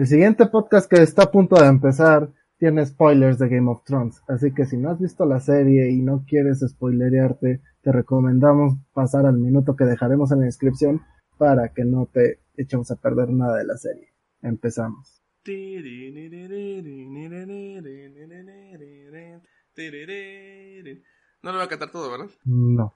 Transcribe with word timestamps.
El 0.00 0.06
siguiente 0.06 0.46
podcast 0.46 0.90
que 0.90 1.02
está 1.02 1.24
a 1.24 1.30
punto 1.30 1.56
de 1.56 1.66
empezar 1.66 2.32
tiene 2.56 2.86
spoilers 2.86 3.38
de 3.38 3.50
Game 3.50 3.70
of 3.70 3.84
Thrones, 3.84 4.22
así 4.28 4.50
que 4.54 4.64
si 4.64 4.78
no 4.78 4.88
has 4.88 4.98
visto 4.98 5.26
la 5.26 5.40
serie 5.40 5.90
y 5.90 6.00
no 6.00 6.24
quieres 6.26 6.60
spoilerearte, 6.66 7.60
te 7.82 7.92
recomendamos 7.92 8.78
pasar 8.94 9.26
al 9.26 9.36
minuto 9.36 9.76
que 9.76 9.84
dejaremos 9.84 10.32
en 10.32 10.38
la 10.38 10.46
descripción 10.46 11.02
para 11.36 11.74
que 11.74 11.84
no 11.84 12.06
te 12.06 12.40
echemos 12.56 12.90
a 12.90 12.96
perder 12.96 13.28
nada 13.28 13.58
de 13.58 13.66
la 13.66 13.76
serie. 13.76 14.14
Empezamos. 14.40 15.22
No 21.42 21.52
lo 21.52 21.58
voy 21.58 21.66
a 21.66 21.68
cantar 21.68 21.90
todo, 21.90 22.10
¿verdad? 22.10 22.30
No. 22.46 22.94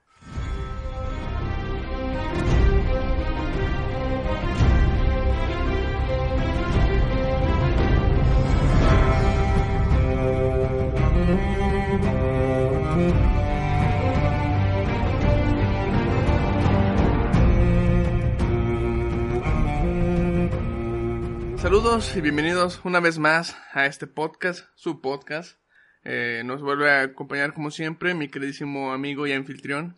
Saludos 21.75 22.15
y 22.15 22.21
bienvenidos 22.21 22.79
una 22.85 23.01
vez 23.01 23.19
más 23.19 23.53
a 23.73 23.85
este 23.85 24.07
podcast, 24.07 24.65
su 24.75 25.01
podcast. 25.01 25.59
Eh, 26.05 26.41
nos 26.45 26.61
vuelve 26.61 26.89
a 26.89 27.01
acompañar 27.01 27.53
como 27.53 27.69
siempre 27.69 28.13
mi 28.13 28.29
queridísimo 28.29 28.93
amigo 28.93 29.27
y 29.27 29.33
anfitrión, 29.33 29.97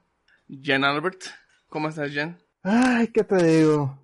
Jan 0.50 0.84
Albert. 0.84 1.22
¿Cómo 1.70 1.90
estás, 1.90 2.12
Jan? 2.16 2.40
Ay, 2.64 3.10
¿qué 3.10 3.24
te 3.24 3.36
digo? 3.44 3.96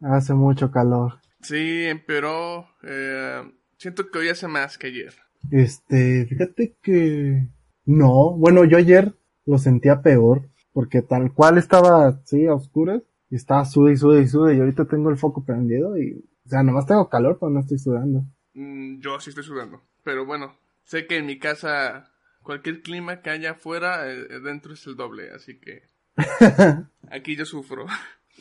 Hace 0.00 0.32
mucho 0.32 0.70
calor. 0.70 1.20
Sí, 1.42 1.84
empeoró. 1.84 2.66
Eh, 2.82 3.42
siento 3.76 4.10
que 4.10 4.18
hoy 4.18 4.30
hace 4.30 4.48
más 4.48 4.78
que 4.78 4.86
ayer. 4.86 5.12
Este, 5.50 6.24
fíjate 6.24 6.78
que... 6.80 7.46
No, 7.84 8.38
bueno, 8.38 8.64
yo 8.64 8.78
ayer 8.78 9.12
lo 9.44 9.58
sentía 9.58 10.00
peor, 10.00 10.48
porque 10.72 11.02
tal 11.02 11.34
cual 11.34 11.58
estaba, 11.58 12.22
sí, 12.24 12.46
a 12.46 12.54
oscuras, 12.54 13.02
y 13.28 13.36
estaba 13.36 13.66
sude 13.66 13.92
y 13.92 13.96
sude 13.98 14.22
y 14.22 14.28
sude, 14.28 14.56
y 14.56 14.60
ahorita 14.60 14.86
tengo 14.86 15.10
el 15.10 15.18
foco 15.18 15.44
prendido 15.44 15.98
y, 15.98 16.24
sea, 16.52 16.62
nomás 16.62 16.86
tengo 16.86 17.08
calor, 17.08 17.38
pero 17.40 17.50
no 17.50 17.60
estoy 17.60 17.78
sudando. 17.78 18.24
Mm, 18.54 19.00
yo 19.00 19.18
sí 19.20 19.30
estoy 19.30 19.44
sudando. 19.44 19.82
Pero 20.04 20.26
bueno, 20.26 20.54
sé 20.84 21.06
que 21.06 21.16
en 21.16 21.26
mi 21.26 21.38
casa 21.38 22.10
cualquier 22.42 22.82
clima 22.82 23.22
que 23.22 23.30
haya 23.30 23.52
afuera, 23.52 24.10
eh, 24.10 24.40
dentro 24.44 24.74
es 24.74 24.86
el 24.86 24.96
doble, 24.96 25.30
así 25.32 25.58
que 25.58 25.82
aquí 27.10 27.36
yo 27.36 27.44
sufro. 27.44 27.86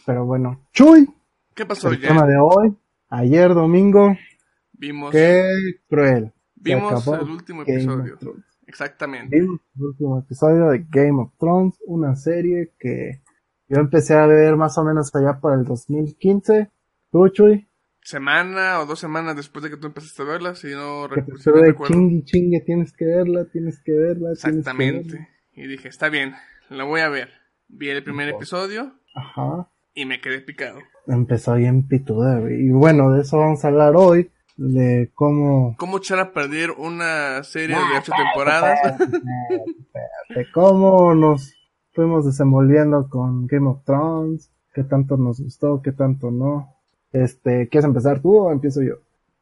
Pero 0.06 0.26
bueno, 0.26 0.68
Chuy, 0.74 1.08
¿Qué 1.54 1.66
pasó, 1.66 1.90
el 1.90 2.00
Jan? 2.00 2.10
tema 2.10 2.28
de 2.28 2.38
hoy, 2.38 2.76
ayer 3.10 3.54
domingo, 3.54 4.16
Vimos, 4.74 5.12
qué 5.12 5.44
cruel. 5.88 6.34
Vimos 6.56 7.08
el 7.08 7.30
último 7.30 7.64
Game 7.66 7.82
episodio. 7.82 8.18
Exactamente. 8.66 9.40
Vimos 9.40 9.60
el 9.76 9.84
último 9.84 10.20
episodio 10.20 10.70
de 10.70 10.86
Game 10.90 11.22
of 11.22 11.32
Thrones, 11.38 11.78
una 11.86 12.16
serie 12.16 12.74
que 12.80 13.22
yo 13.68 13.80
empecé 13.80 14.16
a 14.16 14.26
ver 14.26 14.56
más 14.58 14.78
o 14.78 14.84
menos 14.84 15.14
allá 15.16 15.40
por 15.40 15.54
el 15.54 15.66
2015. 15.66 16.72
¿Tú, 17.12 17.30
Chuy? 17.30 17.68
Semana 18.04 18.80
o 18.80 18.86
dos 18.86 19.00
semanas 19.00 19.36
después 19.36 19.64
de 19.64 19.70
que 19.70 19.78
tú 19.78 19.88
empezaste 19.88 20.22
a 20.24 20.26
verla, 20.26 20.56
si 20.56 20.68
no, 20.74 21.08
Que 21.08 21.22
recu- 21.22 21.36
te 21.38 21.44
si 21.44 21.50
no 21.52 21.56
recuerdo. 21.58 21.94
chingue, 21.94 22.24
chingue, 22.26 22.62
tienes 22.62 22.94
que 22.94 23.06
verla, 23.06 23.46
tienes 23.52 23.80
que 23.84 23.92
verla, 23.92 24.30
tienes 24.34 24.42
que 24.42 24.42
verla. 24.42 24.58
Exactamente. 24.62 25.28
Y 25.54 25.68
dije, 25.68 25.88
está 25.88 26.10
bien, 26.10 26.34
la 26.70 26.84
voy 26.84 27.02
a 27.02 27.10
ver. 27.10 27.30
Vi 27.68 27.90
el 27.90 28.04
primer 28.04 28.28
episodio 28.30 28.94
Ajá. 29.16 29.70
y 29.94 30.06
me 30.06 30.20
quedé 30.20 30.42
picado. 30.42 30.80
Empezó 31.08 31.56
bien 31.56 31.88
pituda. 31.88 32.42
Y 32.52 32.70
bueno, 32.70 33.12
de 33.12 33.22
eso 33.22 33.38
vamos 33.38 33.64
a 33.64 33.68
hablar 33.70 33.94
hoy, 33.96 34.32
de 34.58 35.12
cómo... 35.14 35.76
¿Cómo 35.78 35.98
echar 35.98 36.20
a 36.20 36.34
perder 36.34 36.72
una 36.72 37.44
serie 37.44 37.76
de 37.76 37.98
ocho 38.00 38.12
temporadas? 38.18 38.98
de 40.36 40.52
cómo 40.52 41.14
nos 41.14 41.54
fuimos 41.94 42.26
desenvolviendo 42.26 43.08
con 43.10 43.48
Game 43.48 43.68
of 43.70 43.84
Thrones, 43.86 44.52
qué 44.74 44.84
tanto 44.84 45.18
nos 45.18 45.40
gustó, 45.42 45.82
qué 45.84 45.92
tanto 45.92 46.32
no. 46.32 46.78
Este, 47.12 47.68
¿quieres 47.70 47.86
empezar 47.86 48.22
tú 48.22 48.38
o 48.38 48.52
empiezo 48.52 48.82
yo? 48.82 48.96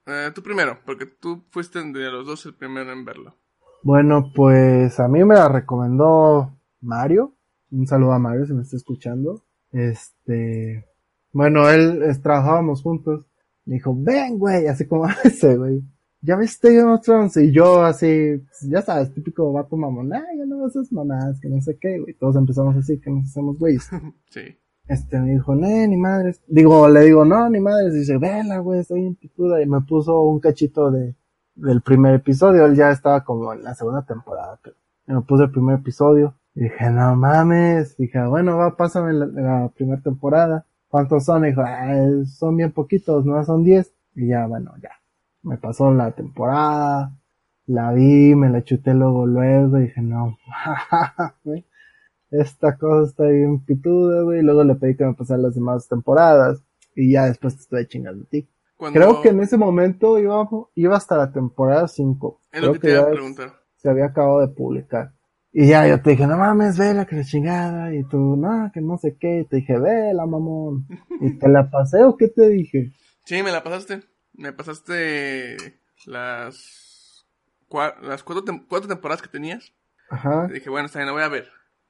Eh, 0.07 0.31
tú 0.34 0.41
primero, 0.41 0.80
porque 0.85 1.06
tú 1.06 1.44
fuiste 1.52 1.80
de 1.84 2.09
los 2.12 2.25
dos 2.25 2.46
el 2.46 2.56
primero 2.56 2.91
en 2.91 3.06
verlo. 3.06 3.35
Bueno, 3.84 4.31
pues 4.35 5.00
a 5.00 5.07
mí 5.07 5.24
me 5.24 5.35
la 5.35 5.47
recomendó 5.50 6.52
Mario. 6.81 7.34
Un 7.72 7.85
saludo 7.88 8.13
a 8.13 8.19
Mario 8.19 8.46
si 8.46 8.53
me 8.53 8.63
está 8.63 8.75
escuchando. 8.75 9.44
Este, 9.72 10.85
bueno, 11.31 11.69
él 11.69 12.02
es- 12.03 12.22
trabajábamos 12.22 12.81
juntos. 12.81 13.25
Me 13.66 13.75
dijo, 13.75 13.94
ven, 13.96 14.38
güey, 14.40 14.68
así 14.68 14.88
como 14.88 15.06
ese, 15.24 15.56
güey. 15.57 15.81
Ya 16.22 16.36
viste 16.36 16.75
Game 16.75 16.91
of 16.91 17.01
Thrones? 17.01 17.38
Y 17.38 17.51
yo 17.51 17.84
así, 17.84 18.41
pues, 18.44 18.62
ya 18.69 18.81
sabes, 18.81 19.13
típico 19.13 19.53
vato 19.53 19.78
mamón, 19.78 20.12
ah, 20.13 20.25
ya 20.38 20.46
no 20.46 20.68
esas 20.68 20.91
mamás, 20.91 21.40
que 21.40 21.47
no 21.47 21.62
sé 21.62 21.78
qué, 21.80 22.00
güey. 22.00 22.13
Todos 22.16 22.36
empezamos 22.36 22.75
así, 22.75 23.00
que 23.00 23.09
nos 23.09 23.25
hacemos 23.28 23.57
güeyes. 23.57 23.88
Sí. 24.30 24.41
Este, 24.89 25.19
me 25.19 25.33
dijo, 25.33 25.53
no, 25.53 25.67
ni 25.67 25.97
madres. 25.97 26.41
Digo, 26.47 26.89
le 26.89 27.01
digo, 27.01 27.23
no, 27.23 27.47
ni 27.47 27.59
madres. 27.59 27.94
Dice, 27.94 28.17
vela, 28.17 28.57
güey, 28.57 28.79
estoy 28.79 29.05
en 29.05 29.16
pituda. 29.16 29.61
Y 29.61 29.67
me 29.67 29.81
puso 29.81 30.19
un 30.22 30.39
cachito 30.39 30.89
de, 30.89 31.16
del 31.53 31.81
primer 31.83 32.16
episodio. 32.16 32.66
Él 32.66 32.75
ya 32.75 32.89
estaba 32.89 33.23
como 33.23 33.53
en 33.53 33.63
la 33.63 33.75
segunda 33.75 34.01
temporada, 34.01 34.59
pero 34.63 34.75
me 35.05 35.22
puso 35.22 35.44
el 35.44 35.51
primer 35.51 35.79
episodio. 35.79 36.33
Y 36.55 36.61
dije, 36.61 36.89
no 36.89 37.16
mames. 37.16 37.97
Dije, 37.97 38.25
bueno, 38.25 38.57
va, 38.57 38.75
pásame 38.75 39.13
la, 39.13 39.69
primera 39.69 40.01
temporada. 40.01 40.66
¿Cuántos 40.88 41.23
son? 41.23 41.45
Y 41.45 41.50
dijo, 41.50 41.61
"Ah, 41.63 41.94
son 42.25 42.57
bien 42.57 42.71
poquitos, 42.71 43.25
no 43.25 43.44
son 43.45 43.63
diez. 43.63 43.94
Y 44.16 44.29
ya, 44.29 44.47
bueno, 44.47 44.73
ya. 44.81 44.89
Me 45.44 45.57
pasó 45.57 45.94
la 45.94 46.11
temporada. 46.13 47.16
La 47.67 47.91
vi, 47.94 48.33
me 48.33 48.50
la 48.50 48.63
chuté 48.63 48.95
luego, 48.95 49.27
luego. 49.27 49.77
Y 49.77 49.81
dije, 49.83 50.01
no, 50.01 50.35
güey 51.44 51.69
esta 52.31 52.78
cosa 52.78 53.09
está 53.09 53.23
bien 53.25 53.63
pituda, 53.66 54.22
güey. 54.23 54.40
Y 54.40 54.44
luego 54.44 54.63
le 54.63 54.75
pedí 54.75 54.95
que 54.95 55.06
me 55.06 55.13
pasara 55.13 55.41
las 55.41 55.56
demás 55.56 55.88
temporadas. 55.88 56.62
Y 56.95 57.13
ya 57.13 57.25
después 57.25 57.56
te 57.56 57.62
estoy 57.62 57.88
chingando 57.88 58.23
a 58.25 58.28
ti. 58.28 58.47
Cuando... 58.78 59.00
Creo 59.00 59.22
que 59.22 59.29
en 59.29 59.40
ese 59.41 59.57
momento 59.57 60.17
iba, 60.19 60.47
iba 60.75 60.95
hasta 60.97 61.18
la 61.18 61.31
temporada 61.31 61.88
5. 61.88 62.41
Es 62.51 62.62
lo 62.62 62.73
que 62.73 62.79
te 62.79 62.91
iba 62.91 63.01
a 63.01 63.09
preguntar. 63.12 63.53
se 63.78 63.89
había 63.89 64.06
acabado 64.06 64.39
de 64.41 64.47
publicar. 64.50 65.13
Y 65.51 65.68
ya 65.69 65.88
yo 65.88 66.00
te 66.01 66.12
dije, 66.12 66.28
no 66.28 66.38
mames, 66.38 66.78
vela, 66.78 67.06
que 67.06 67.16
la 67.16 67.23
chingada. 67.23 67.94
Y 67.95 68.03
tú, 68.03 68.35
no, 68.38 68.69
que 68.73 68.81
no 68.81 68.97
sé 68.97 69.18
qué. 69.19 69.39
Y 69.39 69.45
te 69.45 69.57
dije, 69.57 69.79
vela, 69.79 70.25
mamón. 70.25 70.88
¿Y 71.22 71.38
te 71.39 71.47
la 71.50 71.69
pasé 71.69 72.03
o 72.03 72.16
qué 72.18 72.28
te 72.28 72.47
dije? 72.50 72.91
Sí, 73.25 73.41
me 73.44 73.51
la 73.51 73.63
pasaste. 73.63 74.01
Me 74.34 74.53
pasaste 74.53 75.57
las, 76.06 77.25
cua- 77.69 78.00
las 78.01 78.23
cuatro, 78.23 78.44
tem- 78.45 78.66
cuatro 78.68 78.88
temporadas 78.88 79.22
que 79.22 79.28
tenías. 79.29 79.73
Ajá. 80.09 80.47
Y 80.50 80.53
dije, 80.53 80.69
bueno, 80.69 80.85
está 80.88 81.00
bien, 81.00 81.07
la 81.07 81.13
voy 81.13 81.23
a 81.23 81.28
ver. 81.29 81.47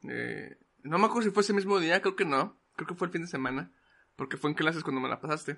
Eh, 0.07 0.57
no 0.83 0.97
me 0.97 1.05
acuerdo 1.05 1.27
si 1.29 1.33
fue 1.33 1.41
ese 1.43 1.53
mismo 1.53 1.79
día, 1.79 2.01
creo 2.01 2.15
que 2.15 2.25
no. 2.25 2.57
Creo 2.75 2.87
que 2.87 2.95
fue 2.95 3.07
el 3.07 3.13
fin 3.13 3.21
de 3.23 3.27
semana. 3.27 3.71
Porque 4.15 4.37
fue 4.37 4.49
en 4.49 4.55
clases 4.55 4.83
cuando 4.83 5.01
me 5.01 5.09
la 5.09 5.21
pasaste. 5.21 5.57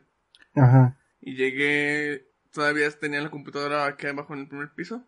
Ajá. 0.55 0.97
Y 1.19 1.35
llegué, 1.35 2.27
todavía 2.51 2.89
tenía 2.91 3.21
la 3.21 3.29
computadora 3.31 3.85
aquí 3.85 4.07
abajo 4.07 4.33
en 4.33 4.41
el 4.41 4.47
primer 4.47 4.71
piso. 4.73 5.05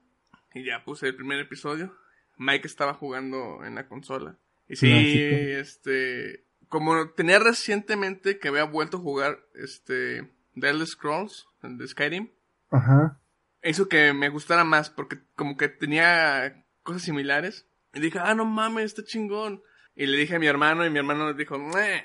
Y 0.53 0.63
ya 0.65 0.83
puse 0.83 1.07
el 1.07 1.15
primer 1.15 1.39
episodio. 1.39 1.95
Mike 2.37 2.67
estaba 2.67 2.93
jugando 2.93 3.63
en 3.63 3.75
la 3.75 3.87
consola. 3.87 4.37
Y 4.67 4.75
sí, 4.75 4.89
Clásico. 4.89 5.59
este, 5.59 6.45
como 6.69 7.09
tenía 7.11 7.39
recientemente 7.39 8.39
que 8.39 8.47
había 8.47 8.63
vuelto 8.63 8.97
a 8.97 9.01
jugar, 9.01 9.39
este, 9.55 10.31
The 10.59 10.69
Elder 10.69 10.87
Scrolls, 10.87 11.47
el 11.63 11.77
de 11.77 11.87
Skyrim, 11.87 12.29
Ajá. 12.71 13.19
hizo 13.63 13.87
que 13.89 14.13
me 14.13 14.29
gustara 14.29 14.63
más 14.63 14.89
porque 14.89 15.19
como 15.35 15.57
que 15.57 15.69
tenía 15.69 16.65
cosas 16.83 17.01
similares. 17.03 17.67
Y 17.93 17.99
dije, 17.99 18.19
ah, 18.19 18.33
no 18.33 18.45
mames, 18.45 18.85
está 18.85 19.03
chingón. 19.03 19.61
Y 19.95 20.07
le 20.07 20.17
dije 20.17 20.35
a 20.35 20.39
mi 20.39 20.47
hermano 20.47 20.85
y 20.85 20.89
mi 20.89 20.97
hermano 20.97 21.27
le 21.27 21.35
dijo, 21.35 21.57
"Meh, 21.59 22.03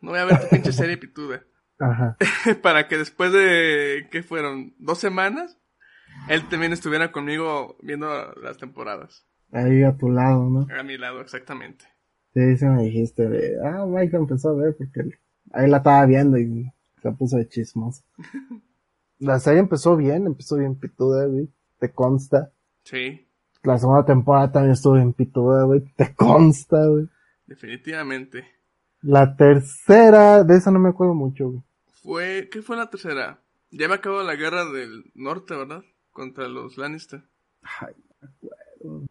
no 0.00 0.10
voy 0.10 0.18
a 0.18 0.24
ver 0.24 0.40
tu 0.40 0.48
pinche 0.48 0.72
serie 0.72 0.96
pituda. 0.96 1.42
Ajá. 1.78 2.16
Para 2.62 2.88
que 2.88 2.98
después 2.98 3.32
de, 3.32 4.08
¿qué 4.10 4.22
fueron? 4.22 4.74
¿Dos 4.78 4.98
semanas? 4.98 5.58
Él 6.28 6.48
también 6.48 6.72
estuviera 6.72 7.12
conmigo 7.12 7.76
viendo 7.82 8.08
las 8.42 8.56
temporadas. 8.56 9.26
Ahí 9.52 9.82
a 9.82 9.96
tu 9.96 10.10
lado, 10.10 10.48
¿no? 10.50 10.66
A 10.76 10.82
mi 10.82 10.96
lado, 10.98 11.20
exactamente. 11.20 11.84
Sí, 12.34 12.56
sí 12.56 12.64
me 12.66 12.82
dijiste 12.82 13.28
de, 13.28 13.56
ah, 13.64 13.86
Mike 13.86 14.16
empezó 14.16 14.50
a 14.50 14.54
ver 14.54 14.76
porque 14.76 15.18
ahí 15.52 15.68
la 15.68 15.78
estaba 15.78 16.04
viendo 16.06 16.38
y 16.38 16.70
se 17.02 17.12
puso 17.12 17.36
de 17.36 17.48
chismos. 17.48 18.02
la 19.18 19.38
serie 19.38 19.60
empezó 19.60 19.96
bien, 19.96 20.26
empezó 20.26 20.56
bien 20.56 20.74
pituda, 20.74 21.26
güey, 21.26 21.48
te 21.78 21.92
consta. 21.92 22.52
Sí, 22.84 23.25
La 23.66 23.78
segunda 23.78 24.04
temporada 24.04 24.52
también 24.52 24.72
estuvo 24.72 24.94
bien 24.94 25.12
pituda, 25.12 25.64
güey, 25.64 25.80
te 25.96 26.14
consta, 26.14 26.86
güey. 26.86 27.08
definitivamente. 27.46 28.44
La 29.02 29.36
tercera, 29.36 30.44
de 30.44 30.56
esa 30.56 30.70
no 30.70 30.78
me 30.78 30.88
acuerdo 30.90 31.14
mucho, 31.14 31.48
güey. 31.50 31.62
Fue, 32.02 32.48
¿qué 32.50 32.62
fue 32.62 32.76
la 32.76 32.88
tercera? 32.88 33.42
Ya 33.70 33.88
me 33.88 33.94
acabó 33.94 34.22
la 34.22 34.36
guerra 34.36 34.64
del 34.64 35.10
norte, 35.14 35.54
¿verdad? 35.56 35.82
Contra 36.12 36.48
los 36.48 36.78
Lannister. 36.78 37.24
Ay, 37.80 37.94
me 38.20 38.28
acuerdo. 38.28 39.06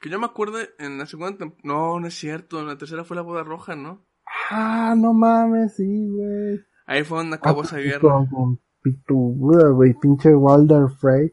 Que 0.00 0.08
yo 0.10 0.18
me 0.18 0.26
acuerdo 0.26 0.58
en 0.78 0.98
la 0.98 1.06
segunda 1.06 1.36
temporada. 1.36 1.60
No, 1.64 2.00
no 2.00 2.06
es 2.06 2.14
cierto. 2.14 2.60
En 2.60 2.66
la 2.68 2.78
tercera 2.78 3.04
fue 3.04 3.16
la 3.16 3.22
boda 3.22 3.42
roja, 3.44 3.74
¿no? 3.76 4.04
Ah, 4.50 4.94
no 4.96 5.12
mames, 5.12 5.74
sí, 5.76 6.08
güey. 6.08 6.60
Ahí 6.86 7.04
fue 7.04 7.18
donde 7.18 7.36
acabó 7.36 7.62
esa 7.62 7.76
Ah, 7.76 7.80
guerra. 7.80 8.00
Con, 8.00 8.26
con 8.26 8.60
pituda, 8.82 9.68
güey, 9.70 9.94
pinche 10.00 10.34
Walder 10.34 10.88
Frey. 11.00 11.32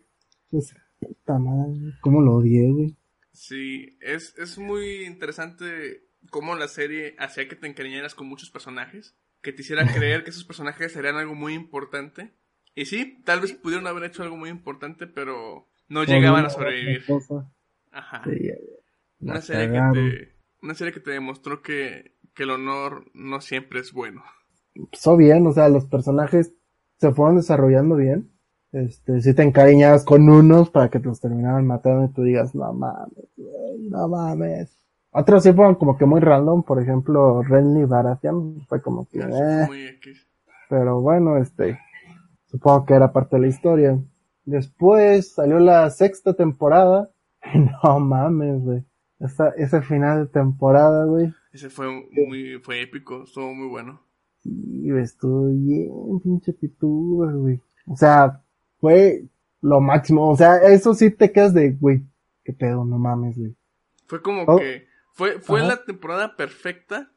Puta 0.99 1.39
madre, 1.39 1.93
cómo 2.01 2.21
lo 2.21 2.35
odié, 2.35 2.71
güey. 2.71 2.95
Sí, 3.31 3.97
es, 4.01 4.37
es 4.37 4.57
muy 4.57 5.05
interesante 5.05 6.03
cómo 6.29 6.55
la 6.55 6.67
serie 6.67 7.15
hacía 7.19 7.47
que 7.47 7.55
te 7.55 7.67
encariñaras 7.67 8.15
con 8.15 8.27
muchos 8.27 8.49
personajes. 8.51 9.15
Que 9.41 9.53
te 9.53 9.61
hiciera 9.61 9.85
creer 9.93 10.23
que 10.23 10.31
esos 10.31 10.43
personajes 10.43 10.91
serían 10.91 11.15
algo 11.15 11.35
muy 11.35 11.53
importante. 11.53 12.33
Y 12.75 12.85
sí, 12.85 13.21
tal 13.25 13.41
vez 13.41 13.53
pudieron 13.53 13.87
haber 13.87 14.03
hecho 14.03 14.23
algo 14.23 14.37
muy 14.37 14.49
importante, 14.49 15.07
pero 15.07 15.69
no 15.87 16.03
llegaban 16.03 16.45
a 16.45 16.49
sobrevivir. 16.49 17.03
Ajá. 17.91 18.23
Sí. 18.25 18.51
Una 19.21 19.41
serie, 19.41 19.67
que 19.67 19.99
te, 19.99 20.35
una 20.61 20.73
serie 20.73 20.93
que 20.93 20.99
te 21.01 21.11
demostró 21.11 21.61
que, 21.61 22.15
que 22.33 22.43
el 22.43 22.51
honor 22.51 23.09
no 23.13 23.41
siempre 23.41 23.79
es 23.79 23.91
bueno. 23.91 24.23
empezó 24.75 25.17
bien, 25.17 25.45
o 25.45 25.51
sea, 25.51 25.67
los 25.67 25.85
personajes 25.85 26.53
se 26.97 27.11
fueron 27.11 27.35
desarrollando 27.35 27.95
bien. 27.95 28.31
Este, 28.71 29.21
si 29.21 29.33
te 29.33 29.41
encariñabas 29.41 30.05
con 30.05 30.29
unos 30.29 30.69
para 30.69 30.89
que 30.89 30.99
te 30.99 31.07
los 31.07 31.19
terminaran 31.19 31.65
matando 31.65 32.05
y 32.05 32.13
tú 32.13 32.21
digas, 32.21 32.53
no 32.53 32.71
mames, 32.73 33.29
güey, 33.35 33.89
no 33.89 34.07
mames. 34.07 34.75
Otros 35.11 35.41
sí 35.41 35.53
fueron 35.53 35.75
como 35.75 35.97
que 35.97 36.05
muy 36.05 36.19
random, 36.19 36.61
por 36.61 36.81
ejemplo, 36.81 37.41
Renly 37.41 37.85
Baratheon 37.85 38.61
fue 38.67 38.79
como 38.81 39.07
que, 39.09 39.19
eh, 39.19 39.67
pero 40.69 41.01
bueno, 41.01 41.37
este, 41.37 41.79
supongo 42.45 42.85
que 42.85 42.93
era 42.93 43.11
parte 43.11 43.37
de 43.37 43.41
la 43.41 43.47
historia. 43.47 43.99
Después 44.45 45.33
salió 45.33 45.57
la 45.59 45.89
sexta 45.89 46.35
temporada, 46.35 47.09
no 47.83 47.99
mames, 47.99 48.61
güey. 48.61 48.85
Esa, 49.19 49.49
ese 49.57 49.81
final 49.81 50.25
de 50.25 50.31
temporada, 50.31 51.05
güey, 51.05 51.33
Ese 51.51 51.69
fue 51.69 51.87
muy, 52.11 52.59
fue 52.59 52.81
épico, 52.83 53.23
estuvo 53.23 53.53
muy 53.53 53.67
bueno. 53.67 54.01
Y 54.43 54.95
estuvo 54.95 55.47
bien, 55.47 56.19
pinche 56.23 56.53
pituda, 56.53 57.33
güey. 57.33 57.59
O 57.87 57.95
sea, 57.97 58.43
fue 58.79 59.23
lo 59.61 59.81
máximo. 59.81 60.29
O 60.29 60.35
sea, 60.37 60.57
eso 60.57 60.93
sí 60.93 61.11
te 61.11 61.31
quedas 61.31 61.53
de, 61.53 61.71
güey, 61.71 62.03
qué 62.43 62.53
pedo, 62.53 62.85
no 62.85 62.97
mames, 62.97 63.37
güey. 63.37 63.55
Fue 64.07 64.21
como 64.21 64.43
Oh. 64.43 64.57
que 64.57 64.87
fue, 65.13 65.39
fue 65.39 65.59
Ajá. 65.59 65.69
la 65.69 65.83
temporada 65.85 66.35
perfecta 66.35 67.11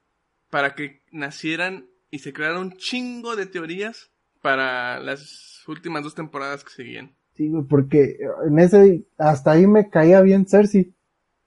para 0.51 0.75
que 0.75 1.03
nacieran 1.13 1.87
y 2.11 2.19
se 2.19 2.33
crearan 2.33 2.59
un 2.61 2.73
chingo 2.77 3.37
de 3.37 3.47
teorías 3.47 4.11
para 4.43 4.99
las 5.01 5.63
últimas 5.69 6.03
dos 6.03 6.15
temporadas 6.15 6.65
que 6.65 6.71
seguían. 6.71 7.15
Sí, 7.35 7.49
güey, 7.49 7.65
porque 7.65 8.19
en 8.47 8.59
ese, 8.59 9.07
hasta 9.17 9.53
ahí 9.53 9.67
me 9.67 9.89
caía 9.89 10.21
bien 10.21 10.47
Cersei. 10.47 10.95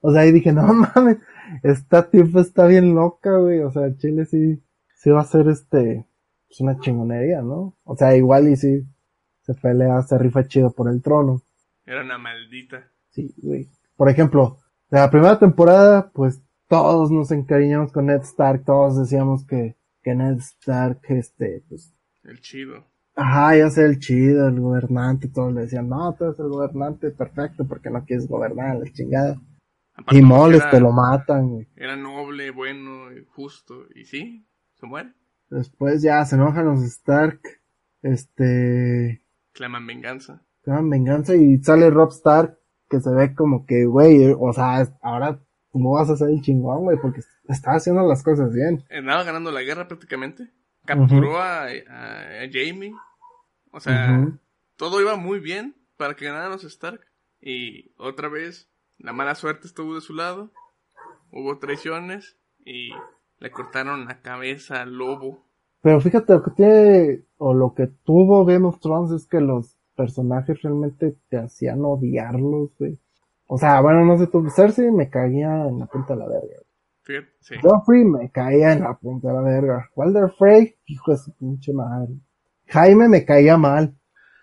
O 0.00 0.12
sea, 0.12 0.22
ahí 0.22 0.32
dije, 0.32 0.52
no 0.52 0.62
mames, 0.94 1.18
esta 1.62 2.10
tipa 2.10 2.40
está 2.40 2.66
bien 2.66 2.94
loca, 2.94 3.36
güey. 3.38 3.60
O 3.60 3.70
sea, 3.70 3.94
Chile 3.96 4.24
sí, 4.24 4.60
sí 4.96 5.10
va 5.10 5.20
a 5.20 5.24
ser 5.26 5.46
este, 5.48 6.06
pues 6.48 6.60
una 6.60 6.78
chingonería, 6.80 7.42
¿no? 7.42 7.76
O 7.84 7.96
sea, 7.96 8.16
igual 8.16 8.48
y 8.48 8.56
sí, 8.56 8.84
se 9.46 9.54
pelea, 9.54 10.02
se 10.02 10.18
rifa 10.18 10.46
chido 10.46 10.72
por 10.72 10.90
el 10.90 11.00
trono. 11.00 11.40
Era 11.84 12.02
una 12.02 12.18
maldita. 12.18 12.90
Sí, 13.10 13.32
güey. 13.38 13.68
Por 13.96 14.10
ejemplo, 14.10 14.58
de 14.90 14.98
la 14.98 15.10
primera 15.10 15.38
temporada, 15.38 16.10
pues 16.12 16.42
todos 16.68 17.10
nos 17.12 17.30
encariñamos 17.30 17.92
con 17.92 18.06
Ned 18.06 18.22
Stark, 18.22 18.64
todos 18.64 18.98
decíamos 18.98 19.46
que, 19.46 19.76
que 20.02 20.14
Ned 20.14 20.38
Stark, 20.38 21.00
este, 21.08 21.62
pues, 21.68 21.94
El 22.24 22.40
chido. 22.40 22.84
ajá, 23.14 23.56
iba 23.56 23.66
a 23.68 23.70
ser 23.70 23.86
el 23.86 24.00
chido, 24.00 24.48
el 24.48 24.60
gobernante, 24.60 25.28
todos 25.28 25.54
le 25.54 25.60
decían, 25.62 25.88
no, 25.88 26.12
tú 26.14 26.24
eres 26.24 26.38
el 26.40 26.48
gobernante 26.48 27.10
perfecto 27.10 27.66
porque 27.66 27.88
no 27.88 28.04
quieres 28.04 28.26
gobernar, 28.28 28.76
la 28.78 28.92
chingada. 28.92 29.40
Aparte 29.94 30.18
Y 30.18 30.22
moles, 30.22 30.60
era- 30.60 30.70
te 30.70 30.80
lo 30.80 30.90
matan, 30.92 31.48
güey. 31.50 31.68
Era 31.76 31.96
noble, 31.96 32.50
bueno, 32.50 33.06
justo. 33.34 33.86
Y 33.94 34.04
sí, 34.04 34.44
se 34.74 34.86
muere. 34.86 35.12
Después 35.48 36.02
ya 36.02 36.22
se 36.26 36.34
enojan 36.34 36.66
los 36.66 36.82
Stark, 36.82 37.40
este, 38.02 39.22
Claman 39.56 39.86
venganza. 39.86 40.42
se 40.62 40.70
llaman 40.70 40.90
venganza 40.90 41.34
y 41.34 41.58
sale 41.58 41.90
Rob 41.90 42.10
Stark, 42.10 42.58
que 42.88 43.00
se 43.00 43.10
ve 43.10 43.34
como 43.34 43.64
que, 43.66 43.84
güey, 43.86 44.32
o 44.38 44.52
sea, 44.52 44.86
ahora, 45.02 45.40
¿cómo 45.70 45.92
vas 45.94 46.10
a 46.10 46.16
ser 46.16 46.28
el 46.30 46.40
chingón, 46.42 46.82
güey? 46.84 46.98
Porque 47.00 47.20
está 47.48 47.72
haciendo 47.72 48.06
las 48.06 48.22
cosas 48.22 48.52
bien. 48.52 48.84
Andaba 48.90 49.24
ganando 49.24 49.50
la 49.50 49.62
guerra 49.62 49.88
prácticamente. 49.88 50.50
Capturó 50.84 51.38
a, 51.38 51.64
a- 51.64 52.42
a 52.42 52.48
Jamie. 52.52 52.92
O 53.72 53.80
sea, 53.80 54.18
todo 54.76 55.00
iba 55.00 55.16
muy 55.16 55.40
bien 55.40 55.74
para 55.96 56.14
que 56.14 56.26
ganaran 56.26 56.50
los 56.50 56.64
Stark. 56.64 57.00
Y 57.40 57.92
otra 57.98 58.28
vez, 58.28 58.70
la 58.98 59.12
mala 59.12 59.34
suerte 59.34 59.66
estuvo 59.66 59.94
de 59.94 60.00
su 60.00 60.14
lado. 60.14 60.52
Hubo 61.32 61.58
traiciones 61.58 62.38
y 62.64 62.90
le 63.38 63.50
cortaron 63.50 64.04
la 64.06 64.20
cabeza 64.20 64.82
al 64.82 64.94
lobo. 64.96 65.45
Pero 65.82 66.00
fíjate 66.00 66.32
lo 66.32 66.42
que 66.42 66.50
tiene, 66.52 67.24
o 67.38 67.54
lo 67.54 67.74
que 67.74 67.86
tuvo 68.04 68.44
Game 68.44 68.66
of 68.66 68.80
Thrones 68.80 69.12
es 69.12 69.26
que 69.28 69.40
los 69.40 69.76
personajes 69.94 70.60
realmente 70.62 71.16
te 71.28 71.38
hacían 71.38 71.84
odiarlos, 71.84 72.70
güey. 72.78 72.98
O 73.46 73.56
sea, 73.58 73.80
bueno, 73.80 74.04
no 74.04 74.18
sé 74.18 74.26
tú, 74.26 74.48
Cersei 74.50 74.90
me 74.90 75.08
caía 75.08 75.66
en 75.68 75.78
la 75.78 75.86
punta 75.86 76.14
de 76.14 76.20
la 76.20 76.28
verga. 76.28 76.56
Fíjate, 77.02 77.28
sí. 77.40 77.54
Joffrey 77.62 78.04
me 78.04 78.30
caía 78.32 78.72
en 78.72 78.80
la 78.80 78.94
punta 78.98 79.28
de 79.28 79.34
la 79.34 79.40
verga. 79.40 79.90
Walder 79.94 80.30
Frey, 80.36 80.74
hijo 80.86 81.12
de 81.12 81.18
su 81.18 81.32
pinche 81.36 81.72
madre. 81.72 82.14
Jaime 82.66 83.08
me 83.08 83.24
caía 83.24 83.56
mal. 83.56 83.94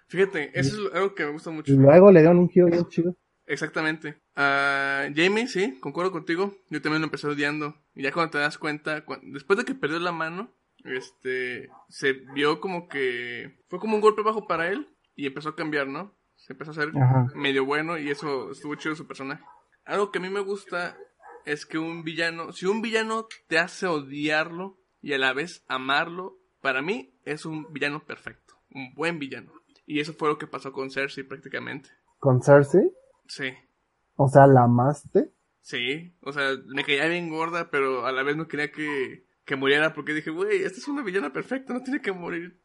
Fíjate, 0.08 0.58
eso 0.58 0.88
es 0.88 0.96
algo 0.96 1.14
que 1.14 1.26
me 1.26 1.32
gusta 1.34 1.50
mucho. 1.52 1.74
Y 1.74 1.76
luego 1.76 2.12
le 2.12 2.22
dieron 2.22 2.38
un 2.40 2.48
giro 2.50 2.68
bien 2.68 2.86
chido. 2.88 3.16
Exactamente. 3.46 4.16
Ah, 4.38 5.08
Jamie, 5.14 5.48
sí, 5.48 5.78
concuerdo 5.82 6.14
contigo. 6.14 6.54
Yo 6.70 6.82
también 6.82 7.02
lo 7.02 7.08
empecé 7.08 7.28
odiando. 7.28 7.76
Y 7.94 8.04
ya 8.04 8.14
cuando 8.14 8.32
te 8.32 8.38
das 8.38 8.58
cuenta, 8.58 9.04
cu- 9.04 9.18
después 9.24 9.60
de 9.60 9.66
que 9.66 9.76
perdió 9.76 10.00
la 10.00 10.14
mano, 10.14 10.50
este, 10.86 11.70
se 11.90 12.14
vio 12.34 12.60
como 12.60 12.88
que 12.88 13.60
fue 13.70 13.80
como 13.80 13.96
un 13.96 14.02
golpe 14.02 14.22
bajo 14.22 14.48
para 14.48 14.70
él 14.70 14.90
y 15.16 15.28
empezó 15.28 15.50
a 15.50 15.56
cambiar, 15.56 15.88
¿no? 15.88 16.16
Se 16.36 16.54
empezó 16.54 16.72
a 16.72 16.74
hacer 16.74 16.90
Ajá. 16.96 17.28
medio 17.36 17.66
bueno 17.66 17.98
y 17.98 18.10
eso 18.10 18.52
estuvo 18.52 18.76
chido 18.76 18.96
su 18.96 19.08
personaje. 19.08 19.44
Algo 19.86 20.12
que 20.12 20.20
a 20.20 20.22
mí 20.22 20.30
me 20.30 20.40
gusta 20.42 20.98
es 21.46 21.66
que 21.66 21.78
un 21.78 22.04
villano, 22.04 22.52
si 22.54 22.66
un 22.66 22.82
villano 22.82 23.28
te 23.48 23.60
hace 23.60 23.88
odiarlo 23.88 24.78
y 25.02 25.14
a 25.14 25.18
la 25.18 25.34
vez 25.34 25.64
amarlo, 25.68 26.38
para 26.62 26.82
mí 26.82 27.14
es 27.26 27.46
un 27.46 27.72
villano 27.74 28.06
perfecto, 28.06 28.56
un 28.72 28.94
buen 28.94 29.20
villano. 29.20 29.52
Y 29.86 30.00
eso 30.00 30.14
fue 30.14 30.30
lo 30.30 30.38
que 30.38 30.48
pasó 30.48 30.72
con 30.72 30.90
Cersei 30.92 31.24
prácticamente. 31.26 31.90
Con 32.20 32.42
Cersei, 32.42 32.90
Sí. 33.28 33.52
o 34.16 34.28
sea, 34.30 34.48
la 34.48 34.64
amaste. 34.64 35.32
Sí, 35.60 36.14
o 36.22 36.32
sea, 36.34 36.52
me 36.68 36.84
caía 36.84 37.08
bien 37.08 37.30
gorda, 37.30 37.70
pero 37.70 38.06
a 38.06 38.12
la 38.12 38.24
vez 38.24 38.36
no 38.38 38.48
quería 38.48 38.72
que, 38.72 39.26
que 39.46 39.56
muriera 39.56 39.94
porque 39.94 40.14
dije, 40.14 40.30
güey, 40.32 40.64
esta 40.64 40.78
es 40.80 40.88
una 40.88 41.04
villana 41.04 41.34
perfecta, 41.34 41.74
no 41.74 41.82
tiene 41.84 42.02
que 42.02 42.12
morir. 42.12 42.60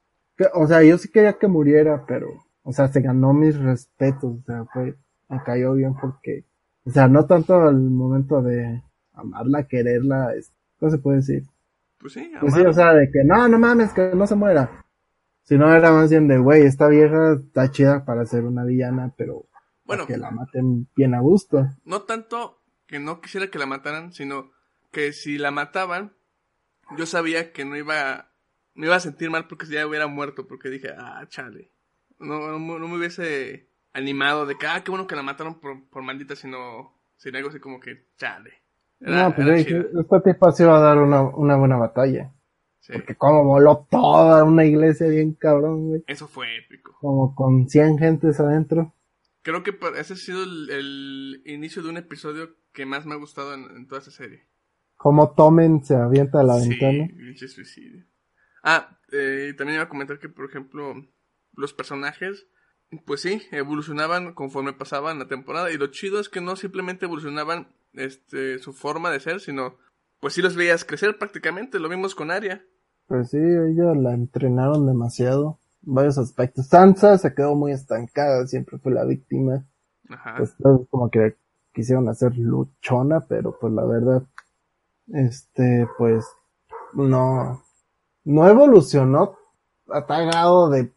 O 0.54 0.66
sea, 0.66 0.82
yo 0.84 0.96
sí 0.98 1.08
quería 1.10 1.32
que 1.38 1.48
muriera, 1.48 2.04
pero, 2.06 2.28
o 2.62 2.72
sea, 2.72 2.88
se 2.88 3.00
ganó 3.00 3.32
mis 3.32 3.56
respetos, 3.58 4.38
o 4.40 4.42
sea, 4.46 4.64
fue, 4.72 4.96
me 5.28 5.42
cayó 5.42 5.74
bien 5.74 5.94
porque, 6.00 6.44
o 6.84 6.90
sea, 6.90 7.08
no 7.08 7.26
tanto 7.26 7.60
al 7.60 7.76
momento 7.80 8.40
de 8.42 8.82
amarla, 9.12 9.66
quererla, 9.66 10.34
es- 10.36 10.52
¿cómo 10.78 10.90
se 10.92 10.98
puede 10.98 11.16
decir? 11.18 11.42
Pues 11.98 12.12
sí, 12.12 12.30
Pues 12.40 12.54
sí, 12.54 12.60
o 12.62 12.72
sea, 12.72 12.94
de 12.94 13.10
que 13.10 13.24
no, 13.24 13.48
no 13.48 13.58
mames, 13.58 13.92
que 13.92 14.12
no 14.14 14.26
se 14.28 14.36
muera. 14.36 14.84
Si 15.42 15.58
no 15.58 15.74
era 15.74 15.90
más 15.90 16.10
bien 16.10 16.28
de, 16.28 16.38
güey, 16.38 16.62
esta 16.62 16.86
vieja 16.88 17.32
está 17.32 17.70
chida 17.72 18.04
para 18.04 18.24
ser 18.26 18.44
una 18.44 18.64
villana, 18.64 19.12
pero 19.16 19.46
Bueno. 19.84 20.06
que 20.06 20.16
la 20.16 20.30
maten 20.30 20.86
bien 20.94 21.14
a 21.14 21.20
gusto. 21.20 21.66
no 21.84 22.02
tanto 22.02 22.62
que 22.86 23.00
no 23.00 23.20
quisiera 23.20 23.48
que 23.50 23.58
la 23.58 23.66
mataran, 23.66 24.12
sino 24.12 24.52
que 24.92 25.12
si 25.12 25.36
la 25.38 25.50
mataban, 25.50 26.12
yo 26.96 27.06
sabía 27.06 27.52
que 27.52 27.64
no 27.64 27.76
iba, 27.76 28.30
me 28.74 28.86
iba 28.86 28.96
a 28.96 29.00
sentir 29.00 29.30
mal 29.30 29.46
porque 29.48 29.66
ya 29.66 29.86
hubiera 29.86 30.06
muerto, 30.06 30.46
porque 30.46 30.70
dije, 30.70 30.90
ah, 30.96 31.24
chale. 31.28 31.70
No, 32.18 32.48
no, 32.50 32.58
me- 32.58 32.78
no 32.78 32.88
me 32.88 32.96
hubiese 32.96 33.68
animado 33.92 34.46
de 34.46 34.56
que, 34.56 34.66
ah, 34.66 34.82
qué 34.84 34.90
bueno 34.90 35.06
que 35.06 35.16
la 35.16 35.22
mataron 35.22 35.60
por, 35.60 35.88
por 35.88 36.02
maldita, 36.02 36.34
sino, 36.36 36.94
sino 37.16 37.38
algo 37.38 37.50
así 37.50 37.60
como 37.60 37.80
que, 37.80 38.06
chale. 38.16 38.52
Era- 39.00 39.28
no, 39.28 39.34
pues 39.34 39.46
güey, 39.46 39.64
chida, 39.64 39.84
esta 40.00 40.22
tipa 40.22 40.50
se 40.52 40.64
iba 40.64 40.76
a 40.76 40.80
dar 40.80 40.98
una, 40.98 41.22
una 41.22 41.56
buena 41.56 41.76
batalla. 41.76 42.32
sí. 42.80 42.92
Porque 42.92 43.14
como 43.14 43.44
voló 43.44 43.86
toda 43.90 44.42
una 44.44 44.64
iglesia 44.64 45.06
bien 45.08 45.34
cabrón, 45.34 45.88
güey. 45.88 46.04
Eso 46.06 46.26
fue 46.26 46.56
épico. 46.58 46.96
Como 47.00 47.34
con 47.34 47.68
100 47.68 47.98
gentes 47.98 48.40
adentro. 48.40 48.94
Creo 49.42 49.62
que 49.62 49.78
ese 49.96 50.14
ha 50.14 50.16
sido 50.16 50.42
el, 50.42 50.68
el 50.70 51.42
inicio 51.46 51.82
de 51.82 51.88
un 51.90 51.96
episodio 51.96 52.56
que 52.72 52.84
más 52.86 53.06
me 53.06 53.14
ha 53.14 53.18
gustado 53.18 53.54
en, 53.54 53.64
en 53.76 53.86
toda 53.86 54.00
esa 54.00 54.10
serie. 54.10 54.46
Como 54.98 55.30
Tomen 55.30 55.82
se 55.84 55.94
avienta 55.94 56.42
la 56.42 56.58
sí, 56.58 56.70
ventana. 56.70 57.06
pinche 57.16 57.48
suicidio. 57.48 58.04
Ah, 58.62 58.98
eh, 59.12 59.54
también 59.56 59.76
iba 59.76 59.84
a 59.84 59.88
comentar 59.88 60.18
que, 60.18 60.28
por 60.28 60.44
ejemplo, 60.44 60.92
los 61.54 61.72
personajes, 61.72 62.48
pues 63.06 63.20
sí, 63.22 63.40
evolucionaban 63.52 64.34
conforme 64.34 64.72
pasaban 64.72 65.20
la 65.20 65.28
temporada. 65.28 65.70
Y 65.70 65.78
lo 65.78 65.86
chido 65.86 66.20
es 66.20 66.28
que 66.28 66.40
no 66.40 66.56
simplemente 66.56 67.06
evolucionaban 67.06 67.68
este, 67.92 68.58
su 68.58 68.72
forma 68.72 69.10
de 69.10 69.20
ser, 69.20 69.40
sino 69.40 69.76
pues 70.20 70.34
sí 70.34 70.42
los 70.42 70.56
veías 70.56 70.84
crecer 70.84 71.16
prácticamente. 71.16 71.78
Lo 71.78 71.88
vimos 71.88 72.16
con 72.16 72.32
Arya. 72.32 72.64
Pues 73.06 73.30
sí, 73.30 73.38
ella 73.38 73.94
la 73.94 74.14
entrenaron 74.14 74.86
demasiado. 74.86 75.60
Varios 75.80 76.18
aspectos. 76.18 76.66
Sansa 76.66 77.16
se 77.18 77.34
quedó 77.34 77.54
muy 77.54 77.70
estancada, 77.70 78.44
siempre 78.48 78.78
fue 78.78 78.92
la 78.92 79.04
víctima. 79.04 79.64
Ajá. 80.08 80.34
Pues 80.38 80.56
como 80.90 81.08
que 81.08 81.36
quisieron 81.72 82.08
hacer 82.08 82.36
luchona, 82.36 83.20
pero 83.28 83.56
pues 83.60 83.72
la 83.72 83.84
verdad, 83.84 84.24
este, 85.12 85.86
pues, 85.96 86.26
no, 86.94 87.62
no 88.24 88.48
evolucionó 88.48 89.36
a 89.88 90.06
tal 90.06 90.26
grado 90.26 90.70
de 90.70 90.92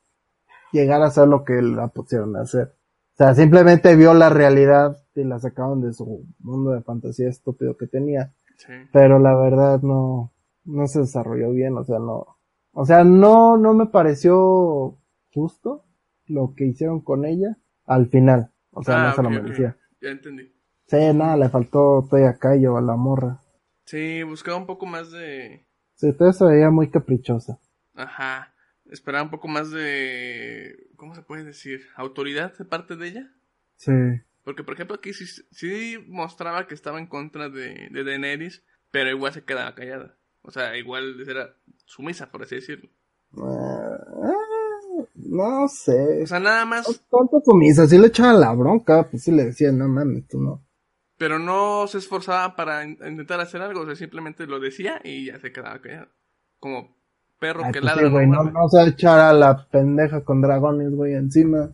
llegar 0.72 1.02
a 1.02 1.08
hacer 1.08 1.28
lo 1.28 1.44
que 1.44 1.62
la 1.62 1.88
pusieron 1.88 2.36
a 2.36 2.42
hacer. 2.42 2.74
O 3.14 3.18
sea, 3.18 3.36
simplemente 3.36 3.96
vio 3.96 4.14
la 4.14 4.30
realidad 4.30 4.98
y 5.16 5.24
la 5.24 5.40
sacaron 5.40 5.82
de 5.82 5.94
su 5.94 6.26
mundo 6.40 6.72
de 6.72 6.82
fantasía 6.82 7.30
estúpido 7.30 7.78
que 7.78 7.88
tenía. 7.88 8.34
Sí. 8.58 8.74
Pero 8.92 9.20
la 9.20 9.36
verdad 9.36 9.82
no, 9.82 10.32
no 10.66 10.88
se 10.88 11.02
desarrolló 11.02 11.52
bien, 11.52 11.78
o 11.78 11.84
sea, 11.84 12.00
no, 12.00 12.38
o 12.74 12.86
sea, 12.86 13.04
no, 13.04 13.58
no 13.58 13.74
me 13.74 13.88
pareció 13.88 14.98
justo 15.34 15.84
lo 16.26 16.54
que 16.56 16.66
hicieron 16.66 17.02
con 17.02 17.26
ella 17.26 17.58
al 17.86 18.08
final. 18.08 18.52
O 18.72 18.84
sea, 18.84 19.04
Ah, 19.04 19.08
no 19.10 19.16
se 19.16 19.24
lo 19.24 19.30
merecía. 19.30 19.78
Ya 20.02 20.10
entendí. 20.10 20.52
Sí, 20.88 20.98
nada, 21.14 21.38
le 21.38 21.50
faltó 21.50 22.06
todavía 22.10 22.38
callo 22.38 22.78
a 22.78 22.82
la 22.82 22.96
morra. 22.96 23.42
Sí, 23.86 24.24
buscaba 24.24 24.58
un 24.58 24.66
poco 24.66 24.86
más 24.86 25.12
de... 25.12 25.66
Sí, 25.96 26.14
todo 26.14 26.32
se 26.34 26.46
veía 26.46 26.70
muy 26.70 26.90
caprichosa. 26.90 27.60
Ajá. 27.94 28.54
Esperaba 28.90 29.24
un 29.24 29.32
poco 29.32 29.48
más 29.48 29.72
de... 29.72 30.88
¿Cómo 30.96 31.16
se 31.16 31.22
puede 31.22 31.44
decir? 31.44 31.82
¿Autoridad 31.96 32.58
de 32.58 32.66
parte 32.66 32.96
de 32.96 33.08
ella? 33.08 33.34
Sí. 33.76 33.92
Porque, 34.44 34.64
por 34.64 34.74
ejemplo, 34.74 34.96
aquí 34.96 35.14
sí, 35.14 35.26
sí 35.52 35.98
mostraba 36.08 36.68
que 36.68 36.74
estaba 36.74 37.00
en 37.00 37.08
contra 37.08 37.50
de, 37.50 37.90
de 37.92 38.04
Daenerys, 38.04 38.64
pero 38.92 39.10
igual 39.10 39.34
se 39.34 39.44
quedaba 39.44 39.76
callada. 39.76 40.18
O 40.42 40.52
sea, 40.52 40.76
igual 40.78 41.22
era 41.28 41.56
sumisa, 41.86 42.32
por 42.32 42.44
así 42.44 42.56
decirlo. 42.56 42.90
Eh, 43.38 44.32
no 45.16 45.68
sé. 45.68 46.24
O 46.24 46.28
sea, 46.28 46.40
nada 46.40 46.66
más, 46.66 46.86
Tanto 46.86 47.42
sumisa, 47.44 47.88
si 47.88 47.98
le 47.98 48.08
echaban 48.08 48.40
la 48.40 48.54
bronca, 48.54 49.08
pues 49.10 49.24
sí 49.24 49.32
le 49.32 49.46
decían, 49.46 49.78
no 49.78 49.88
mames, 49.88 50.28
tú 50.28 50.40
no. 50.40 50.66
Pero 51.22 51.38
no 51.38 51.86
se 51.86 52.00
esforzaba 52.00 52.56
para 52.56 52.84
in- 52.84 52.98
intentar 53.08 53.40
hacer 53.40 53.62
algo. 53.62 53.82
O 53.82 53.86
sea, 53.86 53.96
simplemente 53.96 54.48
lo 54.48 54.60
decía 54.60 55.00
y 55.04 55.28
ya 55.28 55.38
se 55.40 55.52
quedaba 55.52 55.80
callada. 55.80 56.08
Como 56.60 56.98
perro 57.40 57.62
Ay, 57.64 57.72
que 57.74 57.80
pues 57.80 57.96
ladra. 57.96 58.10
güey, 58.10 58.26
no 58.26 58.44
no, 58.46 58.68
se 58.70 58.82
echar 58.88 59.20
a 59.20 59.32
la 59.32 59.68
pendeja 59.68 60.24
con 60.24 60.42
dragones, 60.42 60.90
güey, 60.90 61.14
encima. 61.14 61.70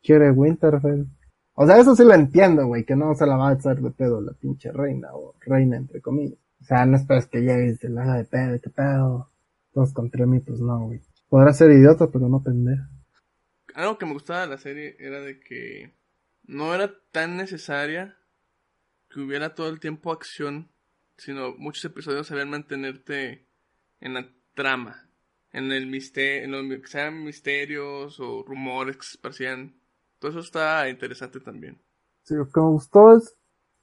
Quiere 0.00 0.30
Winterfell. 0.30 1.06
O 1.54 1.66
sea, 1.66 1.78
eso 1.80 1.96
sí 1.96 2.04
lo 2.04 2.14
entiendo, 2.14 2.68
güey, 2.68 2.84
que 2.84 2.94
no 2.94 3.12
se 3.16 3.26
la 3.26 3.36
va 3.36 3.48
a 3.48 3.52
hacer 3.54 3.80
de 3.80 3.90
pedo 3.90 4.20
la 4.20 4.32
pinche 4.32 4.70
reina, 4.70 5.08
o 5.12 5.34
reina 5.40 5.76
entre 5.76 6.00
comillas. 6.00 6.38
O 6.60 6.64
sea, 6.64 6.86
no 6.86 6.96
esperes 6.96 7.26
que 7.26 7.40
llegue 7.40 7.70
y 7.70 7.74
se 7.74 7.88
la 7.88 8.02
haga 8.02 8.14
de 8.18 8.24
pedo, 8.26 8.60
qué 8.62 8.70
pedo. 8.70 9.28
Todos 9.72 9.92
contra 9.92 10.24
mí, 10.24 10.38
pues 10.38 10.60
no, 10.60 10.86
güey. 10.86 11.00
Podrá 11.28 11.52
ser 11.52 11.72
idiota, 11.72 12.06
pero 12.12 12.28
no 12.28 12.44
pendeja. 12.44 12.88
Algo 13.74 13.98
que 13.98 14.06
me 14.06 14.12
gustaba 14.12 14.42
de 14.42 14.46
la 14.46 14.58
serie 14.58 14.94
era 15.00 15.18
de 15.20 15.40
que 15.40 15.92
no 16.44 16.72
era 16.76 16.92
tan 17.10 17.36
necesaria 17.36 18.16
que 19.14 19.20
hubiera 19.20 19.54
todo 19.54 19.68
el 19.68 19.78
tiempo 19.78 20.10
acción, 20.10 20.68
sino 21.16 21.54
muchos 21.56 21.84
episodios 21.84 22.26
sabían 22.26 22.50
mantenerte 22.50 23.46
en 24.00 24.14
la 24.14 24.28
trama, 24.54 25.08
en 25.52 25.70
el 25.70 25.86
misterio, 25.86 26.44
en 26.44 26.50
los 26.68 26.80
que 26.80 26.88
sean 26.88 27.22
misterios 27.22 28.18
o 28.18 28.42
rumores 28.42 28.96
que 28.96 29.04
se 29.04 29.10
esparcían. 29.12 29.76
Todo 30.18 30.32
eso 30.32 30.40
está 30.40 30.88
interesante 30.88 31.38
también. 31.38 31.80
Sí, 32.24 32.34
lo 32.34 32.46
que 32.50 32.60
me 32.60 32.66
gustó 32.66 33.16
es 33.16 33.36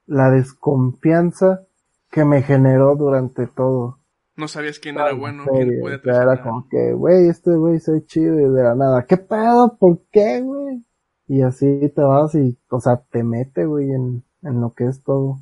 la 0.06 0.30
desconfianza 0.32 1.66
que 2.10 2.26
me 2.26 2.42
generó 2.42 2.98
durante 2.98 3.48
todo. 3.48 4.00
No 4.36 4.50
sabías 4.50 4.80
quién 4.80 4.96
era 4.96 5.14
bueno, 5.14 5.46
quién 5.46 5.68
serie. 5.68 5.80
podía 5.80 6.24
era 6.24 6.44
como 6.44 6.68
que, 6.68 6.92
güey, 6.92 7.30
este 7.30 7.56
güey 7.56 7.80
soy 7.80 8.06
chido 8.06 8.38
y 8.38 8.54
de 8.54 8.64
la 8.64 8.76
nada, 8.76 9.06
¿qué 9.06 9.16
pedo? 9.16 9.78
¿Por 9.80 10.02
qué, 10.12 10.42
güey? 10.42 10.84
Y 11.28 11.42
así 11.42 11.90
te 11.96 12.02
vas 12.02 12.36
y, 12.36 12.60
o 12.70 12.82
sea, 12.82 13.02
te 13.10 13.24
mete, 13.24 13.66
güey, 13.66 13.92
en, 13.92 14.26
en 14.42 14.62
lo 14.62 14.74
que 14.74 14.86
es 14.86 15.04
todo. 15.04 15.40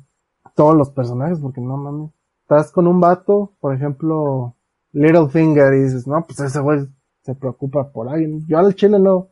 Todos 0.54 0.76
los 0.76 0.90
personajes, 0.90 1.38
porque 1.40 1.60
no 1.60 1.76
mames. 1.76 2.10
Estás 2.42 2.72
con 2.72 2.86
un 2.86 3.00
vato, 3.00 3.52
por 3.60 3.74
ejemplo, 3.74 4.56
Littlefinger, 4.92 5.74
y 5.74 5.82
dices, 5.84 6.06
no, 6.06 6.24
pues 6.26 6.40
ese 6.40 6.60
güey 6.60 6.88
se 7.22 7.34
preocupa 7.34 7.92
por 7.92 8.08
alguien. 8.08 8.46
Yo 8.46 8.58
al 8.58 8.74
chile 8.74 8.98
no, 8.98 9.28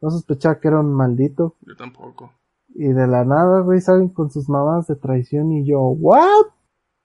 no 0.00 0.10
sospechaba 0.10 0.60
que 0.60 0.68
era 0.68 0.80
un 0.80 0.92
maldito. 0.92 1.56
Yo 1.62 1.76
tampoco. 1.76 2.32
Y 2.68 2.88
de 2.88 3.06
la 3.06 3.24
nada, 3.24 3.60
güey, 3.60 3.80
salen 3.80 4.08
con 4.08 4.30
sus 4.30 4.48
mamás 4.48 4.86
de 4.86 4.96
traición 4.96 5.52
y 5.52 5.64
yo, 5.64 5.80
¿what? 5.80 6.46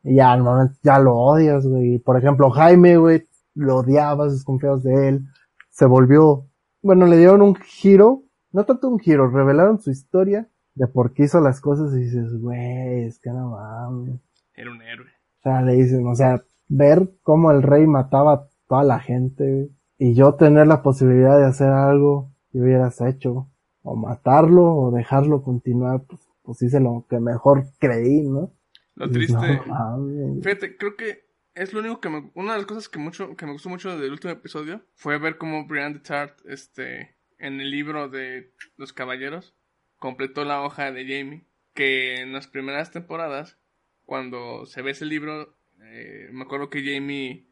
Y 0.03 0.15
ya, 0.15 0.31
al 0.31 0.43
momento, 0.43 0.75
ya 0.83 0.99
lo 0.99 1.15
odias, 1.15 1.65
güey. 1.65 1.97
Por 1.99 2.17
ejemplo, 2.17 2.51
Jaime, 2.51 2.97
güey, 2.97 3.27
lo 3.55 3.77
odiabas, 3.77 4.33
desconfiabas 4.33 4.83
de 4.83 5.09
él. 5.09 5.25
Se 5.69 5.85
volvió, 5.85 6.45
bueno, 6.81 7.07
le 7.07 7.17
dieron 7.17 7.41
un 7.41 7.55
giro, 7.55 8.23
no 8.51 8.65
tanto 8.65 8.89
un 8.89 8.99
giro, 8.99 9.29
revelaron 9.29 9.79
su 9.79 9.89
historia 9.89 10.47
de 10.75 10.87
por 10.87 11.13
qué 11.13 11.23
hizo 11.23 11.39
las 11.41 11.61
cosas 11.61 11.93
y 11.93 12.01
dices, 12.01 12.37
güey, 12.39 13.05
es 13.05 13.19
que 13.19 13.31
no 13.31 13.51
mames. 13.51 14.19
Era 14.53 14.71
un 14.71 14.81
héroe. 14.81 15.07
O 15.39 15.41
sea, 15.43 15.61
le 15.61 15.73
dicen, 15.73 16.05
o 16.05 16.15
sea, 16.15 16.43
ver 16.67 17.09
cómo 17.23 17.51
el 17.51 17.63
rey 17.63 17.87
mataba 17.87 18.33
a 18.33 18.47
toda 18.67 18.83
la 18.83 18.99
gente, 18.99 19.69
y 19.97 20.13
yo 20.13 20.35
tener 20.35 20.67
la 20.67 20.81
posibilidad 20.81 21.37
de 21.37 21.45
hacer 21.45 21.69
algo 21.69 22.31
que 22.51 22.59
hubieras 22.59 22.99
hecho, 23.01 23.49
o 23.81 23.95
matarlo, 23.95 24.75
o 24.75 24.91
dejarlo 24.91 25.43
continuar, 25.43 26.03
pues, 26.03 26.21
pues 26.43 26.61
hice 26.61 26.79
lo 26.79 27.05
que 27.09 27.19
mejor 27.19 27.65
creí, 27.79 28.23
¿no? 28.23 28.51
Lo 28.95 29.09
triste. 29.09 29.33
no 29.33 29.65
mames. 29.67 30.43
Fíjate, 30.43 30.77
creo 30.77 30.95
que 30.95 31.25
es 31.53 31.73
lo 31.73 31.79
único 31.79 32.01
que 32.01 32.09
me... 32.09 32.31
Una 32.33 32.53
de 32.53 32.59
las 32.59 32.67
cosas 32.67 32.89
que 32.89 32.99
mucho 32.99 33.35
que 33.35 33.45
me 33.45 33.53
gustó 33.53 33.69
mucho 33.69 33.97
del 33.97 34.11
último 34.11 34.33
episodio 34.33 34.81
fue 34.95 35.17
ver 35.17 35.37
cómo 35.37 35.65
Brian 35.67 35.93
de 35.93 35.99
Tart, 35.99 36.39
este, 36.45 37.17
en 37.37 37.61
el 37.61 37.71
libro 37.71 38.09
de 38.09 38.53
los 38.77 38.91
caballeros, 38.91 39.55
completó 39.97 40.45
la 40.45 40.61
hoja 40.61 40.91
de 40.91 41.03
Jamie. 41.03 41.45
Que 41.73 42.21
en 42.21 42.31
las 42.31 42.47
primeras 42.47 42.91
temporadas, 42.91 43.57
cuando 44.05 44.65
se 44.65 44.81
ve 44.81 44.91
ese 44.91 45.05
libro, 45.05 45.57
eh, 45.81 46.29
me 46.31 46.43
acuerdo 46.43 46.69
que 46.69 46.83
Jamie 46.83 47.47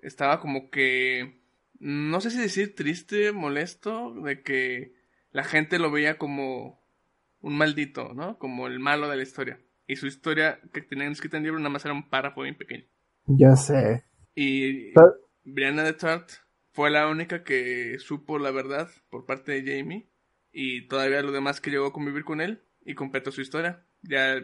estaba 0.00 0.40
como 0.40 0.70
que... 0.70 1.40
No 1.78 2.20
sé 2.20 2.30
si 2.32 2.38
decir 2.40 2.74
triste, 2.74 3.30
molesto, 3.30 4.12
de 4.24 4.42
que 4.42 4.94
la 5.30 5.44
gente 5.44 5.78
lo 5.78 5.92
veía 5.92 6.18
como 6.18 6.82
un 7.40 7.56
maldito, 7.56 8.14
¿no? 8.14 8.36
Como 8.38 8.66
el 8.66 8.80
malo 8.80 9.08
de 9.08 9.16
la 9.16 9.22
historia. 9.22 9.60
Y 9.86 9.94
su 9.96 10.08
historia 10.08 10.60
que 10.72 10.82
tenían 10.82 11.12
escrita 11.12 11.36
en 11.36 11.42
el 11.44 11.46
libro 11.48 11.60
nada 11.60 11.70
más 11.70 11.84
era 11.84 11.94
un 11.94 12.08
párrafo 12.10 12.42
bien 12.42 12.56
pequeño. 12.56 12.84
Ya 13.26 13.54
sé. 13.54 14.04
Y 14.34 14.92
Pero- 14.92 15.14
Brianna 15.44 15.84
de 15.84 15.92
Tart 15.92 16.30
fue 16.72 16.90
la 16.90 17.06
única 17.08 17.44
que 17.44 17.98
supo 18.00 18.38
la 18.38 18.50
verdad 18.50 18.90
por 19.08 19.24
parte 19.24 19.52
de 19.52 19.78
Jamie. 19.78 20.08
Y 20.60 20.88
todavía 20.88 21.22
lo 21.22 21.30
demás 21.30 21.60
que 21.60 21.70
llegó 21.70 21.86
a 21.86 21.92
convivir 21.92 22.24
con 22.24 22.40
él 22.40 22.64
y 22.84 22.96
completó 22.96 23.30
su 23.30 23.40
historia. 23.40 23.84
Ya 24.02 24.34
eh, 24.34 24.42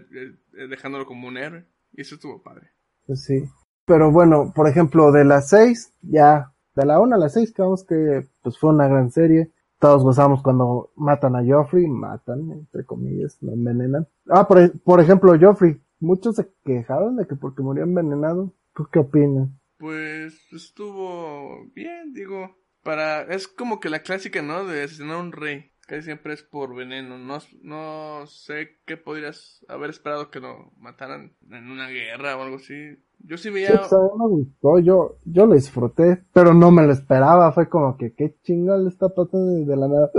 eh, 0.53 0.69
dejándolo 0.69 1.07
como 1.07 1.27
un 1.27 1.37
héroe. 1.37 1.67
Y 1.93 2.03
eso 2.03 2.15
estuvo 2.15 2.41
padre. 2.41 2.71
Pues 3.05 3.25
sí. 3.25 3.43
Pero 3.85 4.13
bueno, 4.13 4.53
por 4.55 4.69
ejemplo, 4.69 5.11
de 5.11 5.25
las 5.25 5.49
seis, 5.49 5.93
ya, 6.03 6.55
de 6.77 6.87
la 6.87 7.01
una 7.01 7.17
a 7.17 7.19
las 7.19 7.33
seis, 7.33 7.53
creemos 7.53 7.85
que 7.85 8.29
pues 8.43 8.57
fue 8.61 8.71
una 8.71 8.87
gran 8.87 9.11
serie. 9.11 9.51
Todos 9.81 10.05
gozamos 10.05 10.41
cuando 10.41 10.93
matan 10.95 11.35
a 11.35 11.43
Joffrey, 11.45 11.89
matan, 11.89 12.49
entre 12.53 12.85
comillas, 12.85 13.37
lo 13.41 13.53
envenenan. 13.53 14.07
Ah, 14.29 14.47
por, 14.47 14.81
por 14.83 15.01
ejemplo, 15.01 15.37
Joffrey, 15.37 15.83
muchos 15.99 16.37
se 16.37 16.49
quejaron 16.65 17.17
de 17.17 17.27
que 17.27 17.35
porque 17.35 17.61
murió 17.61 17.83
envenenado. 17.83 18.55
¿Tú 18.73 18.87
qué 18.93 19.01
opinas? 19.01 19.49
Pues 19.79 20.41
estuvo 20.53 21.67
bien, 21.75 22.13
digo. 22.13 22.57
Para. 22.85 23.23
Es 23.23 23.49
como 23.49 23.81
que 23.81 23.89
la 23.89 24.03
clásica, 24.03 24.43
¿no? 24.43 24.65
De 24.65 24.85
asesinar 24.85 25.17
a 25.17 25.21
un 25.21 25.33
rey. 25.33 25.74
Casi 25.87 26.03
siempre 26.03 26.35
es 26.35 26.43
por 26.43 26.75
veneno. 26.75 27.19
No, 27.19 27.39
no 27.63 28.27
sé 28.27 28.79
qué 28.87 28.97
podrías 28.97 29.65
haber 29.69 29.91
esperado 29.91 30.31
que 30.31 30.41
lo 30.41 30.73
mataran 30.79 31.37
en 31.51 31.71
una 31.71 31.89
guerra 31.89 32.37
o 32.37 32.43
algo 32.43 32.57
así. 32.57 32.99
Yo 33.21 33.37
sí 33.39 33.51
Sí, 33.63 33.73
veía. 33.73 33.81
mí 33.99 34.11
me 34.19 34.29
gustó, 34.29 34.79
yo, 34.79 35.17
yo 35.25 35.47
lo 35.47 35.55
disfruté, 35.55 36.23
pero 36.33 36.53
no 36.55 36.71
me 36.71 36.87
lo 36.87 36.93
esperaba, 36.93 37.51
fue 37.53 37.69
como 37.69 37.97
que 37.97 38.13
qué 38.15 38.37
chingón 38.43 38.85
le 38.85 38.91
está 38.91 39.09
pasando 39.09 39.53
desde 39.55 39.77
la 39.77 39.89
nada. 39.89 40.11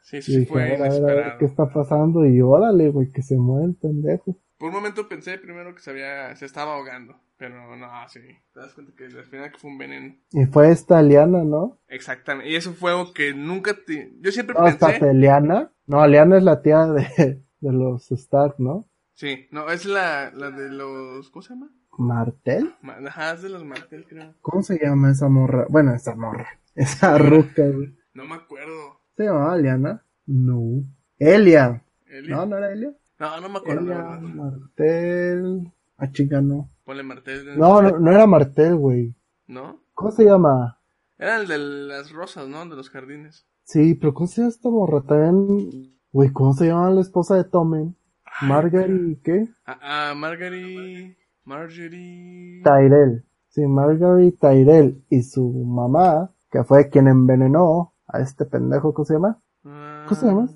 Sí, 0.00 0.22
Y 0.26 0.32
sí, 0.32 0.40
dije, 0.40 0.60
a 0.60 0.62
fue 0.62 0.66
ver, 0.66 0.82
a 0.82 0.88
ver, 0.90 1.04
a 1.04 1.10
ver, 1.12 1.16
inesperado. 1.16 1.38
qué 1.38 1.44
está 1.46 1.68
pasando 1.72 2.24
y 2.24 2.40
órale, 2.40 2.90
güey, 2.90 3.10
que 3.10 3.22
se 3.22 3.36
muere 3.36 3.66
el 3.66 3.74
pendejo. 3.74 4.36
Por 4.58 4.68
un 4.68 4.74
momento 4.74 5.08
pensé 5.08 5.38
primero 5.38 5.74
que 5.74 5.80
se 5.80 5.90
había. 5.90 6.34
Se 6.36 6.44
estaba 6.46 6.74
ahogando. 6.74 7.16
Pero 7.36 7.76
no, 7.76 7.86
sí. 8.08 8.20
Te 8.52 8.58
das 8.60 8.74
cuenta 8.74 8.92
que 8.96 9.04
al 9.04 9.24
final 9.24 9.52
que 9.52 9.58
fue 9.58 9.70
un 9.70 9.78
veneno. 9.78 10.16
Y 10.32 10.46
fue 10.46 10.72
esta 10.72 11.00
Liana, 11.02 11.44
¿no? 11.44 11.78
Exactamente. 11.86 12.50
Y 12.50 12.56
eso 12.56 12.72
fue 12.74 12.90
algo 12.90 13.12
que 13.12 13.32
nunca 13.32 13.74
te. 13.74 14.12
Yo 14.20 14.32
siempre 14.32 14.54
No, 14.58 14.64
pensé. 14.64 14.76
espérate, 14.86 15.14
Liana. 15.14 15.70
No, 15.86 16.04
Liana 16.06 16.36
es 16.38 16.42
la 16.42 16.60
tía 16.62 16.84
de, 16.86 17.42
de 17.60 17.72
los 17.72 18.10
Stark, 18.10 18.56
¿no? 18.58 18.88
Sí, 19.14 19.46
no, 19.52 19.70
es 19.70 19.84
la, 19.84 20.32
la 20.34 20.50
de 20.50 20.68
los. 20.70 21.30
¿Cómo 21.30 21.42
se 21.42 21.50
llama? 21.54 21.70
¿Martel? 21.96 22.74
Ma- 22.82 22.98
Ajá, 23.06 23.32
es 23.34 23.42
de 23.42 23.48
los 23.50 23.64
Martel, 23.64 24.04
creo. 24.08 24.34
¿Cómo 24.40 24.62
se 24.62 24.78
llama 24.78 25.10
esa 25.12 25.28
morra? 25.28 25.66
Bueno, 25.68 25.94
esa 25.94 26.14
morra. 26.16 26.48
Esa 26.74 27.18
ruca, 27.18 27.62
güey. 27.66 27.96
No 28.14 28.24
me 28.24 28.34
acuerdo. 28.36 29.00
¿Se 29.16 29.24
llamaba 29.24 29.52
Aliana? 29.54 30.04
No. 30.26 30.84
Elia. 31.18 31.82
¿Elia? 32.06 32.36
No, 32.36 32.46
no 32.46 32.56
era 32.56 32.70
Elia. 32.72 32.92
No, 33.18 33.40
no 33.40 33.48
me 33.48 33.58
acuerdo. 33.58 33.84
Martel. 34.20 35.72
Ah, 35.96 36.10
chica, 36.12 36.40
no. 36.40 36.70
Ponle 36.84 37.02
Martel. 37.02 37.58
No, 37.58 37.82
no, 37.82 37.98
no 37.98 38.12
era 38.12 38.26
Martel, 38.26 38.76
güey. 38.76 39.14
¿No? 39.46 39.80
¿Cómo 39.94 40.12
se 40.12 40.24
llama? 40.24 40.78
Era 41.18 41.40
el 41.40 41.48
de 41.48 41.58
las 41.58 42.12
rosas, 42.12 42.48
¿no? 42.48 42.64
De 42.66 42.76
los 42.76 42.90
jardines. 42.90 43.46
Sí, 43.64 43.94
pero 43.94 44.14
¿cómo 44.14 44.28
se 44.28 44.40
llama 44.40 44.50
esta 44.50 44.70
morra? 44.70 45.02
También, 45.02 45.98
güey, 46.12 46.32
¿cómo 46.32 46.52
se 46.54 46.68
llama 46.68 46.90
la 46.90 47.00
esposa 47.00 47.34
de 47.34 47.44
Tommen? 47.44 47.96
Margaret, 48.42 49.20
¿qué? 49.24 49.48
Ah, 49.66 49.78
ah, 49.82 50.14
Margaret. 50.14 51.18
Marjorie. 51.44 52.62
Tyrell. 52.62 53.24
Sí, 53.48 53.66
Margaret 53.66 54.38
Tyrell 54.38 55.04
y 55.10 55.22
su 55.22 55.50
mamá, 55.50 56.30
que 56.50 56.62
fue 56.62 56.88
quien 56.88 57.08
envenenó 57.08 57.94
a 58.06 58.20
este 58.20 58.44
pendejo, 58.44 58.94
¿cómo 58.94 59.04
se 59.04 59.14
llama? 59.14 59.40
Ah, 59.64 60.04
¿Cómo 60.08 60.20
se 60.20 60.26
llama? 60.26 60.48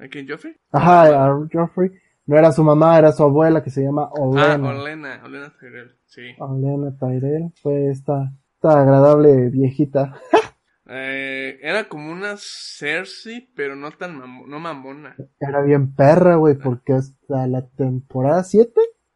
¿A 0.00 0.08
quién, 0.08 0.26
Joffrey? 0.28 0.56
Ajá, 0.72 1.26
a 1.26 1.46
Joffrey. 1.52 1.90
No 2.26 2.36
era 2.38 2.52
su 2.52 2.62
mamá, 2.62 2.98
era 2.98 3.12
su 3.12 3.22
abuela 3.22 3.62
que 3.62 3.70
se 3.70 3.82
llama 3.82 4.04
Ah, 4.04 4.20
Olena. 4.20 4.68
Olena. 4.70 5.20
Olena 5.24 5.52
Tyrell. 5.58 5.94
Sí. 6.06 6.22
Olena 6.38 6.96
Tyrell 6.98 7.52
fue 7.62 7.88
esta, 7.88 8.32
esta 8.54 8.80
agradable 8.80 9.48
viejita. 9.50 10.14
Eh, 10.92 11.60
era 11.62 11.84
como 11.88 12.10
una 12.10 12.34
Cersei, 12.36 13.48
pero 13.54 13.76
no 13.76 13.92
tan 13.92 14.18
mamo- 14.18 14.44
no 14.48 14.58
mamona. 14.58 15.14
Era 15.38 15.62
bien 15.62 15.94
perra, 15.94 16.34
güey, 16.34 16.56
porque 16.56 16.94
hasta 16.94 17.46
la 17.46 17.64
temporada 17.64 18.42
7, 18.42 18.72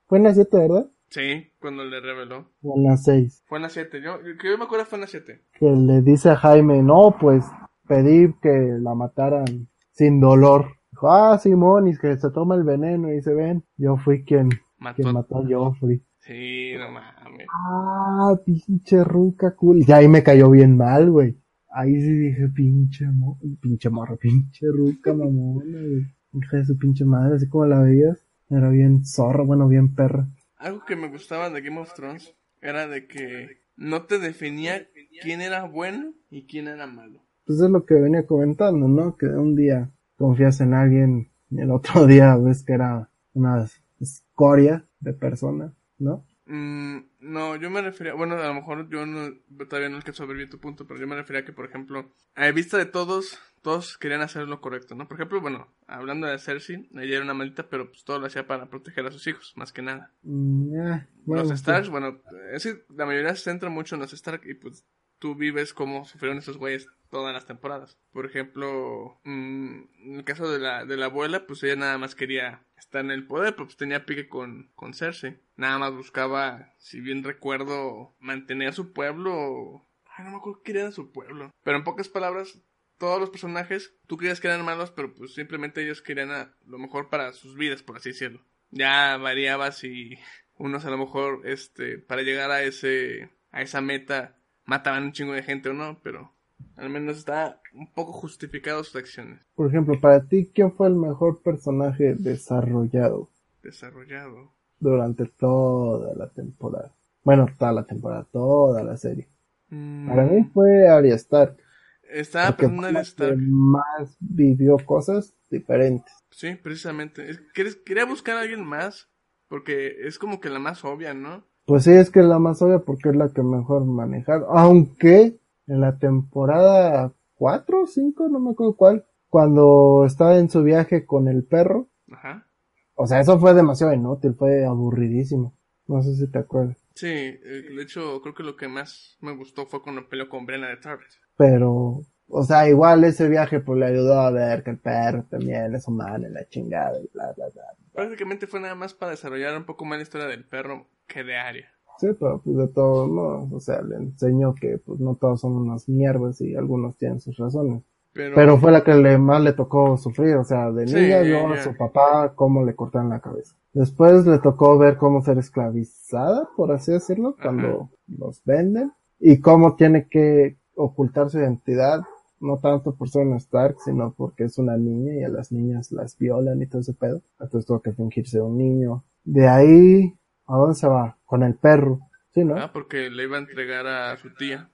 fue 0.06 0.18
en 0.18 0.24
la 0.24 0.34
7, 0.34 0.56
¿verdad? 0.56 0.86
Sí, 1.08 1.50
cuando 1.60 1.84
le 1.84 1.98
reveló. 2.00 2.48
O 2.62 2.76
en 2.76 2.84
la 2.84 2.96
6. 2.96 3.42
Fue 3.46 3.58
en 3.58 3.62
la 3.62 3.70
7. 3.70 4.00
Yo, 4.00 4.20
que 4.40 4.50
yo 4.50 4.56
me 4.56 4.64
acuerdo 4.66 4.84
fue 4.86 4.98
en 4.98 5.00
la 5.00 5.06
7. 5.08 5.40
Que 5.58 5.66
le 5.66 6.00
dice 6.02 6.30
a 6.30 6.36
Jaime, 6.36 6.80
no, 6.80 7.16
pues 7.20 7.44
pedí 7.88 8.32
que 8.40 8.76
la 8.80 8.94
mataran 8.94 9.66
sin 9.94 10.20
dolor. 10.20 10.76
Dijo, 10.90 11.10
ah, 11.10 11.38
Simón, 11.38 11.88
y 11.88 11.96
que 11.96 12.16
se 12.16 12.30
toma 12.30 12.54
el 12.56 12.64
veneno 12.64 13.12
y 13.12 13.20
se 13.22 13.32
ven, 13.34 13.64
yo 13.76 13.96
fui 13.96 14.24
quien, 14.24 14.50
Mató. 14.78 15.02
quien 15.02 15.14
mató 15.14 15.38
a 15.38 15.44
Joffrey. 15.48 16.02
Sí, 16.18 16.72
no 16.78 16.90
mames. 16.90 17.46
Ah, 17.52 18.34
pinche 18.44 19.04
ruca 19.04 19.54
cool. 19.54 19.82
Y 19.86 19.92
ahí 19.92 20.08
me 20.08 20.22
cayó 20.22 20.50
bien 20.50 20.76
mal, 20.76 21.10
güey. 21.10 21.36
Ahí 21.70 22.00
sí 22.00 22.12
dije, 22.12 22.48
pinche 22.48 23.06
mo 23.06 23.38
pinche 23.60 23.90
morro, 23.90 24.16
pinche 24.16 24.66
ruca 24.68 25.12
mamona, 25.12 25.80
güey. 25.80 26.06
Hija 26.32 26.56
de 26.58 26.64
su 26.64 26.78
pinche 26.78 27.04
madre, 27.04 27.36
así 27.36 27.48
como 27.48 27.66
la 27.66 27.80
veías. 27.80 28.24
Era 28.48 28.68
bien 28.70 29.04
zorra, 29.04 29.42
bueno, 29.42 29.68
bien 29.68 29.94
perra. 29.94 30.28
Algo 30.56 30.84
que 30.86 30.96
me 30.96 31.08
gustaba 31.08 31.50
de 31.50 31.60
Game 31.60 31.80
of 31.80 31.92
Thrones 31.94 32.34
era 32.62 32.86
de 32.86 33.06
que 33.06 33.58
no 33.76 34.04
te 34.04 34.18
definía 34.18 34.86
quién 35.22 35.40
era 35.40 35.64
bueno 35.64 36.14
y 36.30 36.46
quién 36.46 36.68
era 36.68 36.86
malo. 36.86 37.23
Pues 37.46 37.60
es 37.60 37.70
lo 37.70 37.84
que 37.84 37.94
venía 37.94 38.26
comentando, 38.26 38.88
¿no? 38.88 39.16
Que 39.16 39.26
un 39.26 39.54
día 39.54 39.90
confías 40.16 40.60
en 40.60 40.74
alguien 40.74 41.30
y 41.50 41.60
el 41.60 41.70
otro 41.70 42.06
día 42.06 42.36
ves 42.36 42.62
que 42.62 42.74
era 42.74 43.10
una 43.32 43.66
escoria 44.00 44.84
de 45.00 45.12
persona, 45.12 45.72
¿no? 45.98 46.24
Mm, 46.46 46.98
no, 47.20 47.56
yo 47.56 47.70
me 47.70 47.80
refería, 47.80 48.12
bueno, 48.12 48.36
a 48.36 48.46
lo 48.46 48.54
mejor 48.54 48.88
yo 48.90 49.06
no, 49.06 49.32
todavía 49.66 49.88
no 49.88 49.96
alcanzo 49.96 50.24
a 50.24 50.26
ver 50.26 50.36
bien 50.36 50.50
tu 50.50 50.58
punto, 50.58 50.86
pero 50.86 51.00
yo 51.00 51.06
me 51.06 51.16
refería 51.16 51.40
a 51.40 51.44
que, 51.44 51.54
por 51.54 51.64
ejemplo, 51.64 52.12
a 52.34 52.50
vista 52.50 52.76
de 52.76 52.84
todos, 52.84 53.38
todos 53.62 53.96
querían 53.96 54.20
hacer 54.20 54.46
lo 54.46 54.60
correcto, 54.60 54.94
¿no? 54.94 55.08
Por 55.08 55.16
ejemplo, 55.16 55.40
bueno, 55.40 55.68
hablando 55.86 56.26
de 56.26 56.38
Cersei, 56.38 56.86
ella 56.92 57.16
era 57.16 57.24
una 57.24 57.32
maldita, 57.32 57.68
pero 57.70 57.88
pues 57.88 58.04
todo 58.04 58.18
lo 58.18 58.26
hacía 58.26 58.46
para 58.46 58.66
proteger 58.66 59.06
a 59.06 59.10
sus 59.10 59.26
hijos, 59.26 59.54
más 59.56 59.72
que 59.72 59.80
nada. 59.80 60.12
Mm, 60.22 60.74
eh, 60.74 61.06
bueno, 61.24 61.44
los 61.44 61.52
sí. 61.52 61.56
Starks, 61.56 61.88
bueno, 61.88 62.20
es 62.52 62.64
que 62.64 62.84
la 62.94 63.06
mayoría 63.06 63.34
se 63.34 63.44
centra 63.44 63.70
mucho 63.70 63.94
en 63.94 64.02
los 64.02 64.12
Stark 64.12 64.42
y 64.44 64.52
pues 64.52 64.84
tú 65.24 65.34
vives 65.34 65.72
cómo 65.72 66.04
sufrieron 66.04 66.36
esos 66.36 66.58
güeyes 66.58 66.86
todas 67.08 67.32
las 67.32 67.46
temporadas. 67.46 67.96
Por 68.12 68.26
ejemplo, 68.26 69.18
mm, 69.24 69.80
en 70.04 70.16
el 70.16 70.24
caso 70.24 70.52
de 70.52 70.58
la, 70.58 70.84
de 70.84 70.98
la 70.98 71.06
abuela, 71.06 71.46
pues 71.46 71.62
ella 71.62 71.76
nada 71.76 71.96
más 71.96 72.14
quería 72.14 72.62
estar 72.76 73.02
en 73.02 73.10
el 73.10 73.26
poder, 73.26 73.54
pero 73.54 73.64
pues 73.64 73.78
tenía 73.78 74.04
pique 74.04 74.28
con, 74.28 74.70
con 74.74 74.92
Cersei. 74.92 75.38
Nada 75.56 75.78
más 75.78 75.94
buscaba, 75.94 76.74
si 76.76 77.00
bien 77.00 77.24
recuerdo, 77.24 78.14
mantener 78.20 78.68
a 78.68 78.72
su 78.72 78.92
pueblo. 78.92 79.88
Ay, 80.14 80.26
no 80.26 80.32
me 80.32 80.36
acuerdo 80.36 80.60
qué 80.62 80.72
era 80.72 80.92
su 80.92 81.10
pueblo. 81.10 81.50
Pero 81.62 81.78
en 81.78 81.84
pocas 81.84 82.10
palabras, 82.10 82.60
todos 82.98 83.18
los 83.18 83.30
personajes, 83.30 83.96
tú 84.06 84.18
creías 84.18 84.42
que 84.42 84.48
eran 84.48 84.62
malos, 84.62 84.90
pero 84.90 85.14
pues 85.14 85.32
simplemente 85.32 85.82
ellos 85.82 86.02
querían 86.02 86.32
a- 86.32 86.54
lo 86.66 86.76
mejor 86.76 87.08
para 87.08 87.32
sus 87.32 87.56
vidas, 87.56 87.82
por 87.82 87.96
así 87.96 88.10
decirlo. 88.10 88.44
Ya 88.72 89.16
variaba 89.16 89.72
si 89.72 90.18
unos 90.58 90.84
a 90.84 90.90
lo 90.90 90.98
mejor, 90.98 91.48
este, 91.48 91.96
para 91.96 92.20
llegar 92.20 92.50
a 92.50 92.62
ese, 92.62 93.30
a 93.52 93.62
esa 93.62 93.80
meta, 93.80 94.36
mataban 94.64 95.04
un 95.04 95.12
chingo 95.12 95.32
de 95.32 95.42
gente 95.42 95.68
o 95.68 95.74
no, 95.74 95.98
pero 96.02 96.32
al 96.76 96.90
menos 96.90 97.18
está 97.18 97.60
un 97.74 97.92
poco 97.92 98.12
justificado 98.12 98.82
sus 98.84 98.96
acciones. 98.96 99.40
Por 99.54 99.68
ejemplo, 99.68 100.00
para 100.00 100.24
ti, 100.26 100.50
¿quién 100.54 100.72
fue 100.72 100.88
el 100.88 100.94
mejor 100.94 101.42
personaje 101.42 102.14
desarrollado 102.14 103.28
Desarrollado. 103.62 104.52
durante 104.78 105.26
toda 105.26 106.14
la 106.14 106.28
temporada? 106.30 106.92
Bueno, 107.22 107.46
toda 107.58 107.72
la 107.72 107.84
temporada, 107.86 108.26
toda 108.30 108.82
la 108.82 108.96
serie. 108.96 109.28
Mm, 109.70 110.08
Para 110.08 110.24
mí 110.24 110.44
fue 110.52 110.86
Arya 110.88 111.14
Stark. 111.14 111.56
Estaba 112.02 112.54
la 112.92 113.00
Stark. 113.00 113.36
que 113.38 113.42
más 113.48 114.16
vivió 114.20 114.76
cosas 114.84 115.34
diferentes. 115.50 116.12
Sí, 116.30 116.54
precisamente. 116.62 117.30
Es- 117.30 117.40
Quería 117.84 118.04
buscar 118.04 118.36
a 118.36 118.40
alguien 118.42 118.64
más, 118.64 119.08
porque 119.48 120.06
es 120.06 120.18
como 120.18 120.38
que 120.40 120.50
la 120.50 120.58
más 120.58 120.84
obvia, 120.84 121.14
¿no? 121.14 121.46
Pues 121.66 121.84
sí, 121.84 121.92
es 121.92 122.10
que 122.10 122.20
es 122.20 122.26
la 122.26 122.38
más 122.38 122.60
obvia 122.62 122.80
porque 122.80 123.08
es 123.08 123.16
la 123.16 123.30
que 123.30 123.42
mejor 123.42 123.84
manejaron. 123.84 124.44
Aunque 124.50 125.38
en 125.66 125.80
la 125.80 125.98
temporada 125.98 127.12
4 127.36 127.82
o 127.82 127.86
5, 127.86 128.28
no 128.28 128.40
me 128.40 128.50
acuerdo 128.50 128.76
cuál, 128.76 129.06
cuando 129.28 130.04
estaba 130.06 130.36
en 130.36 130.50
su 130.50 130.62
viaje 130.62 131.06
con 131.06 131.28
el 131.28 131.44
perro, 131.44 131.88
Ajá. 132.10 132.46
o 132.94 133.06
sea, 133.06 133.20
eso 133.20 133.38
fue 133.38 133.54
demasiado 133.54 133.92
inútil, 133.92 134.34
fue 134.34 134.64
aburridísimo. 134.64 135.54
No 135.86 136.02
sé 136.02 136.14
si 136.14 136.30
te 136.30 136.38
acuerdas. 136.38 136.78
Sí, 136.94 137.08
eh, 137.08 137.40
de 137.76 137.82
hecho, 137.82 138.20
creo 138.22 138.34
que 138.34 138.42
lo 138.42 138.56
que 138.56 138.68
más 138.68 139.18
me 139.20 139.36
gustó 139.36 139.66
fue 139.66 139.82
cuando 139.82 140.08
peleó 140.08 140.28
con 140.28 140.46
Brenna 140.46 140.68
de 140.68 140.76
Target. 140.76 141.08
Pero, 141.36 142.02
o 142.28 142.42
sea, 142.44 142.68
igual 142.68 143.04
ese 143.04 143.28
viaje 143.28 143.60
pues 143.60 143.78
le 143.78 143.86
ayudó 143.86 144.20
a 144.20 144.30
ver 144.30 144.62
que 144.62 144.70
el 144.70 144.78
perro 144.78 145.24
también 145.24 145.74
es 145.74 145.86
humano 145.88 146.26
y 146.28 146.32
la 146.32 146.48
chingada 146.48 146.98
y 147.00 147.08
bla, 147.12 147.32
bla, 147.36 147.48
bla. 147.52 147.64
Prácticamente 147.92 148.46
fue 148.46 148.60
nada 148.60 148.74
más 148.74 148.94
para 148.94 149.10
desarrollar 149.10 149.56
un 149.56 149.64
poco 149.64 149.84
más 149.84 149.98
la 149.98 150.04
historia 150.04 150.26
del 150.26 150.44
perro 150.44 150.86
que 151.06 151.24
de 151.24 151.36
Arya. 151.36 151.66
Sí, 151.98 152.08
pero 152.18 152.40
pues 152.42 152.56
de 152.56 152.68
todos 152.68 153.08
modos, 153.08 153.52
o 153.52 153.60
sea, 153.60 153.80
le 153.82 153.96
enseñó 153.96 154.54
que 154.54 154.78
pues 154.78 154.98
no 155.00 155.14
todos 155.14 155.40
son 155.40 155.52
unas 155.52 155.88
mierdas 155.88 156.40
y 156.40 156.56
algunos 156.56 156.96
tienen 156.96 157.20
sus 157.20 157.36
razones. 157.36 157.82
Pero, 158.12 158.34
Pero 158.36 158.58
fue 158.58 158.70
la 158.70 158.84
que 158.84 158.94
le 158.94 159.18
más 159.18 159.42
le 159.42 159.54
tocó 159.54 159.96
sufrir, 159.96 160.36
o 160.36 160.44
sea, 160.44 160.70
de 160.70 160.86
Sí, 160.86 160.94
niña 160.94 161.20
vio 161.20 161.48
a 161.48 161.60
su 161.60 161.76
papá 161.76 162.32
cómo 162.36 162.64
le 162.64 162.76
cortaron 162.76 163.08
la 163.10 163.20
cabeza. 163.20 163.56
Después 163.72 164.24
le 164.24 164.38
tocó 164.38 164.78
ver 164.78 164.96
cómo 164.96 165.20
ser 165.22 165.38
esclavizada, 165.38 166.48
por 166.56 166.70
así 166.70 166.92
decirlo, 166.92 167.34
cuando 167.42 167.90
los 168.06 168.40
venden, 168.44 168.92
y 169.18 169.40
cómo 169.40 169.74
tiene 169.74 170.06
que 170.08 170.58
ocultar 170.76 171.28
su 171.30 171.38
identidad, 171.38 172.02
no 172.40 172.58
tanto 172.58 172.94
por 172.94 173.08
ser 173.08 173.26
un 173.26 173.34
Stark, 173.34 173.76
sino 173.84 174.12
porque 174.16 174.44
es 174.44 174.58
una 174.58 174.76
niña 174.76 175.14
y 175.14 175.24
a 175.24 175.28
las 175.28 175.50
niñas 175.50 175.90
las 175.90 176.16
violan 176.16 176.62
y 176.62 176.66
todo 176.66 176.82
ese 176.82 176.92
pedo. 176.92 177.20
Entonces 177.40 177.66
tuvo 177.66 177.80
que 177.80 177.92
fingirse 177.92 178.40
un 178.40 178.58
niño. 178.58 179.02
De 179.24 179.48
ahí, 179.48 180.14
¿a 180.46 180.56
dónde 180.56 180.74
se 180.74 180.86
va? 180.88 181.16
Con 181.24 181.42
el 181.42 181.54
perro, 181.54 182.00
¿sí, 182.32 182.44
no? 182.44 182.56
ah, 182.56 182.70
porque 182.72 183.10
le 183.10 183.24
iba 183.24 183.36
a 183.36 183.40
entregar 183.40 183.86
a 183.86 184.16
su 184.16 184.30
tía. 184.34 184.70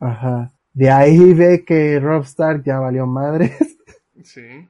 Ajá. 0.00 0.52
De 0.72 0.90
ahí 0.90 1.34
ve 1.34 1.64
que 1.64 1.98
Rob 2.00 2.22
Stark 2.22 2.62
ya 2.64 2.78
valió 2.80 3.06
madres. 3.06 3.52
Sí. 4.24 4.68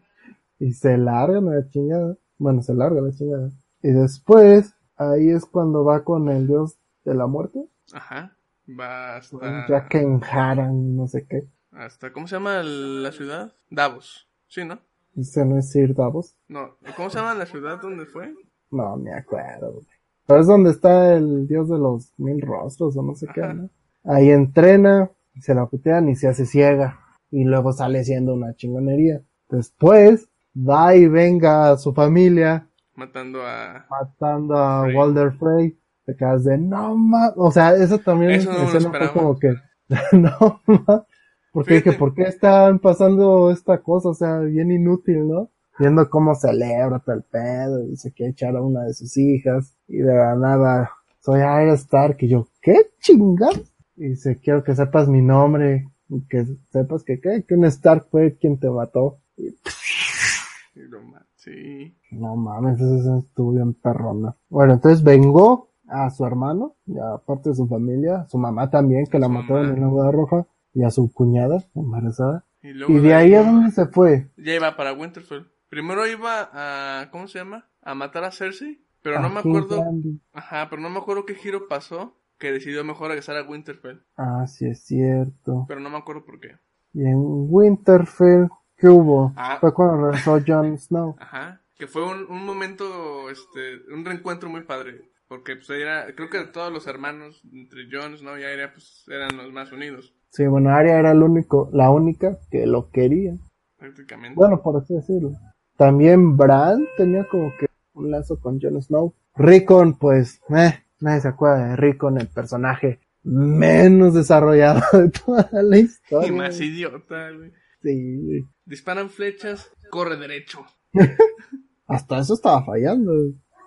y 0.60 0.72
se 0.72 0.96
larga 0.98 1.40
la 1.40 1.68
chingada. 1.70 2.16
Bueno, 2.36 2.62
se 2.62 2.74
larga 2.74 3.00
la 3.00 3.10
chingada. 3.12 3.50
Y 3.82 3.90
después, 3.90 4.74
ahí 4.96 5.30
es 5.30 5.46
cuando 5.46 5.84
va 5.84 6.04
con 6.04 6.28
el 6.28 6.46
dios 6.46 6.78
de 7.04 7.14
la 7.14 7.26
muerte. 7.26 7.64
Ajá. 7.92 8.36
Va 8.68 9.16
hasta, 9.16 9.64
Jaqen 9.66 10.20
Haran, 10.22 10.96
no 10.96 11.08
sé 11.08 11.26
qué. 11.26 11.48
hasta, 11.72 12.12
¿cómo 12.12 12.28
se 12.28 12.36
llama 12.36 12.62
la 12.62 13.10
ciudad? 13.10 13.52
Davos. 13.70 14.28
Sí, 14.46 14.64
¿no? 14.64 14.78
Dice 15.14 15.44
no 15.44 15.58
es 15.58 15.70
Sir 15.70 15.94
Davos. 15.94 16.36
No, 16.46 16.76
¿cómo 16.94 17.08
se 17.10 17.18
llama 17.18 17.34
la 17.34 17.46
ciudad 17.46 17.80
donde 17.80 18.04
fue? 18.06 18.32
No 18.70 18.96
me 18.96 19.12
acuerdo, 19.14 19.72
güey. 19.72 19.86
Pero 20.28 20.40
es 20.40 20.46
donde 20.46 20.70
está 20.70 21.14
el 21.14 21.48
dios 21.48 21.70
de 21.70 21.78
los 21.78 22.12
mil 22.18 22.42
rostros 22.42 22.94
o 22.98 23.02
no 23.02 23.14
sé 23.14 23.26
qué. 23.34 23.40
¿no? 23.40 23.70
Ahí 24.04 24.28
entrena, 24.28 25.10
se 25.40 25.54
la 25.54 25.66
putean 25.66 26.10
y 26.10 26.16
se 26.16 26.28
hace 26.28 26.44
ciega. 26.44 27.00
Y 27.30 27.44
luego 27.44 27.72
sale 27.72 28.04
siendo 28.04 28.34
una 28.34 28.54
chingonería. 28.54 29.22
Después, 29.48 30.28
va 30.54 30.94
y 30.94 31.08
venga 31.08 31.70
a 31.70 31.78
su 31.78 31.94
familia 31.94 32.68
Matando 32.94 33.40
a... 33.42 33.86
matando 33.88 34.56
a 34.56 34.82
Frey. 34.82 34.96
Walder 34.96 35.32
Frey. 35.32 35.78
Te 36.04 36.14
quedas 36.14 36.44
de 36.44 36.58
no 36.58 36.94
ma, 36.96 37.32
o 37.36 37.50
sea, 37.50 37.74
eso 37.74 37.98
también 37.98 38.32
Eso 38.32 38.52
no 38.52 38.64
escena 38.64 38.90
fue 38.90 39.12
como 39.12 39.38
que 39.38 39.54
no 40.12 40.60
ma, 40.66 41.06
porque 41.52 41.74
dije, 41.74 41.92
¿por 41.94 42.14
qué 42.14 42.24
están 42.24 42.80
pasando 42.80 43.50
esta 43.50 43.78
cosa? 43.82 44.10
O 44.10 44.14
sea, 44.14 44.40
bien 44.40 44.70
inútil, 44.70 45.26
¿no? 45.26 45.50
Viendo 45.78 46.08
cómo 46.10 46.34
celebra 46.34 47.02
el 47.06 47.22
pedo 47.22 47.84
y 47.84 47.96
se 47.96 48.12
quiere 48.12 48.32
echar 48.32 48.56
a 48.56 48.62
una 48.62 48.82
de 48.84 48.94
sus 48.94 49.16
hijas 49.16 49.74
y 49.86 49.98
de 49.98 50.14
la 50.14 50.34
nada 50.34 50.90
soy 51.20 51.40
Arya 51.40 51.74
Stark 51.74 52.16
y 52.20 52.28
yo, 52.28 52.48
¿qué 52.60 52.86
chingados? 53.00 53.74
Y 53.96 54.08
dice, 54.10 54.38
quiero 54.42 54.62
que 54.64 54.74
sepas 54.74 55.08
mi 55.08 55.20
nombre 55.22 55.88
Y 56.08 56.20
que 56.28 56.46
sepas 56.70 57.02
que, 57.04 57.20
¿qué? 57.20 57.44
que 57.46 57.54
un 57.54 57.64
Stark 57.66 58.06
fue 58.10 58.36
quien 58.36 58.58
te 58.58 58.70
mató. 58.70 59.18
Y, 59.36 59.48
Y 60.74 60.80
lo 60.88 61.02
ma- 61.02 61.24
Sí. 61.36 61.96
no 62.10 62.34
mames, 62.36 62.80
eso 62.80 63.18
estuvo 63.18 63.52
bien 63.52 63.72
perrona. 63.74 64.34
Bueno, 64.48 64.74
entonces 64.74 65.02
vengó 65.04 65.70
a 65.88 66.10
su 66.10 66.24
hermano, 66.26 66.74
y 66.86 66.98
a 66.98 67.16
parte 67.24 67.50
de 67.50 67.54
su 67.56 67.66
familia, 67.68 68.26
su 68.28 68.38
mamá 68.38 68.68
también, 68.70 69.06
que 69.06 69.18
la 69.18 69.28
mamá. 69.28 69.60
en 69.62 69.80
la 69.80 69.86
boda 69.86 70.10
roja, 70.10 70.46
y 70.74 70.82
a 70.82 70.90
su 70.90 71.10
cuñada, 71.12 71.64
embarazada. 71.74 72.44
Y, 72.62 72.72
luego 72.72 72.92
Y 72.92 72.98
de 73.00 73.14
ahí 73.14 73.34
a 73.34 73.44
dónde 73.44 73.70
se 73.70 73.86
fue. 73.86 74.28
Ya 74.36 74.54
iba 74.54 74.76
para 74.76 74.92
Winterfell. 74.92 75.44
Primero 75.68 76.06
iba 76.06 76.50
a. 76.52 77.10
¿Cómo 77.10 77.28
se 77.28 77.38
llama? 77.38 77.68
A 77.82 77.94
matar 77.94 78.24
a 78.24 78.32
Cersei. 78.32 78.84
Pero 79.02 79.20
no 79.20 79.30
me 79.30 79.40
acuerdo. 79.40 79.84
Ajá, 80.32 80.68
pero 80.68 80.82
no 80.82 80.90
me 80.90 80.98
acuerdo 80.98 81.24
qué 81.24 81.34
giro 81.34 81.68
pasó. 81.68 82.14
Que 82.38 82.52
decidió 82.52 82.84
mejor 82.84 83.08
regresar 83.08 83.36
a 83.36 83.42
Winterfell. 83.42 84.00
Ah, 84.16 84.46
sí 84.46 84.66
es 84.66 84.84
cierto. 84.84 85.64
Pero 85.66 85.80
no 85.80 85.90
me 85.90 85.96
acuerdo 85.96 86.24
por 86.24 86.38
qué. 86.38 86.56
Y 86.92 87.04
en 87.04 87.16
Winterfell, 87.18 88.46
¿qué 88.76 88.88
hubo? 88.88 89.32
Ah. 89.36 89.58
Fue 89.60 89.74
cuando 89.74 90.06
regresó 90.06 90.38
Jon 90.46 90.78
Snow. 90.78 91.16
Ajá. 91.18 91.62
Que 91.76 91.88
fue 91.88 92.04
un, 92.04 92.30
un 92.30 92.44
momento, 92.44 93.28
este, 93.28 93.78
un 93.92 94.04
reencuentro 94.04 94.48
muy 94.48 94.62
padre. 94.62 95.10
Porque 95.28 95.56
pues 95.56 95.68
era, 95.70 96.06
creo 96.14 96.30
que 96.30 96.44
todos 96.44 96.72
los 96.72 96.86
hermanos 96.86 97.42
entre 97.52 97.88
Jon 97.90 98.16
Snow 98.16 98.38
y 98.38 98.44
Arya 98.44 98.72
pues 98.72 99.04
eran 99.08 99.36
los 99.36 99.52
más 99.52 99.72
unidos. 99.72 100.14
Sí, 100.30 100.46
bueno, 100.46 100.70
Arya 100.70 100.98
era 100.98 101.10
el 101.12 101.22
único, 101.22 101.68
la 101.72 101.90
única 101.90 102.38
que 102.50 102.66
lo 102.66 102.90
quería. 102.90 103.34
Prácticamente. 103.76 104.36
Bueno, 104.36 104.62
por 104.62 104.76
así 104.76 104.94
decirlo. 104.94 105.32
También 105.78 106.36
Bran 106.36 106.84
tenía 106.96 107.24
como 107.28 107.52
que 107.56 107.66
un 107.94 108.10
lazo 108.10 108.40
con 108.40 108.60
Jon 108.60 108.82
Snow. 108.82 109.14
Rickon, 109.36 109.96
pues, 109.96 110.40
eh, 110.50 110.74
nadie 110.98 111.20
se 111.20 111.28
acuerda 111.28 111.68
de 111.68 111.76
Rickon, 111.76 112.20
el 112.20 112.26
personaje 112.26 112.98
menos 113.22 114.14
desarrollado 114.14 114.80
de 114.92 115.10
toda 115.10 115.48
la 115.52 115.78
historia. 115.78 116.28
y 116.28 116.32
más 116.32 116.60
idiota, 116.60 117.30
güey. 117.30 117.52
Sí, 117.80 118.20
güey. 118.24 118.48
Disparan 118.64 119.08
flechas, 119.08 119.70
corre 119.90 120.16
derecho. 120.16 120.64
hasta 121.86 122.18
eso 122.18 122.34
estaba 122.34 122.64
fallando. 122.64 123.12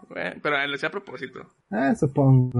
Güey, 0.10 0.39
pero 0.41 0.67
lo 0.67 0.76
hacía 0.76 0.89
a 0.89 0.91
propósito. 0.91 1.39
Ah, 1.69 1.95
supongo. 1.95 2.60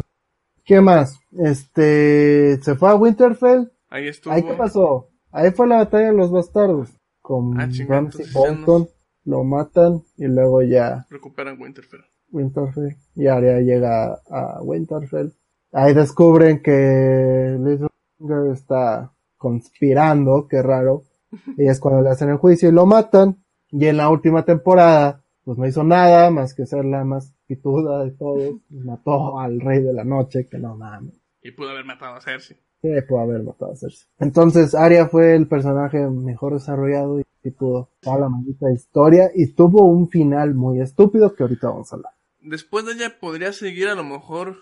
¿Qué 0.64 0.80
más? 0.80 1.20
Este, 1.44 2.58
se 2.62 2.76
fue 2.76 2.90
a 2.90 2.96
Winterfell. 2.96 3.70
Ahí 3.90 4.08
estuvo. 4.08 4.34
¿Ahí 4.34 4.44
qué 4.44 4.54
pasó? 4.54 5.10
Ahí 5.32 5.52
fue 5.52 5.68
la 5.68 5.78
batalla 5.78 6.08
de 6.08 6.18
los 6.18 6.32
bastardos. 6.32 6.90
Con 7.22 7.60
Ah, 7.60 7.68
ya 7.70 7.86
Bolton, 8.34 8.88
lo 9.26 9.44
matan 9.44 10.02
y 10.18 10.26
luego 10.26 10.62
ya 10.62 11.06
Recuperan 11.10 11.60
Winterfell. 11.60 12.02
Winterfell 12.32 12.96
y 13.16 13.28
Arya 13.28 13.60
llega 13.60 14.20
a 14.30 14.62
Winterfell. 14.62 15.32
Ahí 15.74 15.94
descubren 15.94 16.62
que 16.62 17.58
Littlefinger 17.60 18.54
está 18.54 19.12
conspirando, 19.38 20.48
qué 20.48 20.62
raro. 20.62 21.04
Y 21.58 21.68
es 21.68 21.80
cuando 21.80 22.02
le 22.02 22.10
hacen 22.10 22.30
el 22.30 22.38
juicio 22.38 22.70
y 22.70 22.74
lo 22.74 22.86
matan. 22.86 23.44
Y 23.70 23.86
en 23.86 23.98
la 23.98 24.10
última 24.10 24.44
temporada, 24.44 25.24
pues 25.46 25.58
no 25.58 25.66
hizo 25.66 25.84
nada 25.84 26.30
más 26.30 26.54
que 26.54 26.66
ser 26.66 26.84
la 26.84 27.06
más 27.06 27.34
pituda 27.48 28.04
de 28.04 28.12
todos. 28.12 28.56
Mató 28.70 29.40
al 29.40 29.60
rey 29.62 29.82
de 29.82 29.94
la 29.94 30.04
noche, 30.04 30.48
que 30.50 30.58
no 30.58 30.76
mames. 30.76 31.16
Y 31.42 31.52
pudo 31.52 31.70
haber 31.70 31.86
matado 31.86 32.16
a 32.16 32.22
Cersei. 32.22 32.58
Sí, 32.82 32.90
pudo 33.08 33.20
haber 33.20 33.44
matado 33.44 33.72
a 33.72 33.76
Cersei. 33.76 34.08
Entonces, 34.20 34.76
Arya 34.76 35.08
fue 35.08 35.36
el 35.36 35.48
personaje 35.48 36.00
mejor 36.00 36.54
desarrollado 36.54 37.20
y, 37.20 37.24
pudo 37.50 37.90
toda 38.02 38.20
la 38.20 38.30
maldita 38.30 38.72
historia 38.72 39.32
y 39.34 39.52
tuvo 39.54 39.86
un 39.86 40.08
final 40.10 40.54
muy 40.54 40.80
estúpido 40.82 41.34
que 41.34 41.42
ahorita 41.42 41.70
vamos 41.70 41.92
a 41.92 41.96
hablar. 41.96 42.14
Después 42.42 42.86
de 42.86 42.94
ella 42.94 43.20
podría 43.20 43.52
seguir 43.54 43.88
a 43.88 43.96
lo 43.96 44.04
mejor 44.04 44.58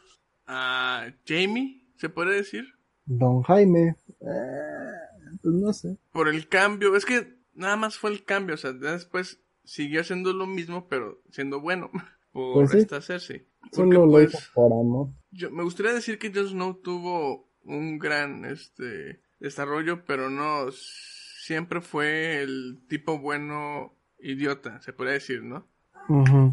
a 0.48 1.08
Jamie, 1.28 1.86
se 1.98 2.08
puede 2.08 2.36
decir. 2.36 2.64
Don 3.06 3.42
Jaime, 3.42 3.96
eh, 4.22 5.36
pues 5.42 5.56
no 5.56 5.74
sé. 5.74 5.98
Por 6.12 6.30
el 6.30 6.48
cambio. 6.48 6.96
Es 6.96 7.06
que 7.06 7.36
nada 7.54 7.76
más 7.76 7.98
fue 7.98 8.12
el 8.12 8.24
cambio. 8.24 8.56
O 8.56 8.58
sea, 8.58 8.72
después 8.74 9.42
siguió 9.64 10.02
haciendo 10.02 10.32
lo 10.34 10.46
mismo, 10.48 10.88
pero 10.88 11.22
siendo 11.32 11.60
bueno. 11.60 11.90
Por 12.32 12.54
Pues 12.54 12.72
sí. 12.72 12.78
esta 12.78 13.02
Cersei. 13.02 13.48
Porque 13.62 13.76
Solo 13.76 14.06
lo 14.06 14.12
pues, 14.12 14.30
hizo 14.30 14.40
por 14.54 14.72
amor. 14.72 15.08
yo, 15.32 15.50
me 15.50 15.64
gustaría 15.64 15.94
decir 15.94 16.20
que 16.20 16.32
Jon 16.32 16.48
Snow 16.48 16.76
tuvo 16.76 17.50
un 17.64 17.98
gran 17.98 18.46
este 18.46 19.22
desarrollo, 19.40 20.06
pero 20.06 20.30
no 20.30 20.72
siempre 21.50 21.82
fue 21.82 22.44
el 22.44 22.78
tipo 22.88 23.18
bueno 23.18 23.98
idiota, 24.20 24.80
se 24.82 24.94
podría 24.94 25.16
decir, 25.16 25.42
¿no? 25.42 25.68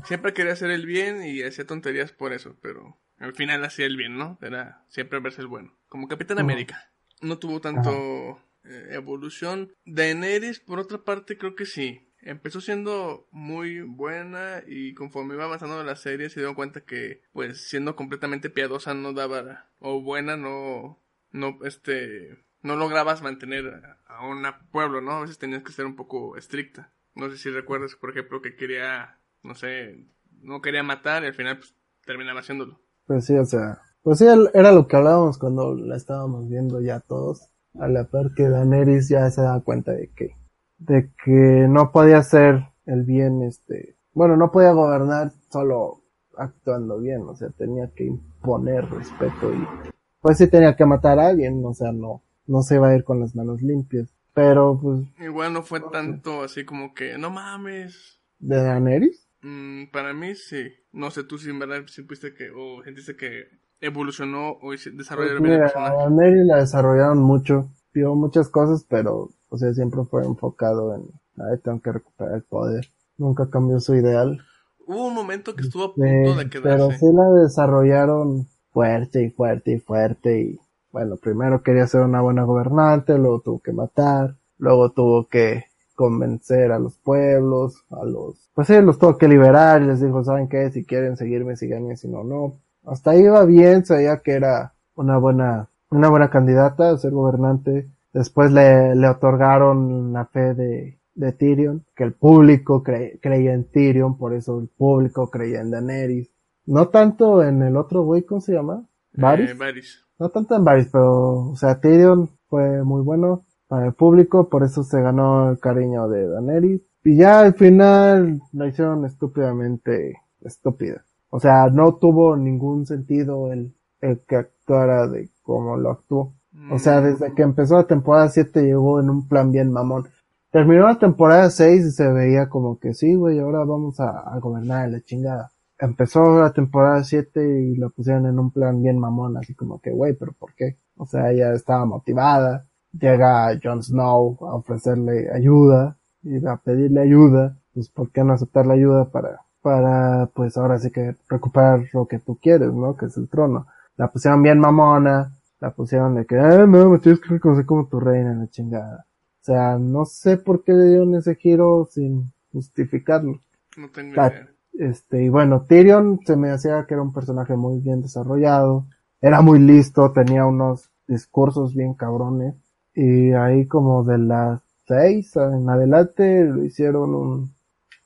Siempre 0.06 0.32
quería 0.32 0.54
hacer 0.54 0.70
el 0.70 0.86
bien 0.86 1.22
y 1.22 1.42
hacía 1.42 1.66
tonterías 1.66 2.12
por 2.12 2.32
eso, 2.32 2.56
pero 2.62 2.98
al 3.18 3.34
final 3.34 3.62
hacía 3.62 3.84
el 3.84 3.98
bien, 3.98 4.16
¿no? 4.16 4.38
Era 4.40 4.86
siempre 4.88 5.20
verse 5.20 5.42
el 5.42 5.48
bueno. 5.48 5.76
Como 5.90 6.08
Capitán. 6.08 6.38
América. 6.38 6.90
No 7.20 7.38
tuvo 7.38 7.60
tanto 7.60 8.40
eh, 8.64 8.88
evolución. 8.92 9.74
Daenerys, 9.84 10.60
por 10.60 10.78
otra 10.78 11.04
parte, 11.04 11.36
creo 11.36 11.54
que 11.54 11.66
sí. 11.66 12.08
Empezó 12.22 12.62
siendo 12.62 13.28
muy 13.30 13.82
buena 13.82 14.62
y 14.66 14.94
conforme 14.94 15.34
iba 15.34 15.44
avanzando 15.44 15.84
la 15.84 15.96
serie 15.96 16.30
se 16.30 16.40
dio 16.40 16.54
cuenta 16.54 16.80
que, 16.84 17.20
pues, 17.34 17.68
siendo 17.68 17.96
completamente 17.96 18.48
piadosa 18.48 18.94
no 18.94 19.12
daba, 19.12 19.68
o 19.78 20.00
buena 20.00 20.38
no, 20.38 20.98
no, 21.32 21.58
este, 21.64 22.45
no 22.66 22.76
lograbas 22.76 23.22
mantener 23.22 23.82
a 24.08 24.26
un 24.26 24.42
pueblo, 24.70 25.00
¿no? 25.00 25.12
A 25.12 25.20
veces 25.22 25.38
tenías 25.38 25.62
que 25.62 25.72
ser 25.72 25.86
un 25.86 25.96
poco 25.96 26.36
estricta. 26.36 26.90
No 27.14 27.30
sé 27.30 27.38
si 27.38 27.50
recuerdas, 27.50 27.94
por 27.94 28.10
ejemplo, 28.10 28.42
que 28.42 28.56
quería, 28.56 29.18
no 29.42 29.54
sé, 29.54 30.04
no 30.42 30.60
quería 30.60 30.82
matar 30.82 31.22
y 31.22 31.26
al 31.26 31.34
final, 31.34 31.58
pues, 31.58 31.74
terminaba 32.04 32.40
haciéndolo. 32.40 32.80
Pues 33.06 33.24
sí, 33.24 33.36
o 33.36 33.44
sea, 33.44 33.80
pues 34.02 34.18
sí, 34.18 34.26
era 34.52 34.72
lo 34.72 34.86
que 34.86 34.96
hablábamos 34.96 35.38
cuando 35.38 35.74
la 35.74 35.96
estábamos 35.96 36.48
viendo 36.48 36.80
ya 36.80 37.00
todos. 37.00 37.48
A 37.78 37.88
la 37.88 38.04
par 38.04 38.32
que 38.34 38.48
Daenerys 38.48 39.08
ya 39.08 39.30
se 39.30 39.42
da 39.42 39.60
cuenta 39.60 39.92
de 39.92 40.10
que, 40.14 40.36
de 40.78 41.12
que 41.24 41.66
no 41.68 41.92
podía 41.92 42.18
hacer 42.18 42.68
el 42.86 43.04
bien, 43.04 43.42
este, 43.42 43.96
bueno, 44.12 44.36
no 44.36 44.50
podía 44.50 44.72
gobernar 44.72 45.32
solo 45.50 46.02
actuando 46.36 46.98
bien, 46.98 47.22
o 47.22 47.36
sea, 47.36 47.50
tenía 47.50 47.90
que 47.94 48.04
imponer 48.04 48.88
respeto 48.90 49.52
y, 49.52 49.90
pues 50.20 50.38
sí 50.38 50.48
tenía 50.48 50.74
que 50.74 50.86
matar 50.86 51.18
a 51.18 51.28
alguien, 51.28 51.62
o 51.64 51.74
sea, 51.74 51.92
no, 51.92 52.22
no 52.46 52.62
se 52.62 52.76
iba 52.76 52.88
a 52.88 52.96
ir 52.96 53.04
con 53.04 53.20
las 53.20 53.34
manos 53.36 53.62
limpias. 53.62 54.08
Pero, 54.34 54.78
pues, 54.82 55.06
Igual 55.18 55.52
no 55.52 55.62
fue 55.62 55.80
tanto 55.80 56.42
así 56.42 56.64
como 56.64 56.94
que, 56.94 57.18
no 57.18 57.28
mames. 57.28 58.18
de 58.38 58.56
Daenerys, 58.62 59.28
Mm, 59.42 59.86
para 59.92 60.12
mí 60.12 60.34
sí. 60.34 60.72
No 60.92 61.10
sé 61.10 61.24
tú 61.24 61.38
si 61.38 61.50
en 61.50 61.58
verdad 61.58 61.86
sentiste 61.86 62.34
que, 62.34 62.50
o 62.54 62.82
sentiste 62.84 63.16
que 63.16 63.48
evolucionó 63.80 64.50
o 64.62 64.72
desarrolló 64.72 65.32
Pues 65.32 65.34
el 65.36 65.42
mira, 65.42 65.66
a 65.66 65.92
personaje. 65.92 65.96
Daenerys 65.96 66.46
la 66.46 66.58
desarrollaron 66.58 67.18
mucho, 67.18 67.68
vio 67.92 68.14
muchas 68.14 68.48
cosas, 68.48 68.86
pero, 68.88 69.30
o 69.48 69.58
sea, 69.58 69.72
siempre 69.74 70.04
fue 70.04 70.24
enfocado 70.24 70.94
en, 70.94 71.02
ay, 71.42 71.58
tengo 71.64 71.80
que 71.82 71.90
recuperar 71.92 72.34
el 72.36 72.42
poder. 72.44 72.86
Nunca 73.18 73.50
cambió 73.50 73.80
su 73.80 73.94
ideal. 73.96 74.38
Hubo 74.86 75.08
un 75.08 75.12
momento 75.14 75.54
que 75.54 75.62
estuvo 75.64 75.84
a 75.84 75.94
Sí, 75.96 76.00
punto 76.00 76.34
de 76.34 76.48
pero 76.62 76.92
quedarse. 76.92 76.94
sí 76.94 77.06
la 77.12 77.28
desarrollaron 77.42 78.46
fuerte 78.72 79.24
y 79.24 79.30
fuerte 79.30 79.72
y 79.72 79.78
fuerte 79.80 80.40
y, 80.40 80.60
bueno, 80.96 81.16
primero 81.18 81.62
quería 81.62 81.86
ser 81.86 82.00
una 82.00 82.22
buena 82.22 82.44
gobernante, 82.44 83.18
luego 83.18 83.40
tuvo 83.40 83.58
que 83.60 83.74
matar, 83.74 84.34
luego 84.56 84.92
tuvo 84.92 85.28
que 85.28 85.64
convencer 85.94 86.72
a 86.72 86.78
los 86.78 86.96
pueblos, 86.96 87.84
a 87.90 88.02
los, 88.06 88.48
pues 88.54 88.66
sí, 88.68 88.80
los 88.80 88.98
tuvo 88.98 89.18
que 89.18 89.28
liberar 89.28 89.82
y 89.82 89.88
les 89.88 90.00
dijo, 90.00 90.24
¿saben 90.24 90.48
qué? 90.48 90.70
Si 90.70 90.86
quieren 90.86 91.18
seguirme, 91.18 91.54
síganme, 91.54 91.98
si 91.98 92.08
no, 92.08 92.24
no. 92.24 92.60
Hasta 92.86 93.10
ahí 93.10 93.24
iba 93.24 93.44
bien, 93.44 93.84
se 93.84 93.94
veía 93.96 94.22
que 94.24 94.32
era 94.32 94.72
una 94.94 95.18
buena, 95.18 95.68
una 95.90 96.08
buena 96.08 96.30
candidata 96.30 96.88
a 96.88 96.96
ser 96.96 97.10
gobernante. 97.12 97.90
Después 98.14 98.50
le, 98.50 98.94
le 98.96 99.06
otorgaron 99.06 100.14
la 100.14 100.24
fe 100.24 100.54
de, 100.54 100.98
de 101.14 101.32
Tyrion, 101.32 101.84
que 101.94 102.04
el 102.04 102.14
público 102.14 102.82
cre- 102.82 103.18
creía 103.20 103.52
en 103.52 103.64
Tyrion, 103.64 104.16
por 104.16 104.32
eso 104.32 104.58
el 104.60 104.68
público 104.68 105.30
creía 105.30 105.60
en 105.60 105.70
Daenerys. 105.72 106.30
No 106.64 106.88
tanto 106.88 107.42
en 107.42 107.62
el 107.62 107.76
otro 107.76 108.02
güey, 108.04 108.22
¿cómo 108.22 108.40
se 108.40 108.54
llama? 108.54 108.86
Varys. 109.12 109.50
Eh, 109.50 109.54
Varys. 109.54 110.05
No 110.18 110.30
tanto 110.30 110.56
en 110.56 110.64
Varys, 110.64 110.88
pero, 110.90 111.50
o 111.50 111.56
sea, 111.56 111.80
Tyrion 111.80 112.28
fue 112.48 112.82
muy 112.84 113.02
bueno 113.02 113.44
para 113.68 113.86
el 113.86 113.92
público, 113.92 114.48
por 114.48 114.62
eso 114.62 114.82
se 114.82 115.00
ganó 115.02 115.50
el 115.50 115.58
cariño 115.58 116.08
de 116.08 116.28
Daenerys. 116.28 116.80
Y 117.04 117.16
ya 117.16 117.40
al 117.40 117.54
final 117.54 118.40
la 118.52 118.66
hicieron 118.66 119.04
estúpidamente 119.04 120.16
estúpida. 120.40 121.04
O 121.30 121.40
sea, 121.40 121.68
no 121.68 121.94
tuvo 121.96 122.36
ningún 122.36 122.86
sentido 122.86 123.52
el, 123.52 123.74
el 124.00 124.20
que 124.26 124.36
actuara 124.36 125.06
de 125.06 125.30
cómo 125.42 125.76
lo 125.76 125.90
actuó. 125.90 126.32
O 126.70 126.78
sea, 126.78 127.00
Mm, 127.00 127.04
desde 127.04 127.34
que 127.34 127.42
empezó 127.42 127.76
la 127.76 127.86
temporada 127.86 128.28
7 128.28 128.62
llegó 128.62 129.00
en 129.00 129.10
un 129.10 129.28
plan 129.28 129.50
bien 129.52 129.70
mamón. 129.70 130.06
Terminó 130.50 130.86
la 130.86 130.98
temporada 130.98 131.50
6 131.50 131.84
y 131.84 131.90
se 131.90 132.10
veía 132.10 132.48
como 132.48 132.78
que 132.78 132.94
sí, 132.94 133.14
güey, 133.14 133.38
ahora 133.38 133.64
vamos 133.64 134.00
a, 134.00 134.20
a 134.20 134.38
gobernar 134.38 134.88
la 134.90 135.00
chingada. 135.02 135.52
Empezó 135.78 136.40
la 136.40 136.52
temporada 136.52 137.04
7 137.04 137.60
y 137.60 137.76
lo 137.76 137.90
pusieron 137.90 138.26
en 138.26 138.38
un 138.38 138.50
plan 138.50 138.82
bien 138.82 138.98
mamón, 138.98 139.36
así 139.36 139.54
como 139.54 139.80
que, 139.80 139.90
güey, 139.90 140.14
pero 140.14 140.32
¿por 140.32 140.54
qué? 140.54 140.78
O 140.96 141.06
sea, 141.06 141.30
ella 141.30 141.52
estaba 141.52 141.84
motivada. 141.84 142.66
Llega 142.92 143.58
Jon 143.62 143.82
Snow 143.82 144.38
a 144.40 144.54
ofrecerle 144.54 145.30
ayuda 145.30 145.98
y 146.22 146.44
a 146.46 146.56
pedirle 146.56 147.02
ayuda. 147.02 147.56
Pues, 147.74 147.90
¿por 147.90 148.10
qué 148.10 148.24
no 148.24 148.32
aceptar 148.32 148.66
la 148.66 148.74
ayuda 148.74 149.10
para, 149.10 149.42
para, 149.60 150.30
pues 150.34 150.56
ahora 150.56 150.78
sí 150.78 150.90
que 150.90 151.14
recuperar 151.28 151.84
lo 151.92 152.06
que 152.06 152.20
tú 152.20 152.38
quieres, 152.40 152.72
¿no? 152.72 152.96
Que 152.96 153.06
es 153.06 153.16
el 153.18 153.28
trono. 153.28 153.66
La 153.96 154.10
pusieron 154.10 154.42
bien 154.42 154.58
mamona, 154.58 155.36
la 155.60 155.70
pusieron 155.72 156.14
de 156.14 156.24
que, 156.24 156.38
ah, 156.38 156.66
no, 156.66 156.90
me 156.90 156.98
tienes 156.98 157.20
que 157.20 157.28
reconocer 157.28 157.66
como 157.66 157.86
tu 157.86 158.00
reina, 158.00 158.32
la 158.34 158.48
chingada. 158.48 159.06
O 159.42 159.44
sea, 159.44 159.78
no 159.78 160.06
sé 160.06 160.38
por 160.38 160.64
qué 160.64 160.72
le 160.72 160.84
dieron 160.86 161.14
ese 161.14 161.34
giro 161.34 161.86
sin 161.90 162.32
justificarlo. 162.52 163.40
No 163.76 163.90
tengo 163.90 164.14
idea. 164.14 164.48
Este, 164.78 165.24
y 165.24 165.28
bueno, 165.28 165.64
Tyrion 165.66 166.20
se 166.26 166.36
me 166.36 166.50
hacía 166.50 166.84
que 166.86 166.94
era 166.94 167.02
un 167.02 167.12
personaje 167.12 167.56
muy 167.56 167.80
bien 167.80 168.02
desarrollado, 168.02 168.86
era 169.20 169.40
muy 169.40 169.58
listo, 169.58 170.12
tenía 170.12 170.44
unos 170.44 170.90
discursos 171.06 171.74
bien 171.74 171.94
cabrones, 171.94 172.54
y 172.94 173.32
ahí 173.32 173.66
como 173.66 174.04
de 174.04 174.18
las 174.18 174.62
seis 174.86 175.34
en 175.36 175.68
adelante 175.68 176.44
lo 176.44 176.64
hicieron 176.64 177.14
un, 177.14 177.54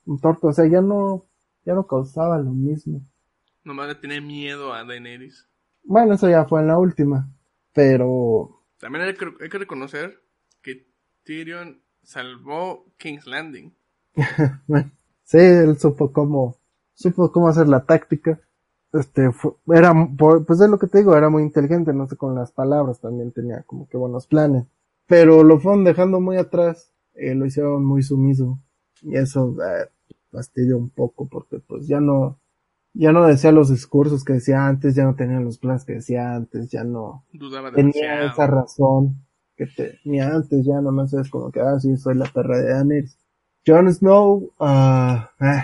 un 0.07 0.21
torpe, 0.21 0.47
o 0.47 0.53
sea, 0.53 0.67
ya 0.67 0.81
no, 0.81 1.25
ya 1.65 1.75
no 1.75 1.87
causaba 1.87 2.39
lo 2.39 2.51
mismo. 2.51 3.01
Nomás 3.65 3.89
le 3.89 3.95
tiene 3.97 4.21
miedo 4.21 4.73
a 4.73 4.85
Daenerys. 4.85 5.47
Bueno, 5.83 6.15
eso 6.15 6.29
ya 6.29 6.45
fue 6.45 6.61
en 6.61 6.69
la 6.69 6.79
última, 6.79 7.29
pero 7.75 8.63
También 8.79 9.05
hay 9.05 9.15
que, 9.15 9.27
hay 9.41 9.49
que 9.49 9.59
reconocer 9.59 10.23
que 10.63 10.87
Tyrion 11.25 11.83
salvó 12.03 12.87
King's 12.97 13.27
Landing. 13.27 13.75
Sí, 15.31 15.39
él 15.39 15.79
supo 15.79 16.13
cómo, 16.13 16.57
supo 17.01 17.33
cómo 17.33 17.49
hacer 17.49 17.69
la 17.69 17.85
táctica. 17.85 18.41
Este, 18.93 19.31
fu- 19.33 19.57
era, 19.73 19.95
pues 20.19 20.61
es 20.61 20.69
lo 20.69 20.79
que 20.79 20.89
te 20.89 20.99
digo, 20.99 21.17
era 21.17 21.31
muy 21.31 21.43
inteligente, 21.45 21.93
no 21.93 22.09
sé, 22.09 22.17
con 22.17 22.35
las 22.35 22.51
palabras 22.53 23.01
también 23.01 23.33
tenía 23.33 23.63
como 23.65 23.89
que 23.89 23.97
buenos 23.97 24.27
planes. 24.27 24.65
Pero 25.07 25.45
lo 25.45 25.61
fueron 25.61 25.85
dejando 25.85 26.21
muy 26.21 26.37
atrás, 26.37 26.93
eh, 27.15 27.35
lo 27.35 27.47
hicieron 27.47 27.85
muy 27.85 28.03
sumiso. 28.03 28.59
Y 29.03 29.17
eso, 29.17 29.57
eh, 29.63 29.89
fastidió 30.31 30.77
un 30.79 30.91
poco 30.91 31.27
porque 31.29 31.59
pues 31.61 31.87
ya 31.89 32.01
no, 32.01 32.39
ya 32.95 33.13
no 33.13 33.27
decía 33.27 33.53
los 33.53 33.71
discursos 33.71 34.25
que 34.25 34.35
decía 34.35 34.67
antes, 34.67 34.95
ya 34.95 35.05
no 35.05 35.15
tenía 35.17 35.41
los 35.41 35.59
planes 35.59 35.85
que 35.85 35.95
decía 35.95 36.35
antes, 36.35 36.71
ya 36.71 36.85
no, 36.85 37.25
Dudaba 37.33 37.73
tenía 37.75 38.25
demasiado. 38.25 38.27
esa 38.27 38.47
razón 38.47 39.27
que 39.57 39.67
tenía 39.67 40.29
antes, 40.29 40.65
ya 40.67 40.81
nomás 40.81 41.13
es 41.15 41.31
como 41.31 41.51
que, 41.53 41.61
ah, 41.61 41.79
sí, 41.81 41.97
soy 41.97 42.15
la 42.17 42.27
perra 42.27 42.59
de 42.59 42.73
Daenerys. 42.73 43.19
Jon 43.67 43.93
Snow, 43.93 44.51
ah, 44.61 45.31
eh, 45.41 45.63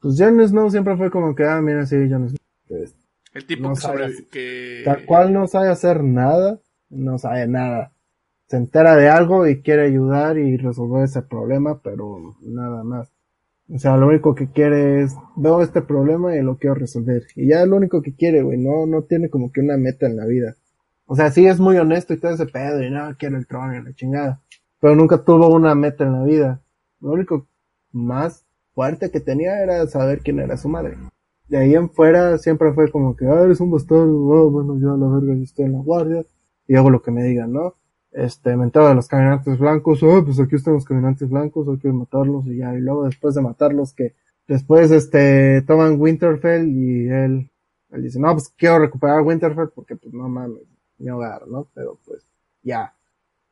pues 0.00 0.16
Jon 0.18 0.40
Snow 0.46 0.70
siempre 0.70 0.96
fue 0.96 1.10
como 1.10 1.34
que, 1.34 1.44
ah, 1.44 1.60
mira, 1.60 1.84
sí, 1.86 1.96
Jon 2.10 2.28
Snow. 2.28 2.38
Pues, 2.68 2.94
El 3.34 3.46
tipo 3.46 3.62
no 3.62 3.74
que, 3.74 3.80
sabe 3.80 4.12
sobre- 4.12 4.26
que 4.30 4.82
tal 4.84 5.04
cual 5.06 5.32
no 5.32 5.46
sabe 5.46 5.68
hacer 5.68 6.02
nada, 6.04 6.60
no 6.90 7.18
sabe 7.18 7.46
nada. 7.48 7.92
Se 8.46 8.56
entera 8.56 8.96
de 8.96 9.08
algo 9.10 9.46
y 9.46 9.60
quiere 9.60 9.82
ayudar 9.86 10.38
y 10.38 10.56
resolver 10.56 11.04
ese 11.04 11.22
problema, 11.22 11.80
pero 11.82 12.36
nada 12.40 12.82
más. 12.82 13.10
O 13.70 13.78
sea, 13.78 13.98
lo 13.98 14.06
único 14.08 14.34
que 14.34 14.50
quiere 14.50 15.02
es, 15.02 15.14
veo 15.36 15.60
este 15.60 15.82
problema 15.82 16.34
y 16.34 16.40
lo 16.42 16.56
quiero 16.56 16.74
resolver. 16.74 17.24
Y 17.36 17.48
ya 17.48 17.62
es 17.62 17.68
lo 17.68 17.76
único 17.76 18.00
que 18.00 18.14
quiere, 18.14 18.40
güey, 18.42 18.56
no, 18.58 18.86
no 18.86 19.02
tiene 19.02 19.28
como 19.28 19.52
que 19.52 19.60
una 19.60 19.76
meta 19.76 20.06
en 20.06 20.16
la 20.16 20.24
vida. 20.24 20.56
O 21.04 21.14
sea, 21.14 21.30
sí 21.30 21.46
es 21.46 21.60
muy 21.60 21.76
honesto 21.76 22.14
y 22.14 22.18
todo 22.18 22.32
ese 22.32 22.46
pedo 22.46 22.82
y 22.82 22.90
no, 22.90 23.14
quiero 23.18 23.36
el 23.36 23.46
trono 23.46 23.76
y 23.76 23.82
la 23.82 23.92
chingada. 23.92 24.40
Pero 24.80 24.94
nunca 24.94 25.22
tuvo 25.22 25.48
una 25.54 25.74
meta 25.74 26.04
en 26.04 26.12
la 26.14 26.22
vida. 26.24 26.62
Lo 27.00 27.10
único 27.12 27.46
más 27.92 28.46
fuerte 28.78 29.10
que 29.10 29.18
tenía 29.18 29.60
era 29.60 29.84
saber 29.88 30.20
quién 30.20 30.38
era 30.38 30.56
su 30.56 30.68
madre. 30.68 30.96
De 31.48 31.56
ahí 31.56 31.74
en 31.74 31.90
fuera 31.90 32.38
siempre 32.38 32.72
fue 32.74 32.88
como 32.92 33.16
que, 33.16 33.26
ah, 33.26 33.42
eres 33.42 33.58
un 33.58 33.72
bastardo, 33.72 34.16
oh, 34.16 34.50
bueno, 34.52 34.78
yo 34.78 34.94
a 34.94 34.96
la 34.96 35.08
verga 35.08 35.34
yo 35.34 35.42
estoy 35.42 35.64
en 35.64 35.72
la 35.72 35.80
guardia 35.80 36.24
y 36.68 36.76
hago 36.76 36.88
lo 36.88 37.02
que 37.02 37.10
me 37.10 37.24
digan, 37.24 37.52
¿no? 37.52 37.74
Este, 38.12 38.56
me 38.56 38.70
de 38.70 38.94
los 38.94 39.08
caminantes 39.08 39.58
blancos, 39.58 40.00
oh, 40.04 40.24
pues 40.24 40.38
aquí 40.38 40.54
están 40.54 40.74
los 40.74 40.84
caminantes 40.84 41.28
blancos, 41.28 41.66
hay 41.68 41.78
que 41.78 41.90
matarlos 41.90 42.46
y 42.46 42.58
ya, 42.58 42.72
y 42.72 42.80
luego 42.80 43.04
después 43.06 43.34
de 43.34 43.40
matarlos 43.40 43.94
que, 43.94 44.14
después 44.46 44.92
este, 44.92 45.60
toman 45.62 46.00
Winterfell 46.00 46.68
y 46.68 47.08
él, 47.08 47.50
él 47.90 48.02
dice, 48.04 48.20
no, 48.20 48.30
pues 48.32 48.54
quiero 48.56 48.78
recuperar 48.78 49.22
Winterfell 49.22 49.70
porque 49.74 49.96
pues 49.96 50.14
no 50.14 50.28
mames, 50.28 50.62
mi 50.98 51.10
hogar, 51.10 51.48
¿no? 51.48 51.66
Pero 51.74 51.98
pues, 52.06 52.24
ya, 52.62 52.94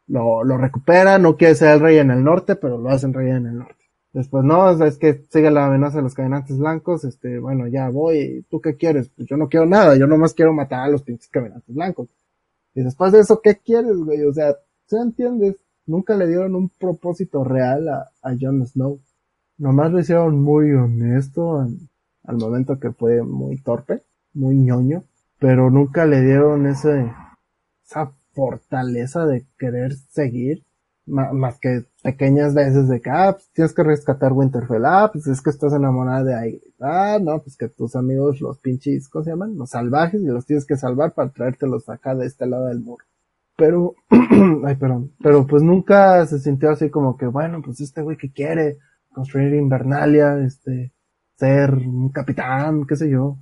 lo, 0.07 0.45
lo 0.45 0.57
recupera, 0.57 1.19
no 1.19 1.37
quiere 1.37 1.57
ser 1.57 1.75
el 1.75 1.81
rey 1.81 1.99
en 1.99 2.13
el 2.13 2.23
norte, 2.23 2.55
pero 2.55 2.79
lo 2.79 2.91
hacen 2.91 3.13
rey 3.13 3.31
en 3.31 3.47
el 3.47 3.59
norte. 3.59 3.86
Después, 4.17 4.45
no, 4.45 4.71
es 4.71 4.97
que 4.97 5.27
sigue 5.29 5.51
la 5.51 5.67
amenaza 5.67 5.99
de 5.99 6.05
los 6.05 6.15
caminantes 6.15 6.57
blancos, 6.57 7.05
este, 7.05 7.39
bueno, 7.39 7.67
ya 7.67 7.91
voy, 7.91 8.47
¿tú 8.49 8.63
qué 8.63 8.75
quieres? 8.75 9.11
Pues 9.11 9.29
yo 9.29 9.37
no 9.37 9.51
quiero 9.51 9.67
nada, 9.67 9.95
yo 9.95 10.07
nomás 10.07 10.33
quiero 10.33 10.55
matar 10.55 10.85
a 10.85 10.89
los 10.89 11.03
pinches 11.03 11.29
caminantes 11.29 11.75
blancos. 11.75 12.09
Y 12.75 12.83
después 12.83 13.13
de 13.13 13.21
eso, 13.21 13.43
¿qué 13.43 13.57
quieres, 13.57 13.95
güey? 13.99 14.25
O 14.25 14.33
sea, 14.33 14.57
¿se 14.87 14.97
entiendes? 14.97 15.57
Nunca 15.85 16.17
le 16.17 16.29
dieron 16.29 16.55
un 16.55 16.71
propósito 16.71 17.45
real 17.45 17.91
a, 17.91 18.11
a 18.23 18.35
Jon 18.41 18.67
Snow. 18.67 19.01
Nomás 19.59 19.93
lo 19.93 20.01
hicieron 20.01 20.43
muy 20.43 20.73
honesto 20.73 21.61
al, 21.61 22.37
momento 22.39 22.81
que 22.81 22.93
fue 22.93 23.23
muy 23.23 23.59
torpe, 23.59 24.03
muy 24.33 24.57
ñoño, 24.57 25.05
pero 25.39 25.71
nunca 25.71 26.07
le 26.07 26.23
dieron 26.23 26.67
ese, 26.67 27.13
esa 27.85 28.13
fortaleza 28.33 29.27
de 29.27 29.45
querer 29.59 29.95
seguir, 29.95 30.65
más 31.05 31.59
que 31.59 31.85
pequeñas 32.07 32.55
veces 32.55 32.87
de 32.87 33.01
que, 33.01 33.11
ah, 33.11 33.33
pues 33.33 33.51
tienes 33.53 33.75
que 33.75 33.83
rescatar 33.83 34.33
Winterfell, 34.33 34.85
ah, 34.85 35.11
pues 35.13 35.27
es 35.27 35.43
que 35.43 35.51
estás 35.51 35.73
enamorada 35.73 36.23
de 36.23 36.35
ahí, 36.37 36.63
ah, 36.81 37.19
no, 37.21 37.43
pues 37.43 37.57
que 37.57 37.69
tus 37.69 37.97
amigos, 37.97 38.41
los 38.41 38.61
pinches, 38.61 39.09
¿cómo 39.09 39.25
se 39.25 39.31
llaman? 39.31 39.57
Los 39.57 39.71
salvajes, 39.71 40.23
y 40.23 40.27
los 40.27 40.47
tienes 40.47 40.65
que 40.67 40.77
salvar 40.77 41.15
para 41.15 41.33
traértelos 41.33 41.89
acá 41.89 42.15
de 42.15 42.27
este 42.27 42.47
lado 42.47 42.67
del 42.67 42.79
muro. 42.79 43.05
Pero, 43.57 43.97
ay, 44.65 44.77
perdón, 44.77 45.15
pero 45.21 45.49
pues 45.49 45.65
nunca 45.65 46.25
se 46.27 46.39
sintió 46.39 46.71
así 46.71 46.91
como 46.91 47.17
que, 47.17 47.27
bueno, 47.27 47.61
pues 47.61 47.81
este 47.81 48.03
güey 48.03 48.17
que 48.17 48.31
quiere 48.31 48.79
construir 49.13 49.55
Invernalia, 49.55 50.39
este, 50.47 50.93
ser 51.35 51.73
un 51.75 52.11
capitán, 52.11 52.87
qué 52.87 52.95
sé 52.95 53.11
yo. 53.11 53.37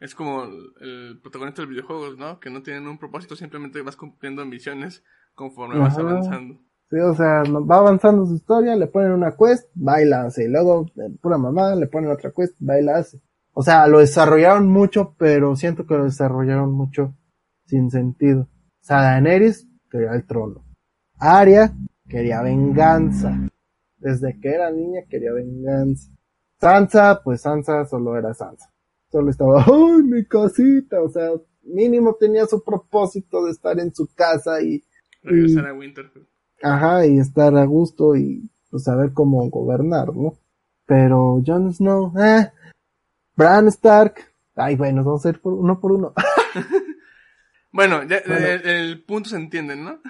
Es 0.00 0.16
como 0.16 0.46
el, 0.80 1.20
protagonista 1.22 1.62
de 1.62 1.66
los 1.66 1.74
videojuegos, 1.76 2.18
¿no? 2.18 2.40
Que 2.40 2.50
no 2.50 2.64
tienen 2.64 2.88
un 2.88 2.98
propósito, 2.98 3.36
simplemente 3.36 3.82
vas 3.82 3.94
cumpliendo 3.94 4.42
ambiciones 4.42 5.04
conforme 5.36 5.78
vas 5.78 5.96
avanzando. 5.96 6.58
Sí, 6.90 6.98
o 6.98 7.14
sea, 7.14 7.44
va 7.44 7.76
avanzando 7.78 8.26
su 8.26 8.34
historia, 8.34 8.74
le 8.74 8.88
ponen 8.88 9.12
una 9.12 9.36
quest, 9.36 9.70
baila 9.74 10.22
hace, 10.22 10.44
y 10.44 10.48
luego, 10.48 10.86
pura 11.20 11.38
mamá, 11.38 11.76
le 11.76 11.86
ponen 11.86 12.10
otra 12.10 12.32
quest, 12.32 12.56
baila 12.58 12.96
hace. 12.96 13.20
O 13.52 13.62
sea, 13.62 13.86
lo 13.86 14.00
desarrollaron 14.00 14.66
mucho, 14.68 15.14
pero 15.16 15.54
siento 15.54 15.86
que 15.86 15.94
lo 15.94 16.04
desarrollaron 16.04 16.72
mucho 16.72 17.14
sin 17.66 17.90
sentido. 17.90 18.42
O 18.42 18.84
sea, 18.84 19.02
Daenerys 19.02 19.68
quería 19.88 20.12
el 20.12 20.26
trono. 20.26 20.64
Arya 21.18 21.72
quería 22.08 22.42
venganza. 22.42 23.38
Desde 23.98 24.40
que 24.40 24.48
era 24.48 24.70
niña 24.70 25.02
quería 25.08 25.32
venganza. 25.32 26.10
Sansa, 26.60 27.20
pues 27.22 27.42
Sansa 27.42 27.84
solo 27.84 28.16
era 28.16 28.34
Sansa. 28.34 28.72
Solo 29.12 29.30
estaba, 29.30 29.64
¡ay, 29.64 30.02
mi 30.02 30.24
casita! 30.24 31.02
O 31.02 31.08
sea, 31.08 31.30
mínimo 31.62 32.16
tenía 32.18 32.46
su 32.46 32.64
propósito 32.64 33.44
de 33.44 33.52
estar 33.52 33.78
en 33.78 33.94
su 33.94 34.08
casa 34.14 34.60
y 34.62 34.82
Regresar 35.22 35.66
a 35.66 35.74
Winterfell. 35.74 36.26
Ajá, 36.62 37.06
y 37.06 37.18
estar 37.18 37.56
a 37.56 37.64
gusto 37.64 38.16
y 38.16 38.50
pues 38.70 38.84
saber 38.84 39.12
cómo 39.12 39.48
gobernar, 39.48 40.14
¿no? 40.14 40.34
Pero 40.86 41.42
Jon 41.44 41.72
Snow, 41.72 42.12
eh, 42.20 42.50
Bran 43.36 43.68
Stark, 43.68 44.16
ay, 44.56 44.76
bueno, 44.76 44.96
nos 44.96 45.06
vamos 45.06 45.26
a 45.26 45.28
ir 45.30 45.40
por 45.40 45.54
uno 45.54 45.80
por 45.80 45.92
uno. 45.92 46.14
Bueno, 47.72 48.02
ya, 48.02 48.20
Bueno. 48.26 48.46
El, 48.46 48.68
el 48.68 49.04
punto 49.04 49.30
se 49.30 49.36
entiende, 49.36 49.76
¿no? 49.76 50.00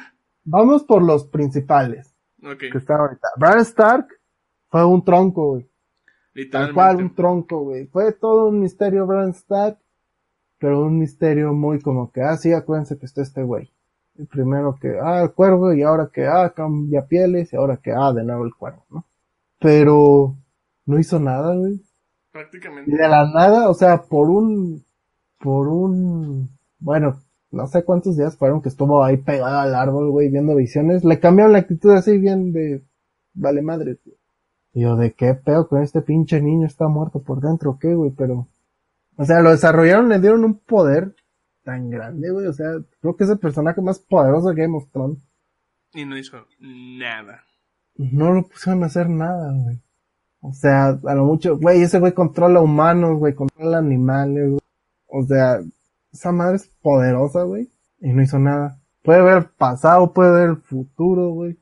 Vamos 0.45 0.85
por 0.85 1.03
los 1.03 1.27
principales 1.27 2.15
Ok, 2.43 2.59
que 2.73 2.79
están 2.79 3.01
ahorita. 3.01 3.29
Bran 3.37 3.61
Stark 3.61 4.09
fue 4.69 4.85
un 4.85 5.05
tronco, 5.05 5.49
güey. 5.51 5.71
Tal 6.51 6.73
cual, 6.73 6.97
un 6.97 7.15
tronco, 7.15 7.65
güey. 7.65 7.87
Fue 7.89 8.13
todo 8.13 8.49
un 8.49 8.61
misterio 8.61 9.07
Bran 9.07 9.31
Stark, 9.31 9.79
pero 10.59 10.81
un 10.81 10.99
misterio 10.99 11.53
muy 11.53 11.81
como 11.81 12.11
que, 12.11 12.23
ah, 12.23 12.37
sí, 12.37 12.53
acuérdense 12.53 12.99
que 12.99 13.07
está 13.07 13.21
este 13.21 13.43
güey. 13.43 13.71
Primero 14.27 14.77
que, 14.81 14.99
ah, 15.01 15.23
el 15.23 15.33
cuervo, 15.33 15.73
y 15.73 15.83
ahora 15.83 16.11
que, 16.13 16.27
ah, 16.27 16.53
cambia 16.55 17.07
pieles, 17.07 17.53
y 17.53 17.57
ahora 17.57 17.79
que, 17.79 17.93
ah, 17.93 18.13
de 18.13 18.25
nuevo 18.25 18.45
el 18.45 18.55
cuervo, 18.55 18.85
¿no? 18.91 19.05
Pero 19.59 20.37
no 20.87 20.99
hizo 20.99 21.19
nada, 21.21 21.55
güey. 21.55 21.75
Y 21.75 21.83
Prácticamente. 22.33 22.91
de 22.91 23.09
la 23.09 23.31
nada, 23.31 23.69
o 23.69 23.75
sea, 23.75 24.03
por 24.03 24.31
un, 24.31 24.85
por 25.39 25.69
un, 25.69 26.49
bueno, 26.79 27.19
no 27.51 27.67
sé 27.67 27.85
cuántos 27.85 28.17
días 28.17 28.37
fueron 28.37 28.63
que 28.63 28.69
estuvo 28.69 29.03
ahí 29.03 29.17
pegado 29.17 29.59
al 29.59 29.75
árbol, 29.75 30.11
güey, 30.11 30.29
viendo 30.29 30.55
visiones, 30.55 31.05
le 31.05 31.19
cambiaron 31.19 31.53
la 31.53 31.59
actitud 31.59 31.91
así 31.93 32.19
bien 32.19 32.53
de, 32.53 32.83
vale 33.35 33.63
madre, 33.63 33.97
tío. 33.97 34.15
Y 34.73 34.83
yo, 34.83 34.97
¿de 34.97 35.13
qué 35.13 35.35
pedo 35.35 35.67
con 35.69 35.83
este 35.83 36.01
pinche 36.01 36.41
niño 36.41 36.67
está 36.67 36.87
muerto 36.87 37.21
por 37.21 37.41
dentro, 37.41 37.79
qué, 37.81 37.95
güey? 37.95 38.13
Pero, 38.13 38.47
o 39.17 39.25
sea, 39.25 39.41
lo 39.41 39.51
desarrollaron, 39.51 40.09
le 40.09 40.21
dieron 40.21 40.45
un 40.45 40.59
poder 40.59 41.15
tan 41.63 41.91
grande, 41.91 42.31
güey, 42.31 42.47
o 42.47 42.53
sea, 42.53 42.67
creo 43.01 43.17
que 43.17 43.25
es 43.25 43.31
el 43.31 43.39
personaje 43.39 43.81
más 43.81 43.99
poderoso 43.99 44.49
de 44.49 44.63
Game 44.63 44.77
of 44.77 44.91
Thrones. 44.91 45.19
Y 45.93 46.05
no 46.05 46.17
hizo 46.17 46.47
nada. 46.59 47.45
No 47.97 48.33
lo 48.33 48.47
pusieron 48.47 48.83
a 48.83 48.87
hacer 48.87 49.09
nada, 49.09 49.53
güey. 49.53 49.81
O 50.41 50.53
sea, 50.53 50.99
a 51.05 51.15
lo 51.15 51.25
mucho, 51.25 51.59
güey, 51.59 51.83
ese 51.83 51.99
güey 51.99 52.13
controla 52.13 52.61
humanos, 52.61 53.19
güey, 53.19 53.35
controla 53.35 53.79
animales, 53.79 54.49
güey. 54.49 54.61
O 55.07 55.23
sea, 55.25 55.61
esa 56.13 56.33
madre 56.33 56.57
es 56.57 56.67
poderosa, 56.81 57.43
güey. 57.43 57.71
Y 58.01 58.13
no 58.13 58.23
hizo 58.23 58.39
nada. 58.39 58.81
Puede 59.03 59.23
ver 59.23 59.37
el 59.39 59.45
pasado, 59.45 60.13
puede 60.13 60.33
ver 60.33 60.51
el 60.51 60.57
futuro, 60.57 61.31
güey. 61.31 61.59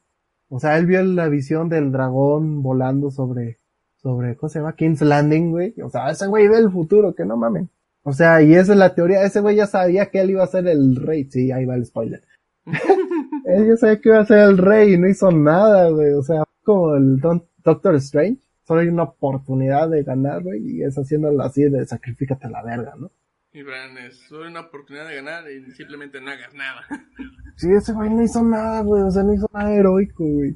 O 0.49 0.61
sea, 0.61 0.79
él 0.79 0.87
vio 0.87 1.03
la 1.03 1.29
visión 1.29 1.69
del 1.69 1.93
dragón 1.93 2.63
volando 2.63 3.11
sobre, 3.11 3.59
sobre, 3.97 4.37
¿cómo 4.37 4.49
se 4.49 4.61
llama? 4.61 4.77
King's 4.77 5.03
Landing, 5.03 5.51
güey. 5.51 5.75
O 5.83 5.91
sea, 5.91 6.11
ese 6.11 6.27
güey 6.27 6.49
ve 6.49 6.59
el 6.59 6.71
futuro, 6.71 7.15
que 7.15 7.25
no 7.25 7.37
mamen. 7.37 7.69
O 8.09 8.13
sea, 8.15 8.41
y 8.43 8.55
esa 8.55 8.73
es 8.73 8.79
la 8.79 8.95
teoría. 8.95 9.23
Ese 9.23 9.41
güey 9.41 9.57
ya 9.57 9.67
sabía 9.67 10.07
que 10.07 10.21
él 10.21 10.31
iba 10.31 10.43
a 10.43 10.47
ser 10.47 10.67
el 10.67 10.97
rey. 10.97 11.25
Sí, 11.31 11.53
ahí 11.53 11.67
va 11.67 11.75
el 11.75 11.85
spoiler. 11.85 12.23
él 13.45 13.67
ya 13.69 13.77
sabía 13.77 14.01
que 14.01 14.09
iba 14.09 14.19
a 14.21 14.25
ser 14.27 14.39
el 14.39 14.57
rey 14.57 14.95
y 14.95 14.99
no 14.99 15.09
hizo 15.09 15.31
nada, 15.31 15.91
güey. 15.91 16.13
O 16.13 16.23
sea, 16.23 16.43
como 16.65 16.95
el 16.95 17.21
Don- 17.21 17.47
Doctor 17.63 17.95
Strange. 17.97 18.41
Solo 18.67 18.81
hay 18.81 18.89
una 18.89 19.03
oportunidad 19.05 19.89
de 19.89 20.03
ganar, 20.03 20.43
güey, 20.43 20.61
y 20.63 20.83
es 20.83 20.95
haciéndolo 20.97 21.43
así 21.43 21.63
de 21.65 21.87
sacrifícate 21.87 22.47
a 22.47 22.51
la 22.51 22.63
verga, 22.63 22.95
¿no? 22.99 23.11
Y 23.53 23.63
Bran 23.63 23.97
es 23.97 24.19
solo 24.29 24.47
una 24.47 24.61
oportunidad 24.61 25.09
de 25.09 25.17
ganar 25.17 25.51
y 25.51 25.71
simplemente 25.73 26.21
no 26.21 26.31
hagas 26.31 26.55
nada. 26.55 26.83
Sí, 27.57 27.69
ese 27.73 27.93
güey 27.93 28.09
no 28.09 28.23
hizo 28.23 28.43
nada, 28.43 28.83
güey. 28.83 29.03
O 29.03 29.11
sea, 29.11 29.23
no 29.25 29.35
hizo 29.35 29.51
nada 29.53 29.75
heroico, 29.75 30.25
güey. 30.25 30.55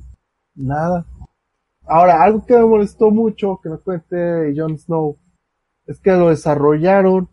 Nada. 0.54 1.04
Ahora, 1.84 2.22
algo 2.22 2.46
que 2.46 2.54
me 2.54 2.64
molestó 2.64 3.10
mucho 3.10 3.58
que 3.62 3.70
me 3.70 3.78
cuente 3.78 4.54
Jon 4.56 4.78
Snow 4.78 5.18
es 5.86 5.98
que 5.98 6.12
lo 6.12 6.28
desarrollaron 6.28 7.28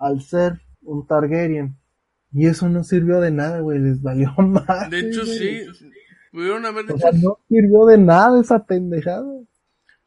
al 0.00 0.20
ser 0.22 0.60
un 0.82 1.06
Targaryen. 1.06 1.76
Y 2.32 2.46
eso 2.46 2.68
no 2.68 2.82
sirvió 2.84 3.20
de 3.20 3.30
nada, 3.30 3.60
güey. 3.60 3.78
Les 3.78 4.02
valió 4.02 4.30
más. 4.38 4.90
De 4.90 4.98
hecho, 5.00 5.24
sí, 5.24 5.62
pudieron 6.32 6.64
haber 6.66 6.84
O 6.86 6.94
dicho, 6.94 6.98
sea, 6.98 7.12
no 7.12 7.38
sirvió 7.48 7.86
de 7.86 7.98
nada 7.98 8.40
esa 8.40 8.64
pendejada. 8.66 9.24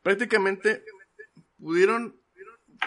prácticamente 0.01 0.83
pudieron 1.59 2.15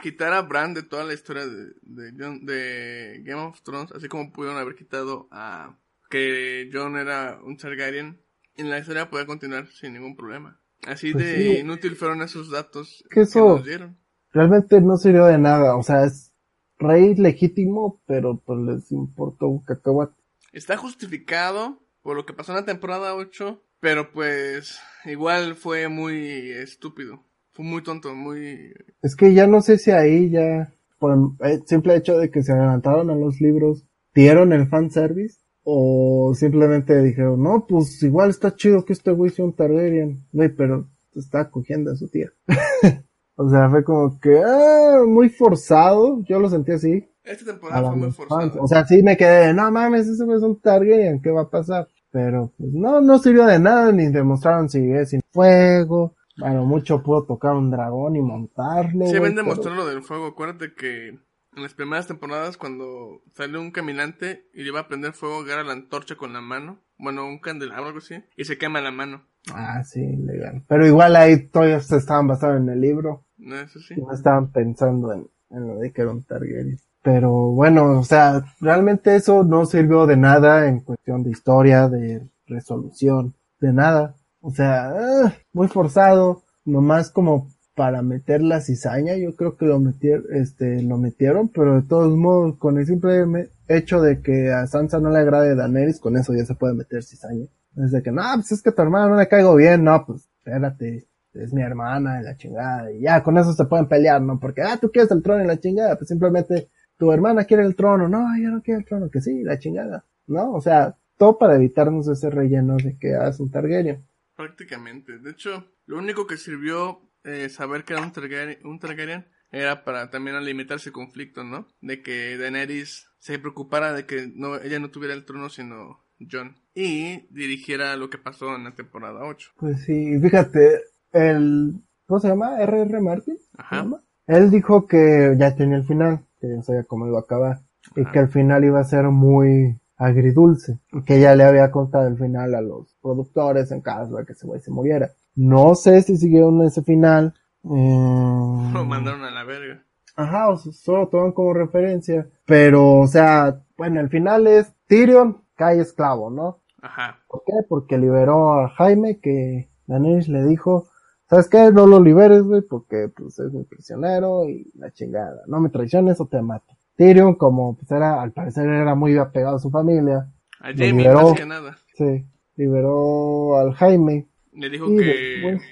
quitar 0.03 0.33
a 0.33 0.43
Bran 0.43 0.75
de 0.75 0.83
toda 0.83 1.05
la 1.05 1.15
historia 1.15 1.47
de, 1.47 1.67
de, 1.83 2.13
Jon- 2.19 2.45
de 2.45 3.23
Game 3.25 3.41
of 3.43 3.63
Thrones, 3.63 3.93
así 3.93 4.09
como 4.09 4.31
pudieron 4.33 4.59
haber 4.59 4.75
quitado 4.75 5.29
a 5.31 5.79
que 6.11 6.69
Jon 6.73 6.97
era 6.97 7.39
un 7.43 7.57
Targaryen, 7.57 8.21
y 8.57 8.63
la 8.65 8.79
historia 8.79 9.11
podía 9.11 9.27
continuar 9.27 9.67
sin 9.69 9.95
ningún 9.95 10.17
problema. 10.17 10.61
Así 10.87 11.13
Pues 11.13 11.25
de 11.25 11.37
sí. 11.37 11.59
inútil 11.61 11.97
fueron 11.97 12.23
esos 12.23 12.51
datos 12.51 13.05
Que 13.11 13.23
eso- 13.23 13.57
nos 13.57 13.65
dieron. 13.65 13.97
Realmente 14.33 14.81
no 14.83 14.97
sirvió 14.99 15.25
de 15.27 15.39
nada. 15.39 15.77
O 15.77 15.83
sea, 15.83 16.05
es 16.05 16.33
rey 16.79 17.15
legítimo, 17.15 18.01
pero 18.07 18.39
pues 18.45 18.59
les 18.61 18.93
importó 18.93 19.49
un 19.49 19.61
cacahuate. 19.61 20.15
Está 20.53 20.77
justificado 20.77 21.79
por 22.03 22.17
lo 22.17 22.25
que 22.25 22.33
pasó 22.33 22.53
en 22.53 22.57
la 22.57 22.65
temporada 22.65 23.15
8, 23.15 23.61
pero 23.81 24.13
pues 24.13 24.79
igual 25.05 25.55
fue 25.55 25.89
muy 25.89 26.51
estúpido. 26.51 27.23
Fue 27.53 27.65
muy 27.65 27.83
tonto, 27.83 28.15
muy... 28.15 28.75
Es 29.03 29.17
que 29.17 29.33
ya 29.33 29.47
no 29.47 29.63
sé 29.63 29.79
si 29.79 29.91
ahí 29.91 30.31
ya, 30.31 30.73
por 30.99 31.35
el 31.41 31.67
simple 31.67 31.97
hecho 31.97 32.19
de 32.19 32.31
que 32.31 32.43
se 32.43 32.53
adelantaron 32.53 33.11
a 33.11 33.15
los 33.15 33.41
libros, 33.41 33.85
dieron 34.15 34.53
el 34.53 34.69
fanservice, 34.69 35.39
o 35.69 36.33
simplemente 36.37 37.03
dijeron, 37.03 37.43
no, 37.43 37.67
pues 37.67 38.01
igual 38.03 38.31
está 38.31 38.55
chido 38.55 38.85
que 38.85 38.93
este 38.93 39.11
güey 39.11 39.33
sea 39.33 39.45
un 39.45 39.53
Targaryen, 39.53 40.25
güey, 40.33 40.49
pero 40.51 40.89
está 41.15 41.51
cogiendo 41.51 41.91
a 41.91 41.97
su 41.97 42.09
tía. 42.09 42.31
o 43.37 43.49
sea, 43.49 43.71
fue 43.71 43.85
como 43.85 44.19
que, 44.19 44.43
ah, 44.45 45.03
muy 45.07 45.29
forzado, 45.29 46.23
yo 46.25 46.39
lo 46.41 46.49
sentí 46.49 46.73
así. 46.73 47.09
Esta 47.23 47.53
temporada 47.53 47.89
fue 47.89 47.97
muy 47.97 48.13
forzada. 48.13 48.53
O 48.61 48.67
sea, 48.67 48.85
sí 48.87 49.03
me 49.03 49.17
quedé, 49.17 49.53
no 49.55 49.71
mames, 49.71 50.09
ese 50.09 50.25
es 50.25 50.43
un 50.43 50.61
Targaryen, 50.61 51.21
¿qué 51.23 51.31
va 51.31 51.43
a 51.43 51.51
pasar? 51.51 51.89
Pero, 52.11 52.53
pues 52.57 52.73
no, 52.73 53.01
no 53.01 53.19
sirvió 53.19 53.45
de 53.47 53.59
nada, 53.59 53.93
ni 53.93 54.07
demostraron 54.07 54.69
si 54.69 54.91
es 54.93 55.11
sin 55.11 55.21
fuego, 55.33 56.15
bueno, 56.39 56.65
mucho 56.65 57.03
pudo 57.03 57.25
tocar 57.25 57.55
un 57.55 57.71
dragón 57.71 58.17
y 58.17 58.21
montarlo. 58.23 59.07
Sí, 59.07 59.15
ven 59.15 59.35
pero- 59.35 59.37
demostrar 59.37 59.77
lo 59.77 59.87
del 59.87 60.03
fuego. 60.03 60.27
Acuérdate 60.27 60.75
que 60.75 61.09
en 61.09 61.63
las 61.63 61.75
primeras 61.75 62.07
temporadas, 62.07 62.57
cuando 62.57 63.23
salió 63.35 63.61
un 63.61 63.71
caminante 63.71 64.47
y 64.55 64.63
le 64.63 64.69
iba 64.69 64.81
a 64.81 64.89
prender 64.89 65.13
fuego, 65.13 65.41
agarra 65.41 65.65
la 65.65 65.73
antorcha 65.73 66.17
con 66.17 66.33
la 66.33 66.41
mano. 66.41 66.81
Bueno, 66.99 67.27
un 67.27 67.39
candelabro, 67.39 67.87
algo 67.87 67.99
así. 67.99 68.17
Y 68.37 68.45
se 68.45 68.59
quema 68.59 68.81
la 68.81 68.91
mano. 68.91 69.27
Ah, 69.55 69.83
sí, 69.85 70.01
legal. 70.01 70.65
Pero 70.69 70.87
igual 70.87 71.17
ahí 71.17 71.49
todavía 71.49 71.81
se 71.81 71.97
estaban 71.97 72.27
basados 72.27 72.61
en 72.61 72.69
el 72.69 72.81
libro. 72.81 73.25
¿No 73.47 73.57
es 73.61 73.77
así? 73.77 73.95
Y 73.97 74.03
no 74.03 74.13
estaban 74.13 74.51
pensando 74.51 75.13
en, 75.13 75.29
en 75.51 75.69
lo 75.69 75.79
de 75.79 75.93
que 75.93 76.03
era 76.03 76.11
un 76.11 76.25
Targaryen. 76.25 76.79
Pero 77.03 77.31
bueno, 77.53 78.01
o 78.01 78.05
sea, 78.05 78.45
realmente 78.61 79.15
eso 79.15 79.45
no 79.45 79.65
sirvió 79.65 80.07
de 80.07 80.17
nada 80.17 80.67
en 80.67 80.81
cuestión 80.81 81.23
de 81.23 81.31
historia, 81.31 81.89
de 81.89 82.29
resolución, 82.47 83.35
de 83.61 83.73
nada. 83.73 84.17
O 84.41 84.51
sea, 84.51 84.91
ah, 84.91 85.35
muy 85.53 85.69
forzado, 85.69 86.43
nomás 86.65 87.11
como 87.11 87.49
para 87.77 88.03
meter 88.03 88.43
la 88.43 88.61
cizaña, 88.61 89.15
yo 89.17 89.37
creo 89.37 89.57
que 89.57 89.67
lo 89.67 89.79
metieron, 89.79 90.25
este, 90.33 90.83
lo 90.83 90.99
metieron, 90.99 91.49
pero 91.51 91.77
de 91.77 91.87
todos 91.87 92.17
modos, 92.17 92.57
con 92.57 92.79
el 92.79 92.87
simple 92.87 93.51
hecho 93.69 94.01
de 94.01 94.21
que 94.21 94.51
a 94.51 94.67
Sansa 94.67 94.99
no 94.99 95.11
le 95.11 95.19
agrade 95.19 95.55
Daenerys, 95.55 96.01
con 96.01 96.17
eso 96.17 96.33
ya 96.33 96.45
se 96.45 96.55
puede 96.55 96.75
meter 96.75 97.05
cizaña. 97.05 97.47
Es 97.77 97.93
de 97.93 98.03
que, 98.03 98.11
no, 98.11 98.23
pues 98.35 98.51
es 98.51 98.63
que 98.63 98.73
tu 98.73 98.83
hermana 98.83 99.11
no 99.11 99.17
le 99.17 99.29
caigo 99.29 99.55
bien, 99.55 99.85
no, 99.85 100.05
pues, 100.07 100.27
espérate, 100.39 101.07
es 101.41 101.53
mi 101.53 101.63
hermana 101.63 102.21
y 102.21 102.25
la 102.25 102.37
chingada, 102.37 102.93
y 102.93 103.01
ya, 103.01 103.23
con 103.23 103.39
eso 103.39 103.53
se 103.53 103.65
pueden 103.65 103.89
pelear, 103.89 104.21
¿no? 104.23 104.39
Porque, 104.39 104.63
ah, 104.63 104.79
tú 104.81 104.91
quieres 104.91 105.11
el 105.11 105.23
trono 105.23 105.45
y 105.45 105.47
la 105.47 105.61
chingada, 105.61 105.97
pues 105.97 106.09
simplemente 106.09 106.71
tu 106.97 107.13
hermana 107.13 107.45
quiere 107.45 107.65
el 107.65 107.77
trono, 107.77 108.09
no, 108.09 108.27
yo 108.41 108.51
no 108.51 108.63
quiero 108.63 108.81
el 108.81 108.87
trono, 108.87 109.11
que 109.11 109.21
sí, 109.21 109.43
la 109.43 109.59
chingada, 109.59 110.05
¿no? 110.27 110.53
O 110.53 110.61
sea, 110.61 110.97
todo 111.17 111.39
para 111.39 111.57
evitarnos 111.57 112.09
ese 112.09 112.31
relleno 112.31 112.77
de 112.77 112.99
que 112.99 113.15
ah, 113.15 113.29
es 113.29 113.41
un 113.41 113.51
Targaryen. 113.51 114.05
Prácticamente. 114.37 115.19
De 115.19 115.31
hecho, 115.31 115.67
lo 115.87 115.99
único 115.99 116.27
que 116.27 116.37
sirvió 116.37 117.01
eh, 117.25 117.49
saber 117.49 117.85
que 117.85 117.95
era 117.95 118.03
un 118.03 118.13
Targaryen, 118.13 118.59
un 118.65 118.79
Targaryen 118.79 119.27
era 119.51 119.85
para 119.85 120.11
también 120.11 120.37
alimentar 120.37 120.77
ese 120.77 120.93
conflicto, 120.93 121.45
¿no? 121.45 121.69
De 121.81 122.03
que 122.03 122.37
Daenerys 122.37 123.09
se 123.19 123.39
preocupara 123.39 123.93
de 123.93 124.07
que 124.07 124.31
no, 124.35 124.57
ella 124.57 124.79
no 124.79 124.91
tuviera 124.91 125.15
el 125.15 125.25
trono, 125.25 125.49
sino 125.49 126.05
Jon. 126.31 126.57
Y 126.75 127.27
dirigiera 127.31 127.97
lo 127.97 128.11
que 128.11 128.19
pasó 128.19 128.55
en 128.55 128.65
la 128.65 128.75
temporada 128.75 129.25
8. 129.25 129.53
Pues 129.57 129.83
sí, 129.85 130.19
fíjate, 130.21 130.83
el, 131.17 131.81
¿cómo 132.07 132.21
se 132.21 132.29
llama? 132.29 132.61
R.R. 132.61 133.01
Martin. 133.01 133.37
¿se 133.37 133.45
Ajá. 133.59 133.77
llama? 133.77 134.01
Él 134.27 134.51
dijo 134.51 134.87
que 134.87 135.35
ya 135.39 135.55
tenía 135.55 135.77
el 135.77 135.85
final, 135.85 136.21
que 136.41 136.49
ya 136.49 136.63
sabía 136.63 136.85
cómo 136.85 137.07
iba 137.07 137.19
a 137.19 137.23
acabar, 137.23 137.61
y 137.95 138.05
que 138.07 138.19
el 138.19 138.29
final 138.29 138.65
iba 138.65 138.81
a 138.81 138.85
ser 138.85 139.05
muy 139.05 139.79
agridulce, 139.97 140.79
y 140.93 141.03
que 141.03 141.21
ya 141.21 141.35
le 141.37 141.45
había 141.45 141.71
contado 141.71 142.07
el 142.09 142.17
final 142.19 142.55
a 142.55 142.61
los 142.61 142.95
productores 143.01 143.71
en 143.73 143.81
caso 143.81 144.17
de 144.17 144.27
que 144.27 144.33
ese 144.33 144.47
güey 144.47 144.61
se 144.61 144.71
muriera. 144.71 145.11
No 145.37 145.75
sé 145.75 146.03
si 146.03 146.17
siguieron 146.17 146.61
ese 146.63 146.83
final. 146.83 147.35
eh, 147.65 148.71
Lo 148.73 148.85
mandaron 148.85 149.23
a 149.25 149.31
la 149.31 149.45
verga. 149.45 149.83
Ajá, 150.17 150.49
o 150.51 150.57
sea, 150.57 150.73
solo 150.73 151.09
toman 151.09 151.33
como 151.33 151.53
referencia. 151.53 152.27
Pero, 152.47 153.01
o 153.01 153.07
sea, 153.07 153.61
bueno, 153.77 154.01
el 154.01 154.09
final 154.09 154.47
es 154.47 154.73
Tyrion 154.89 155.43
cae 155.57 155.81
esclavo, 155.81 156.31
¿no? 156.31 156.59
Ajá. 156.81 157.19
¿Por 157.29 157.43
qué? 157.45 157.53
Porque 157.69 157.99
liberó 157.99 158.61
a 158.61 158.69
Jaime, 158.71 159.19
que 159.19 159.69
Daenerys 159.87 160.29
le 160.29 160.45
dijo, 160.47 160.87
¿sabes 161.29 161.49
qué? 161.49 161.71
No 161.73 161.87
lo 161.87 162.03
liberes, 162.03 162.43
güey, 162.43 162.63
porque 162.63 163.09
pues 163.15 163.39
es 163.39 163.53
mi 163.53 163.65
prisionero 163.65 164.49
y 164.49 164.71
la 164.75 164.91
chingada. 164.93 165.43
No 165.47 165.61
me 165.61 165.69
traiciones 165.69 166.21
o 166.21 166.27
te 166.27 166.41
mato. 166.43 166.77
Tyrion, 166.97 167.35
como 167.35 167.77
pues 167.77 167.91
era, 167.91 168.23
al 168.23 168.33
parecer 168.33 168.67
era 168.69 168.95
muy 168.95 169.17
apegado 169.19 169.57
a 169.57 169.61
su 169.61 169.71
familia, 169.71 170.33
A 170.61 170.69
Jamie, 170.73 170.93
liberó. 170.93 171.31
más 171.31 171.39
que 171.39 171.47
nada. 171.47 171.79
sí, 171.95 172.25
liberó 172.57 173.59
al 173.59 173.75
Jaime. 173.75 174.29
Le 174.53 174.71
dijo 174.71 174.87
que, 174.87 175.05
después, 175.05 175.63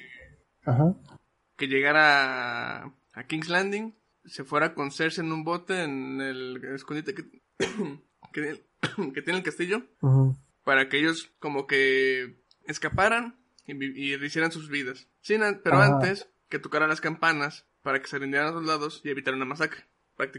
ajá, 0.66 0.94
que 1.56 1.66
llegara 1.68 2.82
a, 2.82 2.94
a 3.14 3.24
King's 3.26 3.48
Landing, 3.48 3.94
se 4.26 4.44
fuera 4.44 4.74
con 4.74 4.90
Cersei 4.90 5.24
en 5.24 5.32
un 5.32 5.44
bote 5.44 5.82
en 5.84 6.20
el 6.20 6.60
escondite 6.74 7.14
que, 7.14 7.22
que, 8.32 8.62
que 9.14 9.22
tiene 9.22 9.38
el 9.38 9.44
castillo, 9.44 9.82
para 10.64 10.90
que 10.90 10.98
ellos 10.98 11.32
como 11.38 11.66
que 11.66 12.42
escaparan 12.66 13.36
y, 13.66 13.72
y 13.84 14.14
hicieran 14.24 14.52
sus 14.52 14.68
vidas. 14.68 15.08
Sin 15.20 15.42
an- 15.42 15.60
pero 15.62 15.76
Ajá. 15.76 15.94
antes 15.94 16.28
que 16.48 16.58
tocaran 16.58 16.88
las 16.88 17.00
campanas 17.00 17.66
para 17.82 18.00
que 18.00 18.06
se 18.08 18.18
rindieran 18.18 18.48
a 18.48 18.52
los 18.52 18.64
lados 18.66 19.00
y 19.04 19.10
evitar 19.10 19.34
una 19.34 19.44
masacre, 19.44 19.80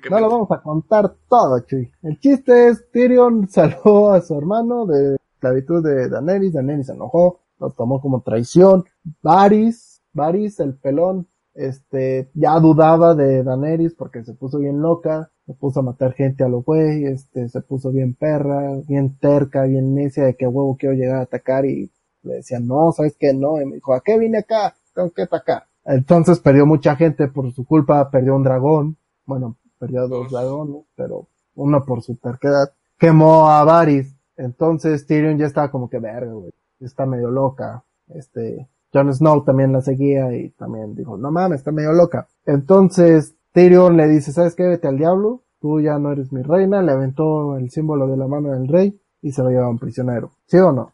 No 0.09 0.19
lo 0.19 0.29
vamos 0.29 0.51
a 0.51 0.61
contar 0.61 1.15
todo, 1.29 1.59
Chuy. 1.61 1.91
El 2.03 2.19
chiste 2.19 2.69
es, 2.69 2.89
Tyrion 2.91 3.47
salvó 3.49 4.11
a 4.11 4.21
su 4.21 4.37
hermano 4.37 4.85
de 4.85 5.17
esclavitud 5.33 5.83
de 5.83 6.09
Daenerys, 6.09 6.53
Daenerys 6.53 6.87
se 6.87 6.93
enojó, 6.93 7.41
lo 7.59 7.71
tomó 7.71 8.01
como 8.01 8.21
traición. 8.21 8.85
Varys, 9.21 10.01
Varys, 10.13 10.59
el 10.59 10.75
pelón, 10.75 11.27
este, 11.53 12.29
ya 12.33 12.59
dudaba 12.59 13.15
de 13.15 13.43
Daenerys 13.43 13.93
porque 13.95 14.23
se 14.23 14.33
puso 14.33 14.59
bien 14.59 14.81
loca, 14.81 15.31
se 15.45 15.53
puso 15.53 15.81
a 15.81 15.83
matar 15.83 16.13
gente 16.13 16.43
a 16.43 16.47
lo 16.49 16.61
güey, 16.63 17.05
este, 17.05 17.49
se 17.49 17.61
puso 17.61 17.91
bien 17.91 18.13
perra, 18.15 18.75
bien 18.87 19.17
terca, 19.19 19.63
bien 19.63 19.93
necia 19.93 20.23
de 20.25 20.35
que 20.35 20.47
huevo 20.47 20.75
quiero 20.77 20.95
llegar 20.95 21.17
a 21.17 21.21
atacar 21.23 21.65
y 21.65 21.91
le 22.25 22.35
decía, 22.35 22.59
no, 22.59 22.91
¿sabes 22.91 23.15
qué? 23.19 23.33
No, 23.33 23.61
y 23.61 23.65
me 23.65 23.75
dijo, 23.75 23.93
¿a 23.93 24.01
qué 24.01 24.17
vine 24.17 24.39
acá? 24.39 24.75
Tengo 24.93 25.11
que 25.11 25.23
atacar. 25.23 25.63
Entonces 25.85 26.39
perdió 26.39 26.65
mucha 26.65 26.95
gente 26.95 27.27
por 27.27 27.51
su 27.53 27.65
culpa, 27.65 28.09
perdió 28.09 28.35
un 28.35 28.43
dragón, 28.43 28.97
bueno, 29.25 29.57
perdió 29.79 30.07
dos 30.07 30.23
Dos. 30.23 30.31
dragones, 30.31 30.83
pero 30.95 31.27
uno 31.55 31.83
por 31.85 32.01
su 32.01 32.15
terquedad. 32.15 32.71
Quemó 32.97 33.49
a 33.49 33.63
Varys. 33.63 34.15
Entonces 34.37 35.05
Tyrion 35.05 35.37
ya 35.37 35.45
estaba 35.45 35.69
como 35.71 35.89
que 35.89 35.99
verga, 35.99 36.33
güey. 36.33 36.51
Está 36.79 37.05
medio 37.05 37.29
loca. 37.29 37.83
Este, 38.07 38.67
Jon 38.93 39.13
Snow 39.13 39.43
también 39.43 39.71
la 39.71 39.81
seguía 39.81 40.35
y 40.35 40.49
también 40.51 40.95
dijo, 40.95 41.17
no 41.17 41.31
mames, 41.31 41.59
está 41.59 41.71
medio 41.71 41.93
loca. 41.93 42.27
Entonces 42.45 43.35
Tyrion 43.53 43.95
le 43.95 44.07
dice, 44.07 44.31
¿sabes 44.31 44.55
qué? 44.55 44.63
Vete 44.63 44.87
al 44.87 44.97
diablo. 44.97 45.43
Tú 45.61 45.79
ya 45.79 45.97
no 45.99 46.11
eres 46.11 46.31
mi 46.33 46.41
reina. 46.41 46.81
Le 46.81 46.91
aventó 46.91 47.57
el 47.57 47.69
símbolo 47.69 48.07
de 48.07 48.17
la 48.17 48.27
mano 48.27 48.51
del 48.51 48.67
rey 48.67 48.99
y 49.21 49.31
se 49.31 49.41
lo 49.43 49.49
lleva 49.49 49.65
a 49.65 49.69
un 49.69 49.79
prisionero. 49.79 50.31
¿Sí 50.47 50.57
o 50.57 50.71
no? 50.71 50.91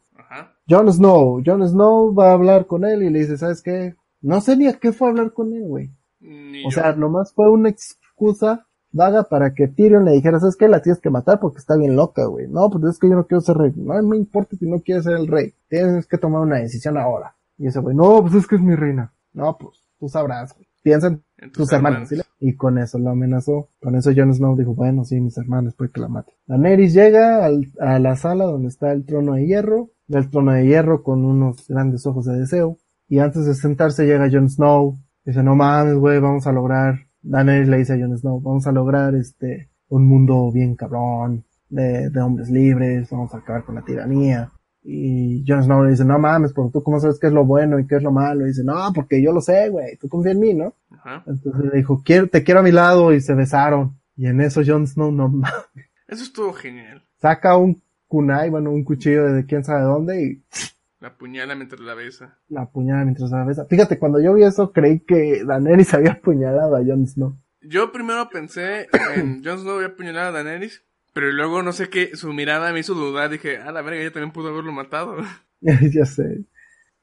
Jon 0.69 0.91
Snow. 0.91 1.41
Jon 1.45 1.67
Snow 1.67 2.13
va 2.13 2.29
a 2.29 2.33
hablar 2.33 2.65
con 2.67 2.85
él 2.85 3.03
y 3.03 3.09
le 3.09 3.19
dice, 3.19 3.37
¿sabes 3.37 3.61
qué? 3.61 3.95
No 4.21 4.41
sé 4.41 4.55
ni 4.57 4.67
a 4.67 4.73
qué 4.73 4.91
fue 4.91 5.07
a 5.07 5.11
hablar 5.11 5.33
con 5.33 5.53
él, 5.53 5.63
güey. 5.67 5.91
Ni 6.19 6.61
O 6.65 6.69
yo. 6.69 6.71
sea, 6.81 6.93
nomás 6.93 7.33
fue 7.33 7.49
una 7.49 7.69
excusa 7.69 8.67
vaga 8.91 9.23
para 9.23 9.53
que 9.53 9.67
Tyrion 9.67 10.05
le 10.05 10.11
dijera, 10.11 10.39
¿sabes 10.39 10.55
qué? 10.55 10.67
La 10.67 10.81
tienes 10.81 11.01
que 11.01 11.09
matar 11.09 11.39
porque 11.39 11.57
está 11.59 11.75
bien 11.77 11.95
loca, 11.95 12.25
güey. 12.25 12.47
No, 12.47 12.69
pues 12.69 12.83
es 12.85 12.99
que 12.99 13.09
yo 13.09 13.15
no 13.15 13.25
quiero 13.25 13.41
ser 13.41 13.57
rey. 13.57 13.71
No 13.75 14.01
me 14.03 14.17
importa 14.17 14.55
si 14.57 14.69
no 14.69 14.79
quieres 14.81 15.05
ser 15.05 15.15
el 15.15 15.27
rey. 15.27 15.53
Tienes 15.69 16.05
que 16.07 16.17
tomar 16.17 16.41
una 16.41 16.57
decisión 16.57 16.97
ahora. 16.97 17.35
Y 17.57 17.67
ese 17.67 17.79
güey, 17.79 17.95
no, 17.95 18.21
pues 18.21 18.35
es 18.35 18.47
que 18.47 18.55
es 18.55 18.61
mi 18.61 18.75
reina. 18.75 19.13
No, 19.33 19.57
pues 19.57 19.77
tú 19.99 20.09
sabrás, 20.09 20.53
güey. 20.53 20.67
Piensa 20.83 21.07
en 21.07 21.23
En 21.37 21.51
tus 21.51 21.71
hermanos. 21.71 22.09
Y 22.39 22.55
con 22.55 22.79
eso 22.79 22.97
lo 22.97 23.11
amenazó. 23.11 23.67
Con 23.81 23.95
eso 23.95 24.11
Jon 24.15 24.33
Snow 24.33 24.55
dijo, 24.57 24.73
bueno, 24.73 25.05
sí, 25.05 25.21
mis 25.21 25.37
hermanos, 25.37 25.75
puede 25.75 25.91
que 25.91 26.01
la 26.01 26.07
mate. 26.07 26.33
Daenerys 26.47 26.93
llega 26.95 27.45
al- 27.45 27.67
a 27.79 27.99
la 27.99 28.15
sala 28.15 28.45
donde 28.45 28.67
está 28.69 28.91
el 28.91 29.05
trono 29.05 29.33
de 29.33 29.45
hierro. 29.45 29.89
Ve 30.11 30.19
el 30.19 30.29
trono 30.29 30.51
de 30.51 30.65
hierro 30.65 31.03
con 31.03 31.23
unos 31.23 31.67
grandes 31.67 32.05
ojos 32.05 32.25
de 32.25 32.37
deseo. 32.37 32.77
Y 33.07 33.19
antes 33.19 33.45
de 33.45 33.53
sentarse 33.55 34.05
llega 34.05 34.29
Jon 34.31 34.49
Snow. 34.49 34.97
Dice, 35.23 35.41
no 35.41 35.55
mames, 35.55 35.95
güey, 35.95 36.19
vamos 36.19 36.47
a 36.47 36.51
lograr. 36.51 36.95
Daenerys 37.21 37.69
le 37.69 37.77
dice 37.77 37.93
a 37.93 37.97
Jon 37.99 38.17
Snow, 38.17 38.41
vamos 38.41 38.67
a 38.67 38.71
lograr 38.71 39.15
este, 39.15 39.69
un 39.87 40.07
mundo 40.07 40.51
bien 40.51 40.75
cabrón, 40.75 41.45
de, 41.69 42.09
de 42.09 42.21
hombres 42.21 42.49
libres, 42.49 43.09
vamos 43.09 43.33
a 43.33 43.37
acabar 43.37 43.63
con 43.63 43.75
la 43.75 43.83
tiranía. 43.83 44.51
Y 44.83 45.43
Jon 45.47 45.63
Snow 45.63 45.83
le 45.83 45.91
dice, 45.91 46.03
no 46.03 46.17
mames, 46.17 46.53
pero 46.53 46.69
tú 46.73 46.81
cómo 46.81 46.99
sabes 46.99 47.19
qué 47.19 47.27
es 47.27 47.33
lo 47.33 47.45
bueno 47.45 47.79
y 47.79 47.85
qué 47.85 47.97
es 47.97 48.03
lo 48.03 48.11
malo. 48.11 48.43
Y 48.43 48.49
dice, 48.49 48.63
no, 48.63 48.91
porque 48.93 49.21
yo 49.21 49.31
lo 49.31 49.39
sé, 49.39 49.69
güey, 49.69 49.95
tú 49.97 50.09
confía 50.09 50.31
en 50.31 50.39
mí, 50.39 50.53
¿no? 50.53 50.73
Ajá. 50.89 51.23
Entonces 51.27 51.71
le 51.71 51.77
dijo, 51.77 52.01
quiero, 52.03 52.27
te 52.27 52.43
quiero 52.43 52.61
a 52.61 52.63
mi 52.63 52.71
lado 52.71 53.13
y 53.13 53.21
se 53.21 53.33
besaron. 53.35 53.99
Y 54.15 54.25
en 54.27 54.41
eso 54.41 54.61
Jon 54.65 54.87
Snow 54.87 55.11
no 55.11 55.29
mames, 55.29 55.53
Eso 56.07 56.23
estuvo 56.23 56.51
genial. 56.53 57.03
saca 57.17 57.55
un 57.57 57.81
kunai, 58.11 58.49
bueno, 58.49 58.71
un 58.71 58.83
cuchillo 58.83 59.23
de 59.31 59.45
quién 59.45 59.63
sabe 59.63 59.83
dónde 59.83 60.21
y 60.21 60.43
La 60.99 61.15
puñala 61.15 61.55
mientras 61.55 61.79
la 61.79 61.95
besa. 61.95 62.37
la 62.49 62.63
apuñala 62.63 63.05
mientras 63.05 63.31
la 63.31 63.45
besa. 63.45 63.65
Fíjate, 63.67 63.97
cuando 63.97 64.19
yo 64.21 64.33
vi 64.33 64.43
eso 64.43 64.73
creí 64.73 64.99
que 64.99 65.45
Daenerys 65.45 65.93
había 65.93 66.11
apuñalado 66.11 66.75
a 66.75 66.83
Jon 66.85 67.07
Snow. 67.07 67.37
Yo 67.61 67.93
primero 67.93 68.29
pensé 68.29 68.89
en 69.15 69.41
Jon 69.45 69.59
Snow 69.59 69.75
había 69.75 69.87
apuñalado 69.87 70.27
a 70.27 70.43
Daenerys, 70.43 70.83
pero 71.13 71.31
luego 71.31 71.63
no 71.63 71.71
sé 71.71 71.87
qué, 71.89 72.17
su 72.17 72.33
mirada 72.33 72.73
me 72.73 72.81
hizo 72.81 72.93
dudar. 72.95 73.29
Dije, 73.29 73.59
ah, 73.59 73.71
la 73.71 73.81
verga, 73.81 74.01
ella 74.01 74.11
también 74.11 74.33
pudo 74.33 74.49
haberlo 74.49 74.73
matado. 74.73 75.15
ya 75.61 76.05
sé. 76.05 76.43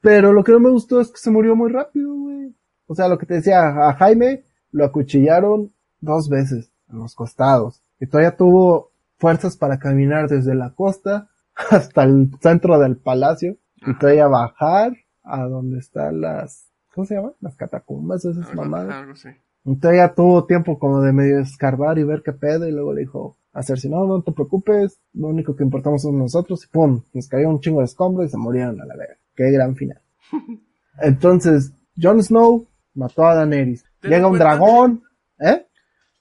Pero 0.01 0.31
lo 0.31 0.43
que 0.43 0.51
no 0.51 0.59
me 0.59 0.69
gustó 0.69 1.01
es 1.01 1.09
que 1.09 1.17
se 1.17 1.31
murió 1.31 1.55
muy 1.55 1.71
rápido, 1.71 2.13
güey. 2.13 2.55
O 2.85 2.93
sea, 2.93 3.07
lo 3.07 3.17
que 3.17 3.25
te 3.25 3.33
decía, 3.33 3.67
a 3.67 3.93
Jaime 3.95 4.43
lo 4.71 4.85
acuchillaron 4.85 5.73
dos 6.01 6.29
veces 6.29 6.71
en 6.87 6.99
los 6.99 7.15
costados. 7.15 7.81
Y 7.99 8.05
todavía 8.05 8.37
tuvo 8.37 8.91
fuerzas 9.19 9.57
para 9.57 9.77
caminar 9.77 10.27
desde 10.27 10.55
la 10.55 10.73
costa 10.73 11.29
hasta 11.69 12.03
el 12.03 12.31
centro 12.41 12.79
del 12.79 12.97
palacio. 12.97 13.57
Y 13.85 13.97
todavía 13.97 14.27
bajar 14.27 14.93
a 15.23 15.43
donde 15.43 15.79
están 15.79 16.19
las, 16.21 16.69
¿cómo 16.93 17.05
se 17.05 17.15
llaman? 17.15 17.33
Las 17.39 17.55
catacumbas, 17.55 18.25
esas 18.25 18.49
Algo, 18.49 18.63
mamadas. 18.63 18.93
algo 18.93 19.11
así. 19.13 19.29
Y 19.65 19.75
todavía 19.77 20.13
tuvo 20.13 20.45
tiempo 20.45 20.79
como 20.79 21.01
de 21.01 21.13
medio 21.13 21.39
escarbar 21.39 21.97
y 21.99 22.03
ver 22.03 22.21
qué 22.23 22.33
pedo 22.33 22.67
y 22.67 22.71
luego 22.71 22.93
le 22.93 23.01
dijo 23.01 23.37
a 23.53 23.63
Cersei, 23.63 23.89
no, 23.89 24.05
no 24.05 24.21
te 24.21 24.31
preocupes, 24.31 24.99
lo 25.13 25.27
único 25.27 25.55
que 25.55 25.63
importamos 25.63 26.01
somos 26.01 26.19
nosotros 26.19 26.63
y 26.65 26.67
pum, 26.67 27.03
nos 27.13 27.27
cayó 27.27 27.49
un 27.49 27.59
chingo 27.59 27.79
de 27.79 27.85
escombros 27.85 28.27
y 28.27 28.31
se 28.31 28.37
murieron 28.37 28.79
a 28.81 28.85
la 28.85 28.95
verga. 28.95 29.17
Qué 29.35 29.51
gran 29.51 29.75
final. 29.75 30.01
Entonces, 31.01 31.73
Jon 32.01 32.21
Snow 32.21 32.67
mató 32.93 33.25
a 33.25 33.35
Daenerys. 33.35 33.85
Llega 34.01 34.27
un 34.27 34.37
dragón, 34.37 35.03
¿eh? 35.39 35.65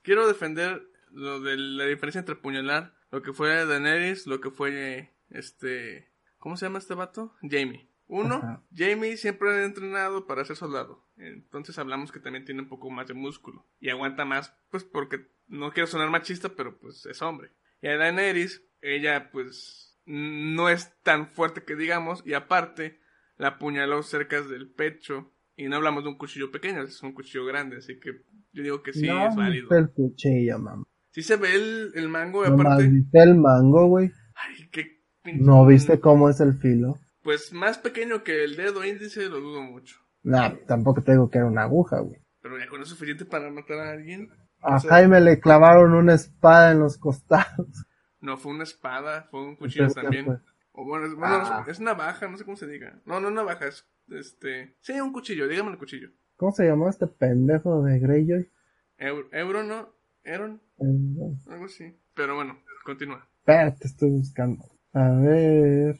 Quiero 0.03 0.27
defender 0.27 0.81
lo 1.13 1.41
de 1.41 1.57
la 1.57 1.85
diferencia 1.85 2.19
entre 2.21 2.35
apuñalar, 2.35 2.95
lo 3.11 3.23
que 3.23 3.33
fue 3.33 3.67
Daenerys, 3.67 4.27
lo 4.27 4.41
que 4.41 4.51
fue 4.51 5.15
este, 5.31 6.11
¿cómo 6.39 6.57
se 6.57 6.67
llama 6.67 6.79
este 6.79 6.95
vato? 6.95 7.35
Jamie. 7.43 7.89
Uno, 8.07 8.37
Ajá. 8.37 8.63
Jamie 8.75 9.17
siempre 9.19 9.51
ha 9.51 9.65
entrenado 9.65 10.27
para 10.27 10.45
ser 10.45 10.57
soldado. 10.57 11.07
Entonces 11.19 11.79
hablamos 11.79 12.11
que 12.11 12.21
también 12.21 12.45
tiene 12.45 12.63
un 12.63 12.69
poco 12.69 12.91
más 12.91 13.07
de 13.07 13.15
músculo. 13.15 13.67
Y 13.81 13.91
aguanta 13.91 14.25
más, 14.25 14.55
pues 14.71 14.85
porque 14.85 15.29
no 15.47 15.73
quiero 15.73 15.87
sonar 15.87 16.11
machista, 16.11 16.49
pero 16.51 16.79
pues 16.79 17.05
es 17.07 17.21
hombre. 17.21 17.53
Y 17.83 17.89
a 17.89 17.97
Daenerys, 17.97 18.63
ella 18.81 19.31
pues 19.31 20.01
no 20.07 20.71
es 20.71 20.91
tan 21.03 21.29
fuerte 21.29 21.65
que 21.65 21.77
digamos. 21.77 22.23
Y 22.25 22.33
aparte, 22.33 23.01
la 23.37 23.49
apuñaló 23.49 24.03
cerca 24.03 24.41
del 24.43 24.71
pecho. 24.71 25.33
Y 25.55 25.69
no 25.69 25.77
hablamos 25.77 26.05
de 26.05 26.11
un 26.11 26.19
cuchillo 26.19 26.51
pequeño, 26.51 26.83
es 26.83 27.03
un 27.03 27.13
cuchillo 27.13 27.45
grande. 27.45 27.79
Así 27.79 27.99
que 27.99 28.23
yo 28.53 28.63
digo 28.63 28.83
que 28.83 28.93
sí 28.93 29.07
no, 29.07 29.29
es 29.29 29.37
válido. 29.37 29.69
el 29.77 29.91
cuchillo, 29.91 30.59
mamá. 30.59 30.85
Sí 31.19 31.25
se 31.25 31.37
ve 31.37 31.53
el, 31.53 31.91
el 31.97 32.09
mango 32.09 32.45
No 32.47 32.57
más, 32.57 32.67
aparte... 32.67 32.89
viste 32.89 33.19
el 33.21 33.35
mango, 33.35 33.87
güey. 33.89 34.13
Ay, 34.37 34.69
qué... 34.71 35.01
pinche- 35.25 35.41
No 35.45 35.67
viste 35.67 35.99
cómo 35.99 36.31
es 36.31 36.39
el 36.39 36.55
filo. 36.59 36.97
Pues 37.25 37.53
más 37.53 37.77
pequeño 37.77 38.23
que 38.23 38.45
el 38.45 38.55
dedo 38.55 38.85
índice 38.85 39.29
lo 39.29 39.41
dudo 39.41 39.63
mucho. 39.63 39.97
Nah, 40.23 40.51
tampoco 40.69 41.03
te 41.03 41.11
digo 41.13 41.29
que 41.29 41.39
era 41.39 41.49
una 41.49 41.63
aguja, 41.65 41.99
güey. 41.99 42.21
Pero 42.41 42.57
ya 42.57 42.69
con 42.69 42.81
eso 42.81 42.85
es 42.85 42.91
suficiente 42.91 43.25
para 43.25 43.51
matar 43.51 43.79
a 43.81 43.91
alguien. 43.91 44.29
A 44.63 44.77
O 44.77 44.79
sea, 44.79 44.91
Jaime 44.91 45.21
le 45.21 45.41
clavaron 45.41 45.93
una 45.95 46.15
espada 46.15 46.71
en 46.71 46.79
los 46.79 46.99
costados. 46.99 47.85
No 48.21 48.37
fue 48.37 48.53
una 48.53 48.63
espada, 48.63 49.27
fue 49.31 49.45
un 49.45 49.57
cuchillo 49.57 49.89
también. 49.93 50.25
pues, 50.27 50.39
O 50.73 50.85
bueno, 50.85 51.07
es, 51.07 51.15
bueno, 51.17 51.35
Ah. 51.43 51.65
es 51.69 51.81
una 51.81 51.95
baja, 51.95 52.29
no 52.29 52.37
sé 52.39 52.45
cómo 52.45 52.57
se 52.57 52.69
diga. 52.69 53.01
No, 53.07 53.19
no 53.21 53.27
una 53.29 53.43
baja, 53.43 53.67
es 53.67 53.85
este... 54.09 54.77
Sí, 54.83 55.01
un 55.01 55.13
cuchillo, 55.13 55.49
dígame 55.49 55.73
el 55.73 55.79
cuchillo. 55.79 56.11
¿Cómo 56.37 56.53
se 56.53 56.65
llamó 56.67 56.89
este 56.89 57.09
pendejo 57.09 57.83
de 57.83 57.99
Greyjoy? 57.99 58.51
Euro, 58.99 59.29
euro 59.33 59.63
no, 59.65 59.95
Eron, 60.25 60.61
Eh, 60.79 61.37
algo 61.51 61.65
así. 61.65 61.97
Pero 62.15 62.35
bueno, 62.37 62.59
continúa. 62.85 63.27
Espérate, 63.41 63.87
estoy 63.87 64.11
buscando. 64.11 64.65
A 64.93 65.11
ver. 65.11 65.99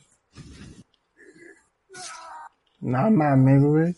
No 2.81 3.11
mames, 3.11 3.63
güey. 3.63 3.97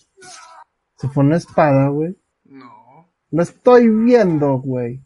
Se 0.97 1.09
fue 1.09 1.25
una 1.25 1.37
espada, 1.37 1.89
güey. 1.89 2.17
No. 2.45 3.09
Lo 3.31 3.43
estoy 3.43 3.89
viendo, 3.89 4.59
güey. 4.59 5.01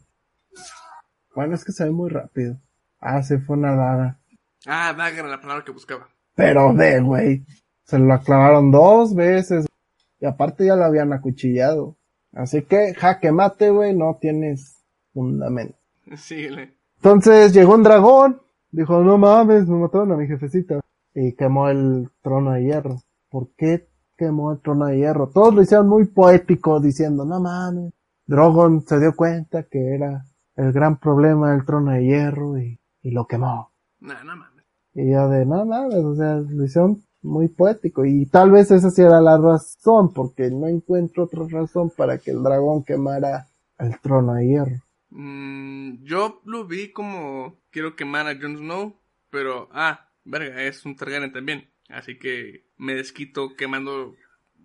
Bueno, 1.35 1.55
es 1.55 1.65
que 1.65 1.73
se 1.73 1.85
ve 1.85 1.91
muy 1.91 2.11
rápido. 2.11 2.57
Ah, 3.01 3.23
se 3.23 3.39
fue 3.39 3.57
una 3.57 3.75
daga. 3.75 4.19
Ah, 4.67 4.95
dagger 4.97 5.21
era 5.21 5.29
la 5.29 5.41
palabra 5.41 5.65
que 5.65 5.73
buscaba. 5.73 6.09
Pero 6.35 6.73
ve, 6.75 7.01
güey. 7.01 7.45
Se 7.85 7.99
lo 7.99 8.19
clavaron 8.23 8.71
dos 8.71 9.15
veces. 9.15 9.67
Y 10.21 10.27
aparte 10.27 10.65
ya 10.67 10.77
lo 10.77 10.85
habían 10.85 11.13
acuchillado. 11.13 11.97
Así 12.33 12.63
que, 12.63 12.95
jaque 12.95 13.31
mate, 13.31 13.71
güey, 13.71 13.95
no 13.95 14.17
tienes 14.21 14.74
fundamento. 15.15 15.79
Síguele. 16.17 16.75
Entonces 16.97 17.55
llegó 17.55 17.75
un 17.75 17.83
dragón, 17.83 18.43
dijo, 18.71 19.03
no 19.03 19.17
mames, 19.17 19.67
me 19.67 19.79
mataron 19.79 20.13
a 20.13 20.17
mi 20.17 20.27
jefecita. 20.27 20.81
Y 21.15 21.35
quemó 21.35 21.69
el 21.69 22.11
trono 22.23 22.53
de 22.53 22.65
hierro. 22.65 23.01
¿Por 23.31 23.49
qué 23.57 23.89
quemó 24.17 24.53
el 24.53 24.61
trono 24.61 24.87
de 24.87 24.99
hierro? 24.99 25.29
Todos 25.29 25.55
lo 25.55 25.63
hicieron 25.63 25.89
muy 25.89 26.07
poético, 26.07 26.81
diciendo, 26.81 27.25
no 27.25 27.41
mames. 27.41 27.93
Drogon 28.27 28.83
se 28.83 28.99
dio 28.99 29.15
cuenta 29.15 29.63
que 29.65 29.95
era 29.95 30.25
el 30.57 30.73
gran 30.73 30.99
problema 30.99 31.53
del 31.53 31.65
trono 31.65 31.93
de 31.93 32.05
hierro 32.05 32.59
y, 32.59 32.79
y 33.03 33.11
lo 33.11 33.27
quemó. 33.27 33.71
Nah, 34.01 34.25
no 34.25 34.37
mames. 34.37 34.65
Y 34.95 35.11
yo 35.11 35.29
de, 35.29 35.45
no 35.45 35.65
mames, 35.65 36.05
o 36.05 36.15
sea, 36.15 36.37
lo 36.37 36.65
hicieron 36.65 37.03
muy 37.23 37.49
poético. 37.49 38.05
Y 38.05 38.27
tal 38.27 38.51
vez 38.51 38.71
esa 38.71 38.91
sí 38.91 39.03
era 39.03 39.21
la 39.21 39.37
razón, 39.37 40.13
porque 40.13 40.51
no 40.51 40.69
encuentro 40.69 41.25
otra 41.25 41.45
razón 41.49 41.91
para 41.97 42.19
que 42.19 42.31
el 42.31 42.43
dragón 42.43 42.85
quemara 42.85 43.47
el 43.79 43.99
trono 44.01 44.35
de 44.35 44.47
hierro. 44.47 44.77
Mm, 45.15 46.03
yo 46.03 46.43
lo 46.45 46.67
vi 46.67 46.91
como 46.91 47.61
quiero 47.71 47.95
quemar 47.95 48.27
a 48.27 48.35
Jon 48.35 48.59
Snow, 48.59 48.97
pero 49.31 49.69
ah, 49.73 50.11
verga, 50.25 50.63
es 50.65 50.85
un 50.85 50.97
Targaryen 50.97 51.33
también. 51.33 51.71
Así 51.89 52.19
que 52.19 52.67
me 52.77 52.95
desquito 52.95 53.55
quemando 53.57 54.15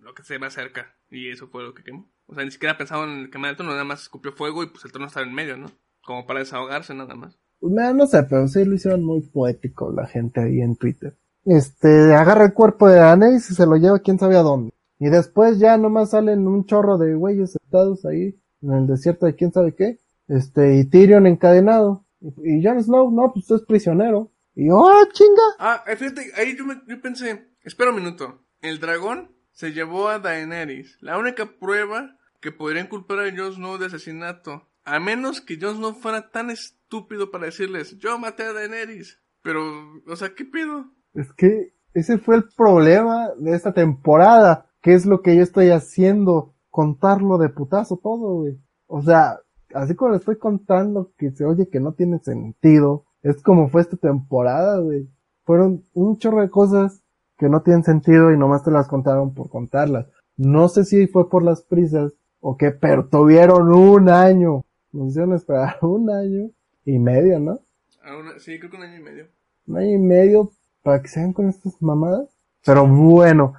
lo 0.00 0.14
que 0.14 0.24
se 0.24 0.38
me 0.38 0.46
acerca. 0.46 0.94
Y 1.08 1.30
eso 1.30 1.46
fue 1.48 1.62
lo 1.62 1.72
que 1.72 1.84
quemó. 1.84 2.10
O 2.26 2.34
sea, 2.34 2.44
ni 2.44 2.50
siquiera 2.50 2.76
pensaba 2.76 3.04
en 3.04 3.30
quemar 3.30 3.50
el 3.50 3.56
trono, 3.56 3.72
nada 3.72 3.84
más 3.84 4.02
escupió 4.02 4.32
fuego 4.32 4.62
y 4.62 4.68
pues 4.68 4.84
el 4.84 4.92
trono 4.92 5.06
estaba 5.06 5.26
en 5.26 5.34
medio, 5.34 5.56
¿no? 5.56 5.70
Como 6.04 6.26
para 6.26 6.40
desahogarse 6.40 6.94
nada 6.94 7.14
más. 7.14 7.38
Pues, 7.60 7.72
mira, 7.72 7.92
no 7.92 8.06
sé, 8.06 8.24
pero 8.24 8.48
sí 8.48 8.64
lo 8.64 8.74
hicieron 8.74 9.04
muy 9.04 9.20
poético 9.20 9.92
la 9.92 10.06
gente 10.06 10.40
ahí 10.40 10.60
en 10.60 10.76
Twitter. 10.76 11.16
Este, 11.44 12.12
agarra 12.14 12.46
el 12.46 12.54
cuerpo 12.54 12.88
de 12.88 12.96
Daenerys 12.96 13.50
y 13.50 13.54
se 13.54 13.66
lo 13.66 13.76
lleva 13.76 14.00
quién 14.00 14.18
sabe 14.18 14.36
a 14.36 14.42
dónde. 14.42 14.72
Y 14.98 15.10
después 15.10 15.58
ya 15.58 15.76
nomás 15.78 16.10
salen 16.10 16.46
un 16.46 16.66
chorro 16.66 16.98
de 16.98 17.14
güeyes 17.14 17.52
sentados 17.52 18.04
ahí 18.04 18.38
en 18.62 18.72
el 18.72 18.86
desierto 18.86 19.26
de 19.26 19.34
quién 19.34 19.52
sabe 19.52 19.74
qué. 19.74 19.99
Este, 20.30 20.76
y 20.76 20.84
Tyrion 20.88 21.26
encadenado. 21.26 22.06
Y, 22.20 22.58
y 22.58 22.64
Jon 22.64 22.82
Snow, 22.82 23.10
no, 23.10 23.32
pues 23.32 23.50
es 23.50 23.62
prisionero. 23.62 24.30
Y 24.54 24.68
yo, 24.68 24.86
¡ah, 24.88 25.08
chinga! 25.12 25.42
Ah, 25.58 25.82
fíjate, 25.96 26.30
ahí 26.36 26.56
yo, 26.56 26.64
me- 26.64 26.80
yo 26.86 27.00
pensé, 27.00 27.48
espera 27.62 27.90
un 27.90 27.96
minuto. 27.96 28.42
El 28.62 28.78
dragón 28.78 29.32
se 29.52 29.72
llevó 29.72 30.08
a 30.08 30.18
Daenerys. 30.18 30.98
La 31.00 31.18
única 31.18 31.46
prueba 31.58 32.16
que 32.40 32.52
podrían 32.52 32.86
culpar 32.88 33.18
a 33.20 33.36
Jon 33.36 33.52
Snow 33.54 33.78
de 33.78 33.86
asesinato. 33.86 34.68
A 34.84 34.98
menos 35.00 35.40
que 35.40 35.58
Jon 35.60 35.76
Snow 35.76 35.94
fuera 35.94 36.30
tan 36.30 36.50
estúpido 36.50 37.30
para 37.30 37.46
decirles, 37.46 37.98
yo 37.98 38.18
maté 38.18 38.44
a 38.44 38.52
Daenerys. 38.52 39.18
Pero, 39.42 39.62
o 40.06 40.16
sea, 40.16 40.34
¿qué 40.34 40.44
pido? 40.44 40.86
Es 41.14 41.32
que 41.32 41.74
ese 41.94 42.18
fue 42.18 42.36
el 42.36 42.44
problema 42.56 43.30
de 43.38 43.54
esta 43.56 43.72
temporada. 43.72 44.66
Que 44.82 44.94
es 44.94 45.06
lo 45.06 45.22
que 45.22 45.36
yo 45.36 45.42
estoy 45.42 45.70
haciendo. 45.70 46.54
Contarlo 46.70 47.36
de 47.38 47.48
putazo 47.48 47.98
todo, 48.02 48.34
güey. 48.42 48.58
O 48.86 49.02
sea, 49.02 49.38
así 49.74 49.94
como 49.94 50.10
lo 50.10 50.16
estoy 50.16 50.36
contando 50.36 51.10
que 51.16 51.30
se 51.32 51.44
oye 51.44 51.68
que 51.68 51.80
no 51.80 51.92
tiene 51.92 52.18
sentido. 52.20 53.04
Es 53.22 53.42
como 53.42 53.68
fue 53.68 53.82
esta 53.82 53.96
temporada, 53.96 54.78
güey. 54.78 55.08
Fueron 55.44 55.84
un 55.94 56.18
chorro 56.18 56.40
de 56.42 56.50
cosas 56.50 57.02
que 57.36 57.48
no 57.48 57.62
tienen 57.62 57.84
sentido 57.84 58.32
y 58.32 58.38
nomás 58.38 58.62
te 58.64 58.70
las 58.70 58.88
contaron 58.88 59.34
por 59.34 59.48
contarlas. 59.50 60.06
No 60.36 60.68
sé 60.68 60.84
si 60.84 61.06
fue 61.06 61.28
por 61.28 61.42
las 61.42 61.62
prisas 61.62 62.12
o 62.40 62.56
qué, 62.56 62.70
pero 62.70 63.06
tuvieron 63.08 63.72
un 63.72 64.08
año 64.08 64.64
Nos 64.92 65.10
hicieron 65.10 65.34
esperar 65.34 65.76
un 65.82 66.10
año 66.10 66.50
y 66.84 66.98
medio, 66.98 67.38
¿no? 67.38 67.60
A 68.02 68.16
una- 68.16 68.38
sí, 68.38 68.58
creo 68.58 68.70
que 68.70 68.76
un 68.76 68.82
año 68.82 68.96
y 68.98 69.02
medio. 69.02 69.26
Un 69.66 69.76
año 69.78 69.94
y 69.94 69.98
medio 69.98 70.50
para 70.82 71.00
que 71.02 71.08
se 71.08 71.20
hagan 71.20 71.32
con 71.32 71.48
estas 71.48 71.80
mamadas. 71.80 72.28
Pero 72.64 72.86
bueno, 72.86 73.54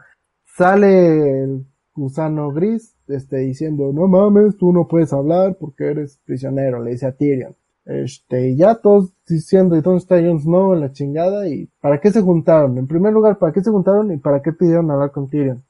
sale 0.45 1.43
el 1.43 1.65
gusano 1.95 2.51
gris, 2.51 2.95
este, 3.07 3.37
diciendo, 3.37 3.91
no 3.93 4.07
mames, 4.07 4.57
tú 4.57 4.71
no 4.73 4.87
puedes 4.87 5.13
hablar 5.13 5.57
porque 5.59 5.85
eres 5.91 6.19
prisionero, 6.25 6.83
le 6.83 6.91
dice 6.91 7.07
a 7.07 7.15
Tyrion. 7.15 7.55
Este, 7.85 8.49
y 8.51 8.57
ya 8.57 8.75
todos 8.75 9.11
diciendo, 9.27 9.75
¿y 9.75 9.81
dónde 9.81 9.99
está 9.99 10.15
Jon 10.21 10.39
Snow? 10.39 10.75
La 10.75 10.91
chingada, 10.91 11.47
y 11.47 11.67
¿para 11.81 11.99
qué 11.99 12.11
se 12.11 12.21
juntaron? 12.21 12.77
En 12.77 12.87
primer 12.87 13.11
lugar, 13.13 13.37
¿para 13.39 13.51
qué 13.53 13.61
se 13.61 13.71
juntaron 13.71 14.11
y 14.11 14.17
para 14.17 14.41
qué 14.41 14.53
pidieron 14.53 14.89
hablar 14.91 15.11
con 15.11 15.29
Tyrion? 15.29 15.63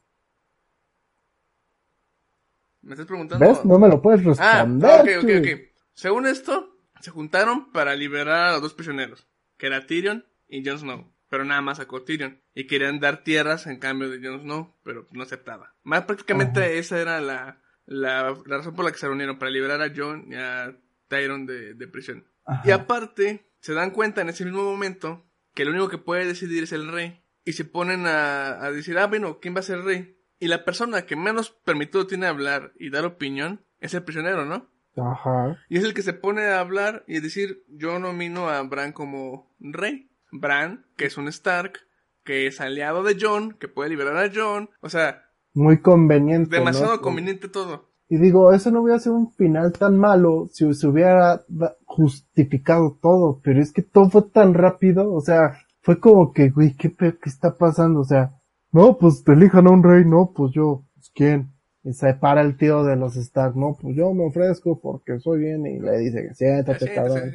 ¿Me 2.82 2.93
estás 2.93 3.07
preguntando? 3.07 3.45
¿Ves? 3.45 3.63
No 3.65 3.78
me 3.80 3.88
lo 3.88 4.01
puedes 4.01 4.22
Ah, 4.39 4.63
responder. 4.65 5.01
ok, 5.01 5.24
ok, 5.24 5.30
tú. 5.32 5.38
ok. 5.39 5.59
Según 5.93 6.26
esto, 6.26 6.67
se 6.99 7.11
juntaron 7.11 7.72
para 7.72 7.95
liberar 7.95 8.49
a 8.49 8.51
los 8.53 8.61
dos 8.61 8.74
prisioneros, 8.74 9.28
que 9.57 9.67
era 9.67 9.86
Tyrion 9.86 10.26
y 10.47 10.65
Jon 10.67 10.80
Snow. 10.80 11.05
Pero 11.32 11.45
nada 11.45 11.61
más 11.61 11.77
sacó 11.77 12.03
Tyrion. 12.03 12.41
Y 12.53 12.67
querían 12.67 12.99
dar 12.99 13.23
tierras 13.23 13.65
en 13.65 13.79
cambio 13.79 14.09
de 14.09 14.19
Jon 14.21 14.41
Snow, 14.41 14.75
pero 14.84 15.07
no 15.11 15.23
aceptaba. 15.23 15.73
Más 15.82 16.03
prácticamente 16.03 16.59
Ajá. 16.59 16.69
esa 16.69 16.99
era 16.99 17.21
la, 17.21 17.61
la, 17.86 18.38
la 18.45 18.57
razón 18.57 18.75
por 18.75 18.84
la 18.84 18.91
que 18.91 18.97
se 18.97 19.07
reunieron, 19.07 19.39
para 19.39 19.49
liberar 19.49 19.82
a 19.82 19.93
Jon 19.95 20.25
y 20.29 20.36
a 20.36 20.75
Tyrion 21.07 21.45
de, 21.45 21.73
de 21.73 21.88
prisión. 21.88 22.27
Ajá. 22.45 22.61
Y 22.65 22.71
aparte, 22.71 23.49
se 23.61 23.73
dan 23.73 23.91
cuenta 23.91 24.19
en 24.19 24.27
ese 24.27 24.43
mismo 24.43 24.63
momento 24.63 25.25
que 25.55 25.63
lo 25.63 25.71
único 25.71 25.88
que 25.88 25.97
puede 25.97 26.25
decidir 26.25 26.63
es 26.63 26.73
el 26.73 26.91
rey. 26.91 27.23
Y 27.45 27.53
se 27.53 27.63
ponen 27.63 28.07
a, 28.07 28.63
a 28.63 28.71
decir, 28.73 28.97
ah, 28.97 29.07
bueno, 29.07 29.39
¿quién 29.39 29.55
va 29.55 29.61
a 29.61 29.63
ser 29.63 29.84
rey? 29.84 30.17
Y 30.38 30.49
la 30.49 30.65
persona 30.65 31.03
que 31.05 31.15
menos 31.15 31.49
permitido 31.49 32.07
tiene 32.07 32.27
hablar 32.27 32.73
y 32.77 32.89
dar 32.89 33.05
opinión 33.05 33.65
es 33.79 33.93
el 33.93 34.03
prisionero, 34.03 34.45
¿no? 34.45 34.69
Ajá. 34.97 35.57
Y 35.69 35.77
es 35.77 35.86
el 35.86 35.93
que 35.93 36.01
se 36.01 36.11
pone 36.11 36.43
a 36.47 36.59
hablar 36.59 37.05
y 37.07 37.21
decir, 37.21 37.63
yo 37.69 37.99
nomino 37.99 38.49
a 38.49 38.61
Bran 38.63 38.91
como 38.91 39.55
rey. 39.61 40.11
Bran, 40.32 40.86
que 40.97 41.05
es 41.05 41.17
un 41.17 41.27
Stark, 41.27 41.73
que 42.23 42.47
es 42.47 42.61
aliado 42.61 43.03
de 43.03 43.17
Jon, 43.19 43.53
que 43.59 43.67
puede 43.67 43.89
liberar 43.89 44.17
a 44.17 44.32
Jon. 44.34 44.69
O 44.82 44.89
sea, 44.89 45.23
Muy 45.53 45.82
conveniente. 45.82 46.55
demasiado 46.55 46.95
¿no? 46.95 47.01
conveniente 47.01 47.47
todo. 47.47 47.89
Y 48.07 48.17
digo, 48.17 48.51
eso 48.51 48.71
no 48.71 48.82
hubiera 48.82 48.99
sido 48.99 49.15
un 49.15 49.32
final 49.32 49.71
tan 49.71 49.97
malo 49.97 50.49
si 50.51 50.73
se 50.73 50.86
hubiera 50.86 51.45
justificado 51.86 52.97
todo, 53.01 53.39
pero 53.41 53.61
es 53.61 53.71
que 53.71 53.82
todo 53.82 54.09
fue 54.09 54.23
tan 54.23 54.53
rápido, 54.53 55.13
o 55.13 55.21
sea, 55.21 55.57
fue 55.82 55.99
como 55.99 56.34
que, 56.34 56.49
güey, 56.49 56.75
¿qué, 56.75 56.93
qué 56.93 57.15
está 57.23 57.57
pasando? 57.57 58.01
O 58.01 58.03
sea, 58.03 58.34
no, 58.71 58.97
pues 58.97 59.23
te 59.23 59.32
elijan 59.32 59.67
a 59.67 59.71
un 59.71 59.82
rey, 59.84 60.03
no, 60.05 60.34
pues 60.36 60.51
yo, 60.53 60.84
pues 60.93 61.09
quién. 61.15 61.53
Y 61.84 61.93
se 61.93 62.13
para 62.13 62.41
el 62.41 62.57
tío 62.57 62.84
de 62.84 62.97
los 62.97 63.15
Stark, 63.15 63.55
no, 63.55 63.77
pues 63.82 63.95
yo 63.95 64.13
me 64.13 64.25
ofrezco 64.25 64.79
porque 64.82 65.19
soy 65.19 65.39
bien, 65.39 65.65
y 65.65 65.79
le 65.79 65.97
dice, 65.99 66.34
siéntate, 66.36 66.93
cabrón. 66.93 67.32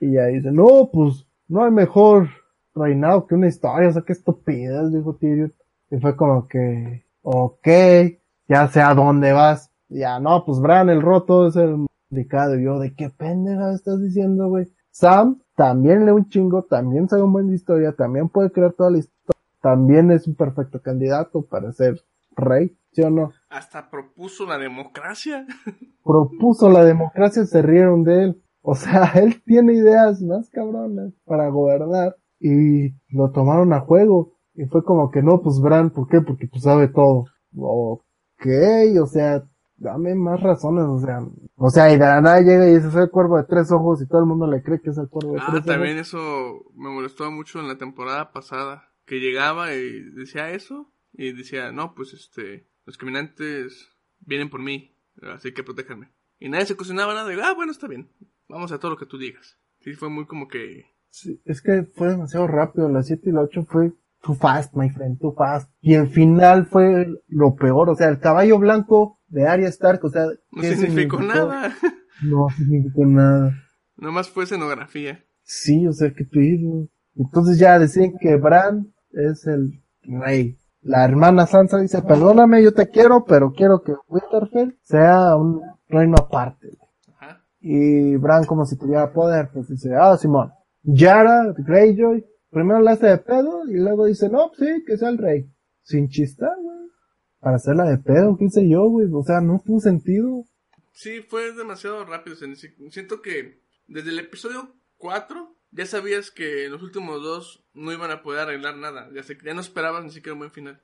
Y 0.00 0.12
ya 0.12 0.26
dice, 0.26 0.50
no, 0.50 0.88
pues 0.92 1.25
no 1.48 1.64
hay 1.64 1.70
mejor 1.70 2.28
reinado 2.74 3.26
que 3.26 3.34
una 3.34 3.48
historia, 3.48 3.88
o 3.88 3.92
sea, 3.92 4.02
qué 4.02 4.12
estupidez, 4.12 4.92
dijo 4.92 5.16
Tyrion. 5.16 5.52
Y 5.90 5.98
fue 5.98 6.16
como 6.16 6.48
que, 6.48 7.06
ok, 7.22 7.68
ya 8.48 8.68
sé 8.68 8.80
a 8.80 8.94
dónde 8.94 9.32
vas. 9.32 9.72
Y 9.88 10.00
Ya, 10.00 10.18
no, 10.20 10.44
pues 10.44 10.60
Bran 10.60 10.90
el 10.90 11.00
roto 11.00 11.46
es 11.46 11.56
el 11.56 11.86
indicado. 12.10 12.58
Y 12.58 12.64
yo, 12.64 12.78
¿de 12.78 12.94
qué 12.94 13.10
pendeja 13.10 13.72
estás 13.72 14.00
diciendo, 14.00 14.48
güey? 14.48 14.66
Sam 14.90 15.40
también 15.54 16.06
lee 16.06 16.12
un 16.12 16.28
chingo, 16.28 16.62
también 16.62 17.08
sabe 17.08 17.22
un 17.22 17.32
buen 17.32 17.48
de 17.48 17.54
historia, 17.54 17.92
también 17.92 18.28
puede 18.28 18.50
crear 18.50 18.72
toda 18.72 18.90
la 18.90 18.98
historia, 18.98 19.40
también 19.60 20.10
es 20.10 20.26
un 20.26 20.34
perfecto 20.34 20.80
candidato 20.80 21.42
para 21.42 21.72
ser 21.72 22.02
rey, 22.34 22.76
¿sí 22.92 23.02
o 23.02 23.10
no? 23.10 23.32
Hasta 23.48 23.90
propuso 23.90 24.46
la 24.46 24.58
democracia. 24.58 25.46
propuso 26.04 26.70
la 26.70 26.84
democracia 26.84 27.42
y 27.42 27.46
se 27.46 27.62
rieron 27.62 28.04
de 28.04 28.24
él. 28.24 28.42
O 28.68 28.74
sea, 28.74 29.04
él 29.14 29.42
tiene 29.44 29.74
ideas 29.74 30.20
más 30.22 30.50
cabronas 30.50 31.12
para 31.24 31.48
gobernar 31.50 32.16
y 32.40 32.90
lo 33.10 33.30
tomaron 33.30 33.72
a 33.72 33.80
juego. 33.80 34.32
Y 34.54 34.64
fue 34.66 34.82
como 34.82 35.10
que 35.12 35.22
no, 35.22 35.40
pues 35.40 35.60
Bran, 35.60 35.90
¿por 35.90 36.08
qué? 36.08 36.20
Porque 36.20 36.48
tú 36.48 36.58
sabe 36.58 36.88
todo. 36.88 37.26
Ok, 37.56 38.46
o 39.00 39.06
sea, 39.06 39.44
dame 39.76 40.14
más 40.16 40.40
razones, 40.42 40.84
o 40.84 40.98
sea, 40.98 41.20
o 41.54 41.70
sea, 41.70 41.92
y 41.92 41.98
de 41.98 42.04
la 42.04 42.20
nada 42.20 42.40
llega 42.40 42.68
y 42.68 42.74
dice, 42.74 42.90
soy 42.90 43.04
el 43.04 43.10
cuervo 43.10 43.36
de 43.36 43.44
tres 43.44 43.70
ojos 43.70 44.02
y 44.02 44.08
todo 44.08 44.20
el 44.20 44.26
mundo 44.26 44.46
le 44.48 44.62
cree 44.62 44.80
que 44.80 44.90
es 44.90 44.98
el 44.98 45.08
cuervo 45.08 45.34
de 45.34 45.40
Ah, 45.42 45.48
tres 45.52 45.64
también 45.64 45.94
ojos. 45.98 46.08
eso 46.08 46.64
me 46.74 46.90
molestó 46.90 47.30
mucho 47.30 47.60
en 47.60 47.68
la 47.68 47.78
temporada 47.78 48.32
pasada. 48.32 48.88
Que 49.04 49.20
llegaba 49.20 49.72
y 49.74 50.00
decía 50.10 50.50
eso. 50.50 50.90
Y 51.12 51.32
decía, 51.32 51.70
no, 51.70 51.94
pues 51.94 52.12
este, 52.14 52.66
los 52.84 52.98
caminantes 52.98 53.90
vienen 54.18 54.50
por 54.50 54.60
mí. 54.60 54.96
Así 55.22 55.54
que 55.54 55.62
protéjanme. 55.62 56.10
Y 56.40 56.48
nadie 56.48 56.66
se 56.66 56.74
cuestionaba 56.76 57.14
nada. 57.14 57.32
Y, 57.32 57.38
ah, 57.40 57.54
bueno, 57.54 57.70
está 57.70 57.86
bien. 57.86 58.10
Vamos 58.48 58.72
a 58.72 58.78
todo 58.78 58.92
lo 58.92 58.96
que 58.96 59.06
tú 59.06 59.18
digas. 59.18 59.58
Sí, 59.80 59.92
fue 59.94 60.08
muy 60.08 60.26
como 60.26 60.48
que... 60.48 60.84
Sí, 61.08 61.40
es 61.44 61.62
que 61.62 61.84
fue 61.94 62.08
demasiado 62.08 62.46
rápido, 62.46 62.88
las 62.88 63.06
7 63.06 63.30
y 63.30 63.32
la 63.32 63.40
8 63.42 63.64
fue 63.68 63.92
too 64.22 64.34
fast, 64.34 64.74
my 64.74 64.90
friend, 64.90 65.18
too 65.18 65.34
fast. 65.36 65.70
Y 65.80 65.94
el 65.94 66.08
final 66.08 66.66
fue 66.66 67.06
lo 67.28 67.54
peor, 67.54 67.88
o 67.90 67.94
sea, 67.94 68.08
el 68.08 68.18
caballo 68.18 68.58
blanco 68.58 69.18
de 69.28 69.46
Arya 69.46 69.68
Stark, 69.68 70.04
o 70.04 70.10
sea, 70.10 70.26
No 70.50 70.62
¿qué 70.62 70.76
significó 70.76 71.18
significó? 71.18 71.22
nada. 71.22 71.74
No 72.22 72.48
significó 72.56 73.04
nada. 73.04 73.52
Nomás 73.96 74.30
fue 74.30 74.44
escenografía. 74.44 75.22
Sí, 75.42 75.86
o 75.86 75.92
sea, 75.92 76.12
qué 76.14 76.24
pedo. 76.24 76.88
Entonces 77.14 77.58
ya 77.58 77.78
deciden 77.78 78.14
que 78.18 78.36
Bran 78.36 78.92
es 79.10 79.46
el 79.46 79.82
rey. 80.02 80.56
La 80.80 81.04
hermana 81.04 81.46
Sansa 81.46 81.78
dice, 81.78 82.00
perdóname, 82.02 82.62
yo 82.62 82.72
te 82.72 82.88
quiero, 82.88 83.24
pero 83.24 83.52
quiero 83.52 83.82
que 83.82 83.92
Winterfell 84.08 84.78
sea 84.82 85.36
un 85.36 85.60
reino 85.88 86.16
aparte. 86.18 86.68
Y 87.60 88.16
Bran 88.16 88.44
como 88.44 88.64
si 88.64 88.76
tuviera 88.76 89.12
poder, 89.12 89.50
pues 89.52 89.68
dice, 89.68 89.94
ah, 89.94 90.16
Simón. 90.16 90.52
Yara, 90.82 91.52
Greyjoy, 91.56 92.24
primero 92.50 92.80
la 92.80 92.92
hace 92.92 93.06
de 93.06 93.18
pedo 93.18 93.68
y 93.68 93.74
luego 93.74 94.06
dice, 94.06 94.28
no, 94.28 94.48
pues 94.48 94.68
sí, 94.68 94.84
que 94.86 94.96
sea 94.96 95.08
el 95.08 95.18
rey. 95.18 95.50
Sin 95.82 96.08
chistar, 96.08 96.54
güey. 96.62 96.76
Para 97.40 97.56
hacerla 97.56 97.84
de 97.84 97.98
pedo, 97.98 98.36
qué 98.36 98.48
sé 98.50 98.68
yo, 98.68 98.88
güey. 98.88 99.08
O 99.12 99.22
sea, 99.22 99.40
no 99.40 99.62
tuvo 99.64 99.80
sentido. 99.80 100.44
Sí, 100.92 101.20
fue 101.20 101.52
demasiado 101.52 102.04
rápido. 102.04 102.36
Siento 102.36 103.20
que 103.20 103.60
desde 103.86 104.10
el 104.10 104.18
episodio 104.18 104.74
4 104.98 105.56
ya 105.70 105.86
sabías 105.86 106.30
que 106.30 106.64
en 106.64 106.72
los 106.72 106.82
últimos 106.82 107.22
dos 107.22 107.64
no 107.74 107.92
iban 107.92 108.10
a 108.10 108.22
poder 108.22 108.40
arreglar 108.40 108.76
nada. 108.76 109.08
Ya, 109.14 109.22
se, 109.22 109.36
ya 109.44 109.54
no 109.54 109.60
esperabas 109.60 110.04
ni 110.04 110.10
siquiera 110.10 110.32
un 110.32 110.40
buen 110.40 110.50
final. 110.50 110.80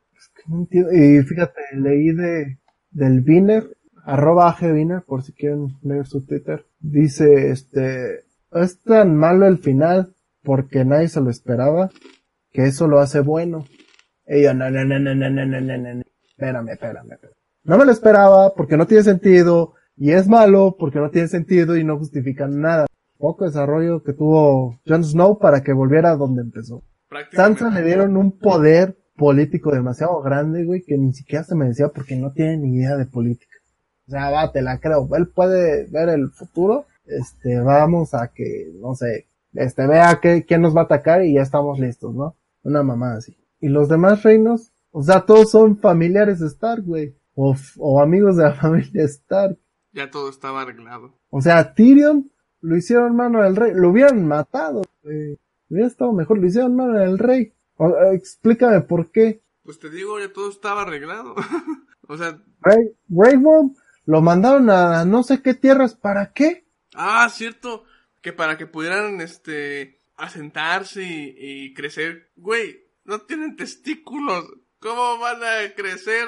No 0.46 0.58
entiendo. 0.60 0.92
Y 0.92 1.22
fíjate, 1.22 1.60
leí 1.74 2.12
de, 2.12 2.58
del 2.90 3.22
Viner, 3.22 3.76
arroba 4.04 4.48
AGViner, 4.50 5.02
por 5.02 5.22
si 5.22 5.32
quieren 5.32 5.78
leer 5.82 6.06
su 6.06 6.24
Twitter. 6.24 6.66
Dice, 6.80 7.50
este, 7.50 8.24
es 8.52 8.82
tan 8.82 9.16
malo 9.16 9.46
el 9.46 9.58
final 9.58 10.14
porque 10.42 10.84
nadie 10.84 11.08
se 11.08 11.20
lo 11.20 11.30
esperaba 11.30 11.90
que 12.52 12.64
eso 12.66 12.86
lo 12.86 13.00
hace 13.00 13.20
bueno. 13.20 13.64
Y 14.26 14.42
yo, 14.42 14.54
no, 14.54 14.70
no, 14.70 14.84
no, 14.84 14.98
no, 14.98 15.14
no, 15.14 15.30
no, 15.30 15.46
no, 15.46 15.60
no. 15.60 16.02
Espérame, 16.28 16.68
espérame, 16.70 17.12
espérame. 17.12 17.36
No 17.64 17.78
me 17.78 17.84
lo 17.84 17.92
esperaba 17.92 18.54
porque 18.54 18.76
no 18.76 18.86
tiene 18.86 19.04
sentido 19.04 19.74
y 19.96 20.10
es 20.12 20.28
malo 20.28 20.76
porque 20.78 20.98
no 20.98 21.10
tiene 21.10 21.28
sentido 21.28 21.76
y 21.76 21.84
no 21.84 21.98
justifica 21.98 22.48
nada. 22.48 22.86
Poco 23.18 23.44
desarrollo 23.44 24.02
que 24.02 24.12
tuvo 24.12 24.80
Jon 24.86 25.04
Snow 25.04 25.38
para 25.38 25.62
que 25.62 25.72
volviera 25.72 26.10
a 26.10 26.16
donde 26.16 26.42
empezó. 26.42 26.82
Sansa 27.30 27.70
le 27.70 27.82
dieron 27.82 28.16
un 28.16 28.38
poder 28.38 28.96
político 29.16 29.70
demasiado 29.70 30.20
grande, 30.22 30.64
güey, 30.64 30.82
que 30.82 30.96
ni 30.96 31.12
siquiera 31.12 31.44
se 31.44 31.54
merecía 31.54 31.88
porque 31.88 32.16
no 32.16 32.32
tiene 32.32 32.56
ni 32.56 32.78
idea 32.78 32.96
de 32.96 33.06
política. 33.06 33.58
O 34.12 34.14
sea, 34.14 34.30
va, 34.30 34.52
te 34.52 34.60
la 34.60 34.78
creo. 34.78 35.08
Él 35.16 35.26
puede 35.28 35.86
ver 35.86 36.10
el 36.10 36.30
futuro. 36.32 36.84
Este, 37.06 37.58
vamos 37.60 38.12
a 38.12 38.28
que, 38.28 38.70
no 38.78 38.94
sé, 38.94 39.26
este, 39.54 39.86
vea 39.86 40.20
que, 40.20 40.44
quién 40.44 40.60
nos 40.60 40.76
va 40.76 40.82
a 40.82 40.84
atacar 40.84 41.24
y 41.24 41.32
ya 41.32 41.40
estamos 41.40 41.78
listos, 41.78 42.14
¿no? 42.14 42.36
Una 42.62 42.82
mamá 42.82 43.14
así. 43.14 43.34
Y 43.58 43.68
los 43.68 43.88
demás 43.88 44.22
reinos, 44.22 44.70
o 44.90 45.02
sea, 45.02 45.22
todos 45.22 45.50
son 45.50 45.78
familiares 45.78 46.40
de 46.40 46.48
Stark, 46.48 46.84
güey. 46.84 47.16
O, 47.34 47.56
amigos 48.02 48.36
de 48.36 48.42
la 48.42 48.52
familia 48.60 49.04
Stark. 49.04 49.56
Ya 49.92 50.10
todo 50.10 50.28
estaba 50.28 50.60
arreglado. 50.60 51.14
O 51.30 51.40
sea, 51.40 51.72
Tyrion 51.72 52.30
lo 52.60 52.76
hicieron 52.76 53.16
mano 53.16 53.42
del 53.42 53.56
rey. 53.56 53.72
Lo 53.74 53.88
hubieran 53.88 54.26
matado, 54.26 54.82
güey. 55.02 55.38
Hubiera 55.70 55.88
estado 55.88 56.12
mejor, 56.12 56.38
lo 56.38 56.46
hicieron 56.46 56.76
mano 56.76 56.98
del 56.98 57.18
rey. 57.18 57.54
O- 57.78 57.88
eh, 57.88 58.14
explícame 58.14 58.82
por 58.82 59.10
qué. 59.10 59.40
Pues 59.62 59.78
te 59.78 59.88
digo, 59.88 60.20
ya 60.20 60.30
todo 60.30 60.50
estaba 60.50 60.82
arreglado. 60.82 61.34
o 62.08 62.18
sea, 62.18 62.38
Worm 63.08 63.74
lo 64.04 64.20
mandaron 64.22 64.70
a 64.70 65.04
no 65.04 65.22
sé 65.22 65.42
qué 65.42 65.54
tierras, 65.54 65.94
¿para 65.94 66.32
qué? 66.32 66.66
ah, 66.94 67.28
cierto, 67.30 67.84
que 68.20 68.32
para 68.32 68.58
que 68.58 68.66
pudieran, 68.66 69.20
este, 69.20 70.00
asentarse 70.16 71.02
y, 71.02 71.34
y 71.38 71.74
crecer. 71.74 72.30
Güey, 72.36 72.84
no 73.04 73.20
tienen 73.22 73.56
testículos. 73.56 74.44
¿Cómo 74.78 75.18
van 75.18 75.42
a 75.42 75.74
crecer? 75.76 76.26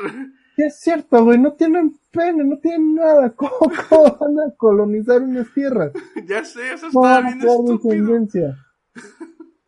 Sí, 0.57 0.62
es 0.62 0.81
cierto, 0.81 1.25
güey, 1.25 1.39
no 1.39 1.55
tienen 1.55 1.99
pene, 2.12 2.45
no 2.45 2.59
tienen 2.59 2.95
nada. 2.95 3.31
¿Cómo, 3.37 3.72
cómo 3.89 4.16
van 4.20 4.41
a 4.41 4.55
colonizar 4.57 5.22
unas 5.22 5.53
tierras? 5.53 5.93
ya 6.27 6.45
sé, 6.45 6.72
eso 6.72 6.87
¿Cómo 6.93 7.07
estaba 7.07 7.20
van 7.20 7.27
a 7.27 7.37
bien 7.37 7.49
estúpido. 7.49 8.55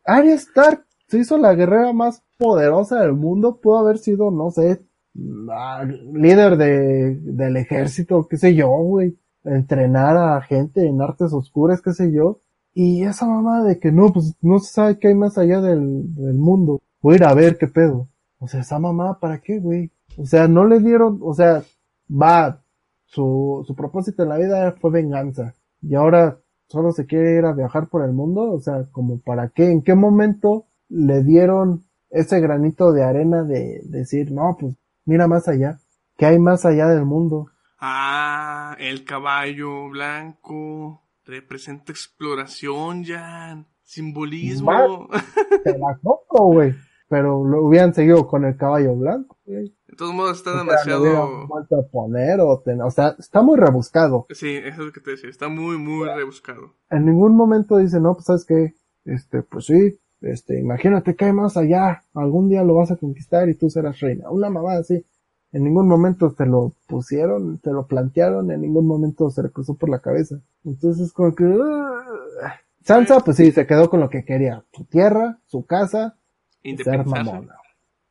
Arya 0.05 0.33
Stark 0.35 0.85
se 1.07 1.19
hizo 1.19 1.37
la 1.37 1.53
guerrera 1.53 1.91
más 1.91 2.23
poderosa 2.37 3.01
del 3.01 3.13
mundo, 3.13 3.59
pudo 3.59 3.79
haber 3.79 3.97
sido, 3.97 4.31
no 4.31 4.51
sé, 4.51 4.81
líder 5.17 6.57
de, 6.57 7.15
del 7.15 7.57
ejército, 7.57 8.27
qué 8.29 8.37
sé 8.37 8.55
yo, 8.55 8.69
güey. 8.69 9.17
entrenar 9.43 10.17
a 10.17 10.41
gente 10.41 10.85
en 10.85 11.01
artes 11.01 11.33
oscuras, 11.33 11.81
qué 11.81 11.93
sé 11.93 12.11
yo. 12.11 12.41
Y 12.73 13.03
esa 13.03 13.25
mamá 13.25 13.63
de 13.63 13.79
que 13.79 13.91
no, 13.91 14.13
pues 14.13 14.35
no 14.41 14.59
se 14.59 14.71
sabe 14.71 14.99
qué 14.99 15.09
hay 15.09 15.15
más 15.15 15.37
allá 15.37 15.61
del, 15.61 16.13
del 16.15 16.35
mundo. 16.35 16.81
Voy 17.01 17.13
a 17.13 17.17
ir 17.17 17.23
a 17.23 17.33
ver 17.33 17.57
qué 17.57 17.67
pedo. 17.67 18.07
O 18.39 18.47
sea, 18.47 18.61
esa 18.61 18.77
mamá, 18.77 19.19
¿para 19.19 19.39
qué, 19.39 19.59
güey? 19.59 19.91
O 20.17 20.25
sea, 20.25 20.47
no 20.47 20.65
le 20.65 20.79
dieron, 20.79 21.19
o 21.23 21.33
sea, 21.33 21.63
va, 22.09 22.61
su, 23.05 23.63
su 23.65 23.75
propósito 23.75 24.23
en 24.23 24.29
la 24.29 24.37
vida 24.37 24.71
fue 24.73 24.91
venganza. 24.91 25.55
Y 25.81 25.95
ahora 25.95 26.39
solo 26.67 26.91
se 26.91 27.05
quiere 27.05 27.37
ir 27.37 27.45
a 27.45 27.53
viajar 27.53 27.87
por 27.89 28.03
el 28.03 28.13
mundo. 28.13 28.51
O 28.51 28.59
sea, 28.59 28.85
como 28.91 29.19
para 29.21 29.49
qué, 29.49 29.71
en 29.71 29.81
qué 29.81 29.95
momento 29.95 30.65
le 30.89 31.23
dieron 31.23 31.85
ese 32.09 32.39
granito 32.39 32.91
de 32.93 33.03
arena 33.03 33.43
de 33.43 33.81
decir, 33.85 34.31
no, 34.31 34.55
pues 34.59 34.75
mira 35.07 35.27
más 35.27 35.47
allá. 35.47 35.79
¿Qué 36.17 36.25
hay 36.27 36.37
más 36.39 36.65
allá 36.65 36.87
del 36.87 37.05
mundo? 37.05 37.47
Ah, 37.79 38.75
el 38.79 39.03
caballo 39.05 39.89
blanco 39.89 41.03
representa 41.25 41.91
exploración, 41.91 43.03
Jan. 43.05 43.67
Simbolismo. 43.83 45.07
Te 45.63 45.77
la 45.77 45.97
coco, 46.03 46.47
güey. 46.53 46.75
Pero 47.09 47.45
lo 47.45 47.63
hubieran 47.63 47.93
seguido 47.93 48.27
con 48.27 48.43
el 48.43 48.57
caballo 48.57 48.95
blanco, 48.95 49.37
güey. 49.45 49.73
De 49.87 49.95
todos 49.95 50.13
modos 50.13 50.37
está 50.39 50.49
O 50.51 50.53
sea, 50.55 50.63
demasiado... 50.63 51.47
vuelto 51.47 51.77
a 51.77 51.87
poner 51.89 52.41
o, 52.41 52.61
ten- 52.65 52.81
o 52.81 52.91
sea, 52.91 53.15
está 53.17 53.41
muy 53.41 53.57
rebuscado. 53.57 54.25
Sí, 54.31 54.55
eso 54.57 54.81
es 54.81 54.87
lo 54.87 54.91
que 54.91 54.99
te 54.99 55.11
decía. 55.11 55.29
Está 55.29 55.47
muy, 55.47 55.77
muy 55.77 56.05
rebuscado. 56.09 56.73
En 56.89 57.05
ningún 57.05 57.35
momento 57.37 57.77
dice, 57.77 58.01
no, 58.01 58.13
pues 58.13 58.25
sabes 58.25 58.45
qué, 58.45 58.73
este, 59.05 59.41
pues 59.43 59.65
sí, 59.67 59.97
este, 60.21 60.59
imagínate 60.59 61.15
que 61.15 61.25
hay 61.25 61.33
más 61.33 61.57
allá, 61.57 62.03
algún 62.13 62.49
día 62.49 62.63
lo 62.63 62.75
vas 62.75 62.91
a 62.91 62.97
conquistar 62.97 63.49
y 63.49 63.55
tú 63.55 63.69
serás 63.69 63.99
reina. 63.99 64.29
Una 64.29 64.49
mamá 64.49 64.73
así. 64.77 65.05
En 65.53 65.63
ningún 65.63 65.87
momento 65.87 66.33
te 66.33 66.45
lo 66.45 66.73
pusieron, 66.87 67.59
te 67.59 67.71
lo 67.71 67.87
plantearon, 67.87 68.51
en 68.51 68.61
ningún 68.61 68.85
momento 68.85 69.29
se 69.29 69.43
le 69.43 69.49
cruzó 69.49 69.75
por 69.75 69.89
la 69.89 69.99
cabeza. 69.99 70.39
Entonces 70.65 71.13
como 71.13 71.33
que... 71.33 71.45
ah. 71.45 72.59
Sansa, 72.83 73.19
pues 73.19 73.35
sí, 73.37 73.51
se 73.51 73.67
quedó 73.67 73.89
con 73.89 73.99
lo 73.99 74.09
que 74.09 74.23
quería. 74.23 74.63
Su 74.71 74.85
tierra, 74.85 75.39
su 75.45 75.65
casa, 75.65 76.15
ser 76.61 76.71
Independizarse. 76.71 77.23
mamona. 77.23 77.55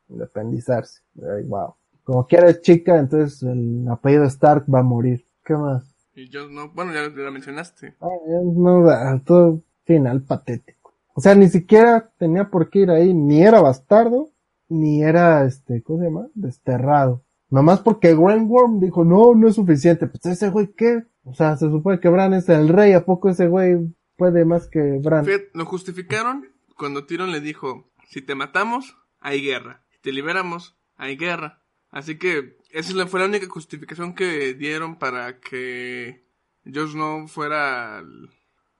Independizarse. 0.07 1.01
Ay, 1.17 1.43
wow. 1.45 1.73
Como 2.03 2.25
quiera 2.27 2.49
es 2.49 2.61
chica, 2.61 2.97
entonces 2.97 3.41
el 3.43 3.87
apellido 3.89 4.25
Stark 4.25 4.65
va 4.73 4.79
a 4.79 4.83
morir. 4.83 5.25
¿Qué 5.43 5.55
más? 5.55 5.83
Y 6.15 6.29
yo 6.29 6.47
no... 6.47 6.69
Bueno, 6.69 6.93
ya 6.93 7.09
la 7.09 7.31
mencionaste. 7.31 7.95
Ah, 7.99 8.07
no, 8.25 9.21
todo 9.25 9.61
final 9.85 10.21
patético. 10.21 10.76
O 11.17 11.19
sea, 11.19 11.33
ni 11.33 11.49
siquiera 11.49 12.13
tenía 12.19 12.51
por 12.51 12.69
qué 12.69 12.81
ir 12.81 12.91
ahí, 12.91 13.11
ni 13.11 13.41
era 13.41 13.59
bastardo, 13.59 14.29
ni 14.69 15.01
era, 15.01 15.45
este, 15.45 15.81
¿cómo 15.81 15.97
se 15.97 16.05
llama? 16.05 16.27
Desterrado. 16.35 17.25
Nomás 17.49 17.79
porque 17.79 18.13
Worm 18.13 18.79
dijo, 18.79 19.03
no, 19.03 19.33
no 19.33 19.47
es 19.47 19.55
suficiente. 19.55 20.05
Pues 20.05 20.27
ese 20.27 20.49
güey, 20.49 20.71
¿qué? 20.77 21.05
O 21.23 21.33
sea, 21.33 21.57
se 21.57 21.71
supone 21.71 21.99
que 21.99 22.09
Bran 22.09 22.35
es 22.35 22.47
el 22.49 22.69
rey, 22.69 22.93
¿a 22.93 23.03
poco 23.03 23.29
ese 23.29 23.47
güey 23.47 23.79
puede 24.15 24.45
más 24.45 24.67
que 24.67 24.99
Bran? 25.01 25.25
Fíjate, 25.25 25.49
lo 25.55 25.65
justificaron 25.65 26.45
cuando 26.77 27.07
Tyrion 27.07 27.31
le 27.31 27.41
dijo, 27.41 27.89
si 28.07 28.21
te 28.21 28.35
matamos, 28.35 28.95
hay 29.19 29.41
guerra. 29.41 29.83
Si 29.89 29.99
te 29.99 30.11
liberamos, 30.11 30.77
hay 30.97 31.17
guerra. 31.17 31.63
Así 31.89 32.19
que 32.19 32.57
esa 32.69 33.07
fue 33.07 33.21
la 33.21 33.25
única 33.25 33.47
justificación 33.49 34.13
que 34.13 34.53
dieron 34.53 34.99
para 34.99 35.39
que 35.39 36.27
Jon 36.63 36.89
Snow 36.89 37.27
fuera 37.27 38.03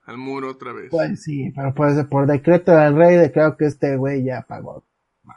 al 0.08 0.16
muro 0.16 0.50
otra 0.52 0.72
vez. 0.72 0.88
Pues 0.90 1.22
sí, 1.22 1.52
pero 1.54 1.74
pues 1.74 2.02
por 2.06 2.26
decreto 2.26 2.72
del 2.72 2.96
rey 2.96 3.16
declaró 3.16 3.58
que 3.58 3.66
este 3.66 3.96
güey 3.96 4.24
ya 4.24 4.46
pagó 4.48 4.82
más. 5.22 5.36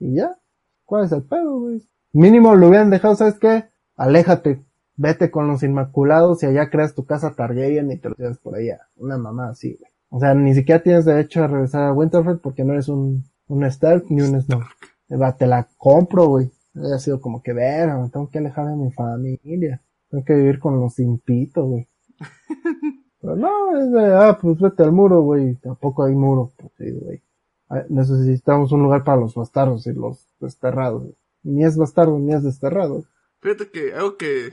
¿Y 0.00 0.16
ya? 0.16 0.36
¿Cuál 0.84 1.04
es 1.04 1.12
el 1.12 1.22
pedo, 1.22 1.60
güey? 1.60 1.88
Mínimo 2.12 2.56
lo 2.56 2.68
hubieran 2.68 2.90
dejado, 2.90 3.14
¿sabes 3.14 3.38
qué? 3.38 3.66
Aléjate, 3.96 4.60
vete 4.96 5.30
con 5.30 5.46
los 5.46 5.62
Inmaculados 5.62 6.42
y 6.42 6.46
allá 6.46 6.68
creas 6.68 6.96
tu 6.96 7.06
casa 7.06 7.36
Targaryen 7.36 7.92
y 7.92 7.98
te 7.98 8.08
lo 8.08 8.16
llevas 8.16 8.38
por 8.38 8.56
allá. 8.56 8.80
Una 8.96 9.18
mamá 9.18 9.50
así, 9.50 9.76
güey. 9.78 9.92
O 10.08 10.18
sea, 10.18 10.34
ni 10.34 10.52
siquiera 10.52 10.82
tienes 10.82 11.04
derecho 11.04 11.44
a 11.44 11.46
regresar 11.46 11.84
a 11.84 11.92
Winterfell 11.92 12.38
porque 12.38 12.64
no 12.64 12.72
eres 12.72 12.88
un, 12.88 13.22
un 13.46 13.64
Stark 13.64 14.06
ni 14.08 14.20
un 14.20 14.42
Snow. 14.42 14.62
Va, 15.10 15.36
te 15.36 15.46
la 15.46 15.68
compro, 15.76 16.26
güey. 16.26 16.50
Ha 16.74 16.98
sido 16.98 17.20
como 17.20 17.40
que 17.40 17.52
ver, 17.52 17.88
me 17.94 18.10
tengo 18.10 18.28
que 18.28 18.38
alejar 18.38 18.66
de 18.66 18.74
mi 18.74 18.90
familia. 18.90 19.80
Tengo 20.10 20.24
que 20.24 20.34
vivir 20.34 20.58
con 20.58 20.80
los 20.80 20.98
impitos, 20.98 21.64
güey. 21.68 21.88
No, 23.22 23.78
es 23.78 23.92
de, 23.92 24.14
ah, 24.14 24.38
pues 24.40 24.58
vete 24.58 24.82
al 24.82 24.92
muro, 24.92 25.20
güey. 25.20 25.54
Tampoco 25.56 26.04
hay 26.04 26.14
muro. 26.14 26.52
Pues 26.56 26.72
sí, 26.78 26.90
güey. 26.90 27.22
Ah, 27.68 27.84
Necesitamos 27.88 28.72
un 28.72 28.82
lugar 28.82 29.04
para 29.04 29.20
los 29.20 29.34
bastardos 29.34 29.86
y 29.86 29.92
los 29.92 30.26
desterrados. 30.40 31.04
Ni 31.42 31.64
es 31.64 31.76
bastardo 31.76 32.18
ni 32.18 32.34
es 32.34 32.42
desterrado. 32.42 33.04
Fíjate 33.40 33.70
que 33.70 33.94
algo 33.94 34.16
que 34.16 34.52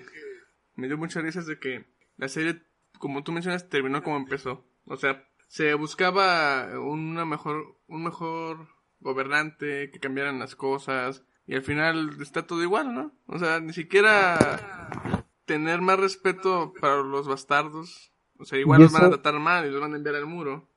me 0.75 0.87
dio 0.87 0.97
mucha 0.97 1.21
risa 1.21 1.39
es 1.39 1.47
de 1.47 1.59
que 1.59 1.85
la 2.17 2.27
serie, 2.27 2.61
como 2.97 3.23
tú 3.23 3.31
mencionas, 3.31 3.69
terminó 3.69 4.03
como 4.03 4.17
empezó. 4.17 4.63
O 4.85 4.97
sea, 4.97 5.23
se 5.47 5.73
buscaba 5.73 6.67
una 6.79 7.25
mejor, 7.25 7.77
un 7.87 8.03
mejor 8.03 8.67
gobernante, 8.99 9.91
que 9.91 9.99
cambiaran 9.99 10.39
las 10.39 10.55
cosas, 10.55 11.23
y 11.47 11.55
al 11.55 11.63
final 11.63 12.09
está 12.21 12.45
todo 12.45 12.61
igual, 12.61 12.93
¿no? 12.93 13.11
O 13.27 13.39
sea, 13.39 13.59
ni 13.59 13.73
siquiera 13.73 15.25
tener 15.45 15.81
más 15.81 15.99
respeto 15.99 16.73
para 16.79 17.01
los 17.01 17.27
bastardos. 17.27 18.08
O 18.39 18.45
sea, 18.45 18.57
igual 18.57 18.81
los 18.81 18.91
van 18.91 19.05
a 19.05 19.09
tratar 19.09 19.39
mal 19.39 19.67
y 19.67 19.71
los 19.71 19.81
van 19.81 19.93
a 19.93 19.97
enviar 19.97 20.15
al 20.15 20.25
muro. 20.25 20.67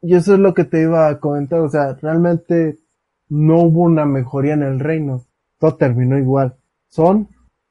Y 0.00 0.16
eso 0.16 0.34
es 0.34 0.40
lo 0.40 0.52
que 0.52 0.64
te 0.64 0.82
iba 0.82 1.08
a 1.08 1.20
comentar. 1.20 1.60
O 1.60 1.68
sea, 1.68 1.94
realmente 1.94 2.80
no 3.28 3.62
hubo 3.62 3.82
una 3.82 4.04
mejoría 4.04 4.54
en 4.54 4.62
el 4.62 4.80
reino. 4.80 5.24
Todo 5.58 5.76
terminó 5.76 6.18
igual. 6.18 6.56
Son, 6.88 7.28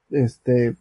este, 0.10 0.78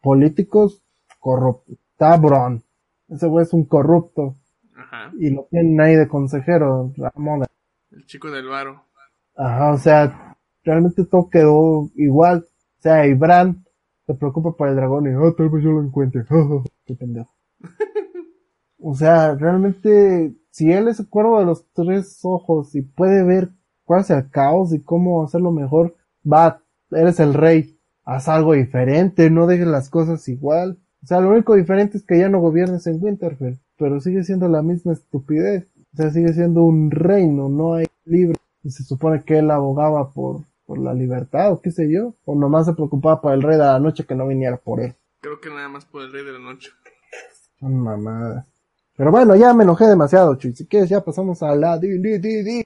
políticos 0.00 0.82
corruptos. 1.20 1.76
Está 1.92 2.16
Bron. 2.16 2.64
Ese 3.08 3.26
güey 3.26 3.44
es 3.44 3.52
un 3.52 3.66
corrupto. 3.66 4.36
Ajá. 4.74 5.12
Y 5.18 5.30
lo 5.30 5.46
tienen 5.50 5.78
ahí 5.80 5.94
de 5.94 6.08
consejero. 6.08 6.92
Ramón. 6.96 7.44
El 7.90 8.06
chico 8.06 8.30
del 8.30 8.48
varo. 8.48 8.82
Ajá, 9.36 9.72
o 9.72 9.78
sea, 9.78 10.36
realmente 10.64 11.04
todo 11.04 11.28
quedó 11.28 11.90
igual. 11.94 12.46
O 12.78 12.82
sea, 12.82 13.06
y 13.06 13.12
Bran 13.12 13.64
se 14.06 14.14
preocupa 14.14 14.56
por 14.56 14.68
el 14.68 14.76
dragón 14.76 15.06
y, 15.06 15.14
oh, 15.14 15.34
tal 15.34 15.50
vez 15.50 15.62
yo 15.62 15.72
lo 15.72 15.82
encuentre. 15.82 16.24
Qué 16.86 16.94
pendejo. 16.94 17.34
o 18.88 18.94
sea, 18.94 19.34
realmente, 19.34 20.32
si 20.52 20.70
él 20.70 20.86
es 20.86 21.00
el 21.00 21.08
cuervo 21.08 21.40
de 21.40 21.44
los 21.44 21.66
tres 21.72 22.20
ojos 22.22 22.72
y 22.76 22.82
puede 22.82 23.24
ver 23.24 23.48
cuál 23.84 24.02
es 24.02 24.10
el 24.10 24.30
caos 24.30 24.72
y 24.72 24.80
cómo 24.80 25.24
hacerlo 25.24 25.50
mejor, 25.50 25.96
va, 26.24 26.62
eres 26.92 27.18
el 27.18 27.34
rey. 27.34 27.80
Haz 28.04 28.28
algo 28.28 28.52
diferente, 28.52 29.28
no 29.28 29.48
dejes 29.48 29.66
las 29.66 29.90
cosas 29.90 30.28
igual. 30.28 30.78
O 31.02 31.06
sea, 31.08 31.20
lo 31.20 31.30
único 31.30 31.56
diferente 31.56 31.98
es 31.98 32.06
que 32.06 32.16
ya 32.16 32.28
no 32.28 32.38
gobiernes 32.38 32.86
en 32.86 33.02
Winterfell, 33.02 33.58
pero 33.76 33.98
sigue 33.98 34.22
siendo 34.22 34.46
la 34.46 34.62
misma 34.62 34.92
estupidez. 34.92 35.66
O 35.92 35.96
sea, 35.96 36.12
sigue 36.12 36.32
siendo 36.32 36.62
un 36.62 36.92
reino, 36.92 37.48
no 37.48 37.74
hay 37.74 37.86
libre. 38.04 38.38
Y 38.62 38.70
se 38.70 38.84
supone 38.84 39.24
que 39.24 39.38
él 39.38 39.50
abogaba 39.50 40.12
por, 40.12 40.42
por 40.64 40.78
la 40.78 40.94
libertad 40.94 41.50
o 41.50 41.60
qué 41.60 41.72
sé 41.72 41.90
yo. 41.92 42.14
O 42.24 42.36
nomás 42.36 42.66
se 42.66 42.74
preocupaba 42.74 43.20
por 43.20 43.32
el 43.32 43.42
rey 43.42 43.58
de 43.58 43.64
la 43.64 43.80
noche 43.80 44.04
que 44.04 44.14
no 44.14 44.28
viniera 44.28 44.58
por 44.58 44.78
él. 44.78 44.94
Creo 45.22 45.40
que 45.40 45.48
nada 45.48 45.68
más 45.68 45.84
por 45.86 46.02
el 46.02 46.12
rey 46.12 46.24
de 46.24 46.34
la 46.34 46.38
noche. 46.38 46.70
Son 47.58 47.76
mamadas. 47.82 48.46
Pero 48.96 49.10
bueno, 49.10 49.36
ya 49.36 49.52
me 49.54 49.64
enojé 49.64 49.86
demasiado, 49.86 50.34
Chuy. 50.36 50.54
Si 50.54 50.66
quieres 50.66 50.88
ya 50.88 51.04
pasamos 51.04 51.42
a 51.42 51.54
la 51.54 51.78
di, 51.78 51.98
di, 51.98 52.18
di, 52.18 52.42
di. 52.42 52.64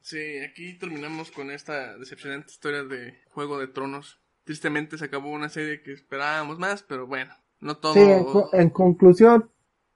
Sí, 0.00 0.38
aquí 0.38 0.78
terminamos 0.78 1.30
con 1.30 1.50
esta 1.50 1.96
decepcionante 1.98 2.50
historia 2.50 2.82
de 2.84 3.14
Juego 3.30 3.58
de 3.58 3.68
Tronos. 3.68 4.18
Tristemente 4.44 4.96
se 4.98 5.04
acabó 5.04 5.30
una 5.30 5.48
serie 5.48 5.82
que 5.82 5.92
esperábamos 5.92 6.58
más, 6.58 6.82
pero 6.82 7.06
bueno, 7.06 7.30
no 7.60 7.76
todo. 7.76 7.92
Sí, 7.94 8.00
en, 8.00 8.24
co- 8.24 8.50
en 8.52 8.70
conclusión, 8.70 9.50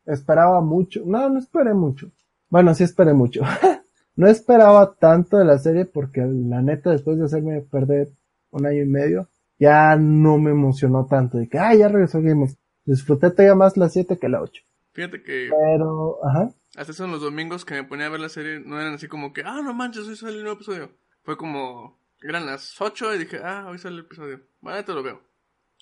esperaba 0.04 0.60
mucho. 0.60 1.02
No, 1.06 1.28
no 1.30 1.38
esperé 1.38 1.72
mucho. 1.74 2.10
Bueno, 2.50 2.74
sí 2.74 2.84
esperé 2.84 3.14
mucho. 3.14 3.40
no 4.16 4.28
esperaba 4.28 4.94
tanto 4.94 5.38
de 5.38 5.46
la 5.46 5.58
serie 5.58 5.86
porque 5.86 6.20
la 6.20 6.60
neta, 6.60 6.90
después 6.90 7.18
de 7.18 7.24
hacerme 7.24 7.62
perder 7.62 8.08
un 8.50 8.66
año 8.66 8.82
y 8.82 8.86
medio, 8.86 9.28
ya 9.58 9.96
no 9.96 10.36
me 10.38 10.50
emocionó 10.50 11.06
tanto. 11.06 11.38
De 11.38 11.48
que, 11.48 11.58
ah, 11.58 11.74
ya 11.74 11.88
regresó 11.88 12.20
Game 12.20 12.44
of 12.44 12.52
Disfruté 12.84 13.30
todavía 13.30 13.54
más 13.54 13.76
la 13.76 13.88
7 13.88 14.18
que 14.18 14.28
la 14.28 14.42
8. 14.42 14.62
Fíjate 14.92 15.22
que 15.22 15.48
Pero, 15.50 16.18
ajá. 16.24 16.50
hasta 16.76 16.92
son 16.92 17.10
los 17.10 17.20
domingos 17.22 17.64
que 17.64 17.74
me 17.74 17.84
ponía 17.84 18.06
a 18.06 18.10
ver 18.10 18.20
la 18.20 18.28
serie, 18.28 18.60
no 18.60 18.80
eran 18.80 18.94
así 18.94 19.08
como 19.08 19.32
que, 19.32 19.42
ah, 19.44 19.60
no 19.62 19.72
manches, 19.74 20.06
hoy 20.06 20.16
sale 20.16 20.36
el 20.36 20.42
nuevo 20.42 20.56
episodio. 20.56 20.92
Fue 21.22 21.36
como, 21.36 21.98
eran 22.22 22.46
las 22.46 22.80
8 22.80 23.14
y 23.14 23.18
dije, 23.18 23.40
ah, 23.42 23.66
hoy 23.70 23.78
sale 23.78 23.94
el 23.96 24.00
episodio. 24.02 24.40
Bueno, 24.60 24.84
te 24.84 24.92
lo 24.92 25.02
veo. 25.02 25.22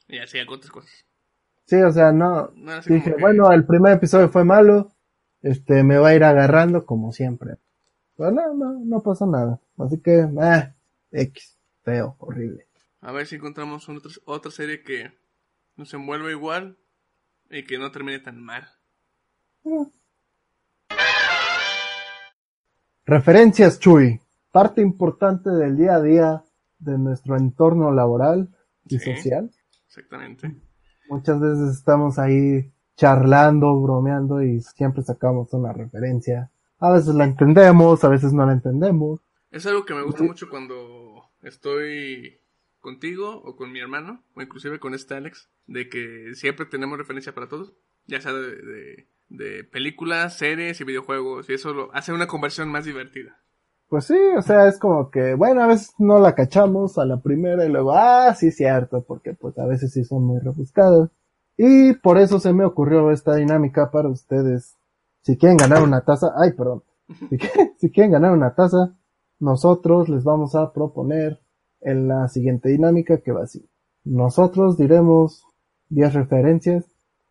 Y 0.08 0.18
así 0.18 0.38
hago 0.38 0.54
otras 0.54 0.70
cosas. 0.70 1.04
Sí, 1.66 1.76
o 1.76 1.90
sea, 1.92 2.12
no. 2.12 2.50
No 2.54 2.80
Dije, 2.82 3.14
que- 3.14 3.20
bueno, 3.20 3.50
el 3.52 3.64
primer 3.64 3.92
episodio 3.94 4.28
fue 4.28 4.44
malo. 4.44 4.92
Este, 5.42 5.82
me 5.84 5.98
va 5.98 6.08
a 6.08 6.14
ir 6.14 6.24
agarrando 6.24 6.84
como 6.84 7.12
siempre. 7.12 7.56
Pero 8.16 8.30
no, 8.32 8.54
no, 8.54 8.72
no 8.84 9.02
pasó 9.02 9.26
nada. 9.26 9.60
Así 9.78 10.00
que, 10.00 10.26
ah, 10.40 10.74
X. 11.12 11.56
Feo, 11.82 12.16
horrible. 12.18 12.66
A 13.00 13.12
ver 13.12 13.26
si 13.26 13.36
encontramos 13.36 13.88
otra, 13.88 14.10
otra 14.26 14.50
serie 14.50 14.82
que 14.82 15.12
nos 15.76 15.94
envuelva 15.94 16.30
igual 16.30 16.76
y 17.48 17.64
que 17.64 17.78
no 17.78 17.90
termine 17.90 18.18
tan 18.18 18.42
mal. 18.42 18.68
Referencias, 23.04 23.78
Chuy. 23.78 24.20
Parte 24.52 24.80
importante 24.80 25.50
del 25.50 25.76
día 25.76 25.94
a 25.96 26.02
día 26.02 26.44
de 26.78 26.98
nuestro 26.98 27.36
entorno 27.36 27.92
laboral 27.92 28.48
y 28.86 28.98
Sí. 28.98 29.14
social. 29.14 29.50
Exactamente. 29.86 30.54
Muchas 31.08 31.40
veces 31.40 31.76
estamos 31.76 32.18
ahí 32.18 32.72
charlando, 32.96 33.80
bromeando 33.80 34.42
y 34.42 34.60
siempre 34.60 35.02
sacamos 35.02 35.52
una 35.52 35.72
referencia. 35.72 36.50
A 36.78 36.92
veces 36.92 37.14
la 37.14 37.24
entendemos, 37.24 38.04
a 38.04 38.08
veces 38.08 38.32
no 38.32 38.46
la 38.46 38.52
entendemos. 38.52 39.20
Es 39.50 39.66
algo 39.66 39.84
que 39.84 39.94
me 39.94 40.02
gusta 40.02 40.22
mucho 40.22 40.48
cuando 40.48 41.24
estoy 41.42 42.38
contigo 42.80 43.42
o 43.42 43.56
con 43.56 43.72
mi 43.72 43.80
hermano, 43.80 44.22
o 44.34 44.42
inclusive 44.42 44.78
con 44.78 44.94
este 44.94 45.14
Alex, 45.14 45.48
de 45.66 45.88
que 45.88 46.34
siempre 46.34 46.66
tenemos 46.66 46.96
referencia 46.98 47.34
para 47.34 47.48
todos, 47.48 47.74
ya 48.06 48.20
sea 48.20 48.32
de, 48.32 48.56
de, 48.56 49.06
de 49.30 49.64
películas, 49.64 50.36
series 50.36 50.80
y 50.80 50.84
videojuegos, 50.84 51.48
y 51.48 51.54
eso 51.54 51.72
lo 51.72 51.94
hace 51.94 52.12
una 52.12 52.26
conversión 52.26 52.68
más 52.68 52.84
divertida. 52.84 53.40
Pues 53.88 54.04
sí, 54.04 54.18
o 54.36 54.42
sea, 54.42 54.68
es 54.68 54.78
como 54.78 55.10
que, 55.10 55.34
bueno, 55.34 55.62
a 55.62 55.66
veces 55.66 55.94
no 55.98 56.20
la 56.20 56.34
cachamos 56.34 56.98
a 56.98 57.04
la 57.04 57.20
primera 57.20 57.64
y 57.64 57.68
luego, 57.68 57.92
ah, 57.92 58.32
sí, 58.34 58.52
cierto, 58.52 59.02
porque 59.02 59.34
pues 59.34 59.58
a 59.58 59.66
veces 59.66 59.92
sí 59.92 60.04
son 60.04 60.24
muy 60.24 60.38
rebuscadas. 60.38 61.10
Y 61.56 61.94
por 61.94 62.18
eso 62.18 62.38
se 62.38 62.52
me 62.52 62.64
ocurrió 62.64 63.10
esta 63.10 63.34
dinámica 63.34 63.90
para 63.90 64.08
ustedes. 64.08 64.76
Si 65.22 65.36
quieren 65.36 65.56
ganar 65.56 65.82
una 65.82 66.04
taza, 66.04 66.32
ay, 66.36 66.52
perdón. 66.52 66.84
Si, 67.28 67.36
quieren, 67.38 67.72
si 67.78 67.90
quieren 67.90 68.12
ganar 68.12 68.32
una 68.32 68.54
taza, 68.54 68.94
nosotros 69.40 70.08
les 70.08 70.22
vamos 70.22 70.54
a 70.54 70.72
proponer 70.72 71.40
en 71.80 72.06
la 72.08 72.28
siguiente 72.28 72.68
dinámica 72.68 73.18
que 73.18 73.32
va 73.32 73.42
así. 73.42 73.68
Nosotros 74.04 74.78
diremos 74.78 75.44
10 75.88 76.14
referencias, 76.14 76.84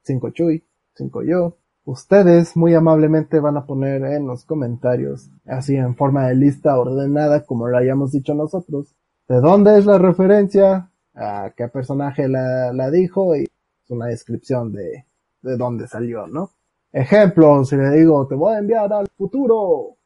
5 0.04 0.30
Chuy, 0.32 0.66
5 0.96 1.24
yo. 1.24 1.58
Ustedes 1.90 2.56
muy 2.56 2.76
amablemente 2.76 3.40
van 3.40 3.58
a 3.58 3.66
poner 3.66 4.04
en 4.04 4.28
los 4.28 4.46
comentarios, 4.46 5.32
así 5.48 5.76
en 5.76 5.96
forma 5.96 6.28
de 6.28 6.36
lista 6.36 6.80
ordenada 6.80 7.48
como 7.48 7.68
lo 7.68 7.76
hayamos 7.76 8.12
dicho 8.12 8.36
nosotros, 8.36 8.94
de 9.28 9.42
dónde 9.42 9.80
es 9.80 9.88
la 9.88 9.98
referencia, 9.98 10.92
a 11.16 11.52
qué 11.58 11.68
personaje 11.68 12.28
la, 12.28 12.72
la 12.74 12.92
dijo 12.92 13.36
y 13.36 13.48
una 13.90 14.06
descripción 14.06 14.72
de, 14.72 15.06
de 15.42 15.58
dónde 15.58 15.88
salió, 15.88 16.28
¿no? 16.28 16.52
Ejemplo, 16.92 17.66
si 17.66 17.76
le 17.76 17.90
digo, 17.90 18.28
te 18.28 18.36
voy 18.36 18.54
a 18.54 18.60
enviar 18.60 18.94
al 18.94 19.08
futuro, 19.18 19.98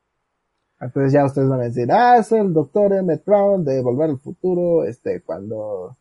entonces 0.79 1.11
ya 1.11 1.25
ustedes 1.25 1.49
van 1.49 1.59
a 1.59 1.63
decir, 1.65 1.91
ah, 1.91 2.15
es 2.17 2.31
el 2.31 2.53
doctor 2.53 2.93
Emmett 2.93 3.25
Brown 3.25 3.65
de 3.65 3.81
Volver 3.81 4.11
al 4.11 4.19
Futuro, 4.19 4.85
este, 4.85 5.21
cuando, 5.21 5.97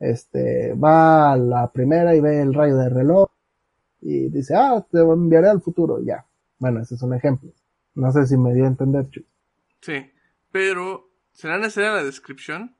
este, 0.00 0.74
va 0.74 1.34
a 1.34 1.36
la 1.36 1.70
primera 1.70 2.16
y 2.16 2.20
ve 2.20 2.42
el 2.42 2.52
rayo 2.52 2.76
del 2.78 2.90
reloj 2.90 3.28
y 4.00 4.28
dice, 4.30 4.54
ah, 4.56 4.84
te 4.90 5.00
enviaré 5.00 5.48
al 5.48 5.60
futuro, 5.60 6.00
ya. 6.02 6.26
Bueno, 6.58 6.80
ese 6.80 6.94
es 6.96 7.02
un 7.02 7.14
ejemplo. 7.14 7.50
No 7.94 8.12
sé 8.12 8.26
si 8.26 8.36
me 8.36 8.54
dio 8.54 8.64
a 8.64 8.68
entender, 8.68 9.08
Chu. 9.10 9.22
Sí, 9.80 10.10
pero 10.52 11.10
¿será 11.32 11.58
necesaria 11.58 11.92
la 11.92 12.04
descripción? 12.04 12.74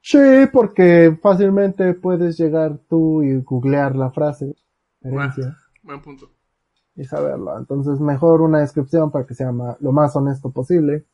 Sí, 0.00 0.18
porque 0.52 1.16
fácilmente 1.22 1.94
puedes 1.94 2.36
llegar 2.36 2.78
tú 2.88 3.22
y 3.22 3.36
googlear 3.40 3.96
la 3.96 4.10
frase. 4.10 4.54
Herencia, 5.00 5.56
Buen 5.82 6.00
punto. 6.02 6.30
y 6.96 7.04
saberlo. 7.04 7.58
Entonces, 7.58 8.00
mejor 8.00 8.40
una 8.42 8.60
descripción 8.60 9.10
para 9.10 9.26
que 9.26 9.34
sea 9.34 9.50
lo 9.52 9.92
más 9.92 10.14
honesto 10.16 10.50
posible. 10.50 11.06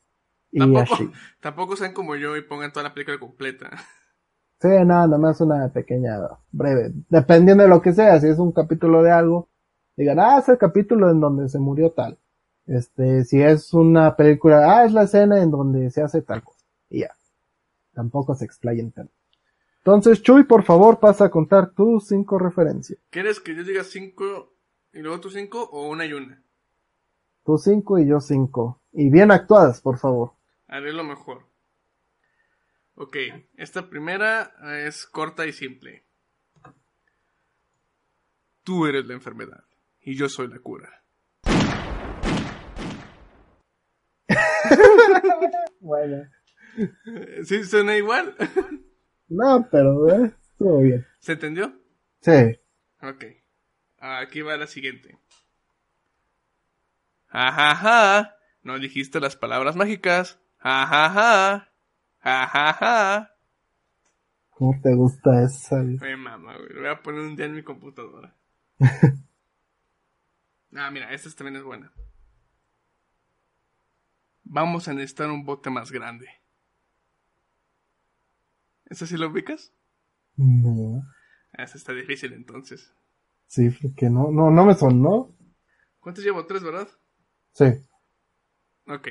Y 0.52 0.58
Tampoco, 0.58 0.94
así. 0.94 1.10
tampoco 1.40 1.76
sean 1.76 1.92
como 1.92 2.16
yo 2.16 2.36
y 2.36 2.42
pongan 2.42 2.72
toda 2.72 2.84
la 2.84 2.94
película 2.94 3.18
completa. 3.18 3.70
Sí, 4.60 4.68
nada, 4.68 5.06
nada 5.06 5.18
más 5.18 5.40
una 5.40 5.72
pequeña, 5.72 6.18
breve. 6.52 6.92
Dependiendo 7.08 7.62
de 7.62 7.68
lo 7.70 7.80
que 7.80 7.94
sea, 7.94 8.20
si 8.20 8.28
es 8.28 8.38
un 8.38 8.52
capítulo 8.52 9.02
de 9.02 9.10
algo, 9.10 9.48
digan, 9.96 10.20
ah, 10.20 10.38
es 10.38 10.48
el 10.50 10.58
capítulo 10.58 11.10
en 11.10 11.18
donde 11.18 11.48
se 11.48 11.58
murió 11.58 11.92
tal. 11.92 12.18
Este, 12.66 13.24
si 13.24 13.40
es 13.40 13.72
una 13.72 14.16
película, 14.16 14.70
ah, 14.70 14.84
es 14.84 14.92
la 14.92 15.04
escena 15.04 15.42
en 15.42 15.50
donde 15.50 15.90
se 15.90 16.02
hace 16.02 16.20
tal 16.20 16.42
cosa. 16.42 16.62
Y 16.90 17.00
ya. 17.00 17.16
Tampoco 17.94 18.34
se 18.34 18.44
explayen 18.44 18.92
tanto. 18.92 19.14
Entonces, 19.78 20.22
Chuy, 20.22 20.44
por 20.44 20.62
favor, 20.62 21.00
pasa 21.00 21.24
a 21.24 21.30
contar 21.30 21.70
tus 21.70 22.08
cinco 22.08 22.38
referencias. 22.38 22.98
¿Quieres 23.08 23.40
que 23.40 23.54
yo 23.56 23.64
diga 23.64 23.82
cinco 23.82 24.52
y 24.92 24.98
luego 24.98 25.20
tú 25.20 25.30
cinco 25.30 25.70
o 25.72 25.88
una 25.88 26.04
y 26.04 26.12
una? 26.12 26.42
Tú 27.46 27.56
cinco 27.56 27.98
y 27.98 28.06
yo 28.06 28.20
cinco. 28.20 28.82
Y 28.92 29.08
bien 29.08 29.30
actuadas, 29.30 29.80
por 29.80 29.98
favor. 29.98 30.32
Haré 30.68 30.92
lo 30.92 31.02
mejor. 31.02 31.49
Ok, 33.02 33.16
esta 33.56 33.88
primera 33.88 34.52
es 34.86 35.06
corta 35.06 35.46
y 35.46 35.54
simple. 35.54 36.04
Tú 38.62 38.84
eres 38.84 39.06
la 39.06 39.14
enfermedad 39.14 39.64
y 40.02 40.14
yo 40.16 40.28
soy 40.28 40.48
la 40.48 40.58
cura. 40.58 41.02
Bueno. 45.80 46.30
¿Sí 47.44 47.64
suena 47.64 47.96
igual? 47.96 48.36
No, 49.28 49.66
pero, 49.72 50.06
eh, 50.10 50.34
estuvo 50.52 50.82
bien. 50.82 51.06
¿Se 51.20 51.32
entendió? 51.32 51.72
Sí. 52.20 52.60
Ok. 53.00 53.24
Aquí 53.96 54.42
va 54.42 54.58
la 54.58 54.66
siguiente. 54.66 55.18
Ajaja. 57.28 58.36
No 58.62 58.78
dijiste 58.78 59.20
las 59.20 59.36
palabras 59.36 59.74
mágicas. 59.74 60.38
Ajaja. 60.58 61.69
Ajaja. 62.20 63.34
¿Cómo 64.50 64.78
te 64.82 64.94
gusta 64.94 65.42
esa? 65.42 65.76
Me 65.76 66.16
mama, 66.16 66.56
güey. 66.56 66.68
Lo 66.74 66.80
voy 66.80 66.90
a 66.90 67.02
poner 67.02 67.22
un 67.22 67.36
día 67.36 67.46
en 67.46 67.54
mi 67.54 67.62
computadora. 67.62 68.36
ah, 70.76 70.90
mira, 70.90 71.12
esta 71.12 71.30
también 71.30 71.56
es 71.56 71.62
buena. 71.62 71.92
Vamos 74.44 74.88
a 74.88 74.92
necesitar 74.92 75.30
un 75.30 75.44
bote 75.44 75.70
más 75.70 75.90
grande. 75.90 76.28
¿Esa 78.86 79.06
sí 79.06 79.16
lo 79.16 79.28
ubicas? 79.28 79.72
No. 80.36 81.02
Esa 81.52 81.78
está 81.78 81.92
difícil 81.92 82.32
entonces. 82.32 82.92
Sí, 83.46 83.70
porque 83.70 84.10
no, 84.10 84.30
no, 84.30 84.50
no 84.50 84.64
me 84.64 84.74
sonó. 84.74 85.34
¿Cuántos 86.00 86.24
llevo? 86.24 86.44
Tres, 86.46 86.62
¿verdad? 86.62 86.88
Sí. 87.52 87.66
Ok. 88.86 89.08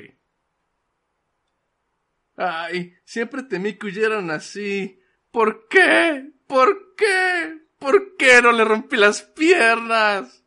Ay, 2.42 2.94
siempre 3.04 3.42
temí 3.42 3.74
que 3.74 3.88
huyeran 3.88 4.30
así. 4.30 4.98
¿Por 5.30 5.68
qué? 5.68 6.32
¿Por 6.46 6.94
qué? 6.96 7.66
¿Por 7.78 8.16
qué 8.16 8.40
no 8.40 8.50
le 8.52 8.64
rompí 8.64 8.96
las 8.96 9.20
piernas? 9.20 10.42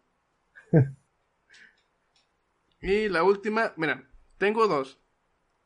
y 2.82 3.10
la 3.10 3.22
última, 3.22 3.74
mira, 3.78 4.10
tengo 4.40 4.68
dos. 4.68 5.00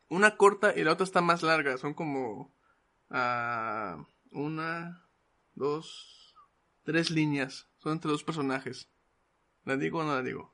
Una 0.10 0.36
corta 0.36 0.74
y 0.76 0.84
la 0.84 0.92
otra 0.92 1.06
está 1.06 1.22
más 1.22 1.44
larga. 1.44 1.78
Son 1.78 1.94
como... 1.94 2.54
ah, 3.10 4.06
una, 4.34 5.08
dos, 5.56 6.36
tres 6.84 7.10
líneas. 7.10 7.70
Son 7.78 7.94
entre 7.94 8.12
dos 8.12 8.26
personajes. 8.26 8.90
¿La 9.64 9.78
digo 9.78 10.00
o 10.00 10.04
no 10.04 10.16
la 10.16 10.24
digo? 10.24 10.54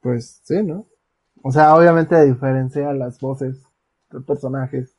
Pues 0.00 0.40
sí, 0.42 0.60
¿no? 0.64 0.88
O 1.44 1.52
sea, 1.52 1.76
obviamente 1.76 2.20
diferencia 2.24 2.92
las 2.94 3.20
voces 3.20 3.67
personajes 4.26 4.96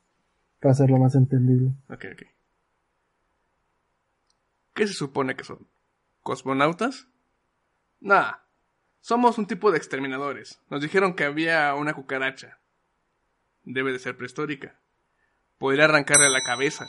para 0.60 0.72
hacerlo 0.72 0.97
más 0.97 1.16
entendible. 1.16 1.74
Ok, 1.89 2.05
ok. 2.14 2.24
¿Qué 4.74 4.88
se 4.88 4.93
supone 4.93 5.36
que 5.36 5.43
son? 5.43 5.68
¿Cosmonautas? 6.22 7.07
Nah. 7.99 8.34
Somos 9.01 9.38
un 9.38 9.47
tipo 9.47 9.72
de 9.72 9.78
exterminadores. 9.78 10.62
Nos 10.70 10.82
dijeron 10.82 11.16
que 11.16 11.24
había 11.24 11.74
una 11.76 11.93
cucaracha. 11.93 12.60
Debe 13.64 13.93
de 13.93 13.99
ser 13.99 14.18
prehistórica. 14.18 14.80
Podría 15.57 15.86
arrancarle 15.86 16.30
la 16.30 16.41
cabeza. 16.41 16.86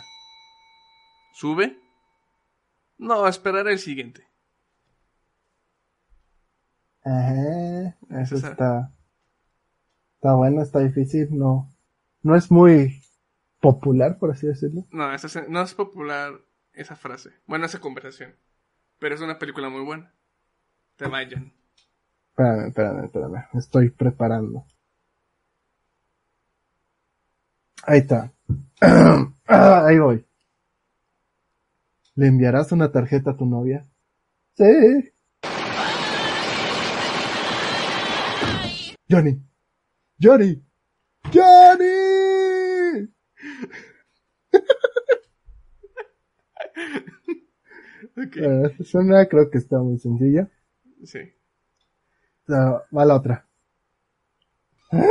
¿Sube? 1.32 1.78
No, 2.98 3.26
esperaré 3.26 3.72
el 3.72 3.78
siguiente. 3.78 4.30
Ajá, 7.02 7.96
eso 8.10 8.36
está, 8.36 8.92
está 10.16 10.34
bueno, 10.34 10.62
está 10.62 10.80
difícil, 10.80 11.28
no, 11.30 11.70
no 12.22 12.36
es 12.36 12.50
muy 12.50 13.02
popular, 13.60 14.18
por 14.18 14.30
así 14.30 14.46
decirlo. 14.46 14.86
No, 14.90 15.12
es- 15.12 15.48
no 15.48 15.62
es 15.62 15.74
popular 15.74 16.32
esa 16.72 16.96
frase. 16.96 17.30
Bueno, 17.46 17.66
esa 17.66 17.80
conversación. 17.80 18.34
Pero 18.98 19.14
es 19.14 19.20
una 19.20 19.38
película 19.38 19.68
muy 19.68 19.82
buena. 19.82 20.12
Te 20.96 21.06
vayan. 21.08 21.52
Espérame, 22.30 22.68
espérame, 22.68 23.04
espérame, 23.04 23.44
me 23.52 23.60
estoy 23.60 23.90
preparando. 23.90 24.64
Ahí 27.84 28.00
está. 28.00 28.32
Ah, 28.80 29.86
Ahí 29.86 29.98
voy. 29.98 30.26
¿Le 32.14 32.26
enviarás 32.26 32.72
una 32.72 32.92
tarjeta 32.92 33.30
a 33.30 33.36
tu 33.36 33.46
novia? 33.46 33.86
Sí. 34.56 35.12
Johnny. 39.10 39.40
Johnny. 40.20 40.62
Johnny. 41.32 41.99
okay. 48.16 48.42
Bueno, 48.42 48.66
esta 48.66 48.82
es 48.82 48.94
una, 48.94 49.26
creo 49.26 49.50
que 49.50 49.58
está 49.58 49.78
muy 49.78 49.98
sencilla. 49.98 50.48
Sí. 51.04 51.20
No, 52.46 52.82
va 52.96 53.04
la 53.04 53.16
otra. 53.16 53.46
¡Espartanos! 54.92 55.11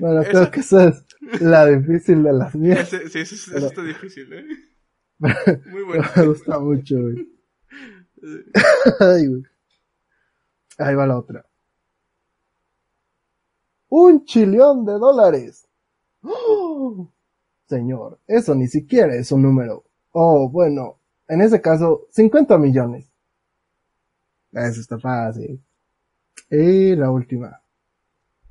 bueno, 0.00 0.22
creo 0.24 0.50
que 0.50 0.60
esa 0.60 0.88
es 0.88 1.04
la 1.40 1.66
difícil 1.66 2.22
de 2.22 2.32
las 2.32 2.54
mías. 2.54 2.88
Sí, 2.88 2.98
sí, 3.10 3.24
sí, 3.24 3.50
pero... 3.52 3.66
está 3.66 3.82
difícil, 3.82 4.32
¿eh? 4.32 4.44
Muy 5.18 5.82
bueno. 5.84 6.04
Me 6.16 6.26
gusta 6.26 6.58
mucho, 6.58 6.96
güey. 7.00 7.28
Ay, 9.00 9.26
güey. 9.26 9.42
Ahí 10.78 10.94
va 10.94 11.06
la 11.06 11.18
otra. 11.18 11.46
Un 13.88 14.24
chillón 14.24 14.84
de 14.84 14.92
dólares. 14.92 15.68
¡Oh! 16.22 17.08
Señor, 17.66 18.18
eso 18.26 18.54
ni 18.54 18.66
siquiera 18.66 19.14
es 19.14 19.30
un 19.32 19.42
número. 19.42 19.84
Oh, 20.10 20.48
bueno, 20.48 20.98
en 21.28 21.40
ese 21.40 21.60
caso, 21.60 22.06
50 22.10 22.58
millones. 22.58 23.10
Eso 24.52 24.80
está 24.80 24.98
fácil. 24.98 25.62
Y 26.50 26.94
la 26.96 27.10
última. 27.10 27.60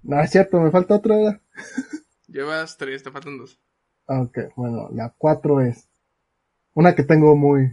No, 0.02 0.20
es 0.22 0.32
cierto, 0.32 0.60
me 0.60 0.72
falta 0.72 0.96
otra. 0.96 1.42
Llevas 2.28 2.78
tres, 2.78 3.04
te 3.04 3.12
faltan 3.12 3.38
dos. 3.38 3.60
Ok, 4.06 4.38
bueno, 4.56 4.90
la 4.92 5.14
cuatro 5.18 5.62
es 5.62 5.88
una 6.74 6.96
que 6.96 7.04
tengo 7.04 7.36
muy, 7.36 7.72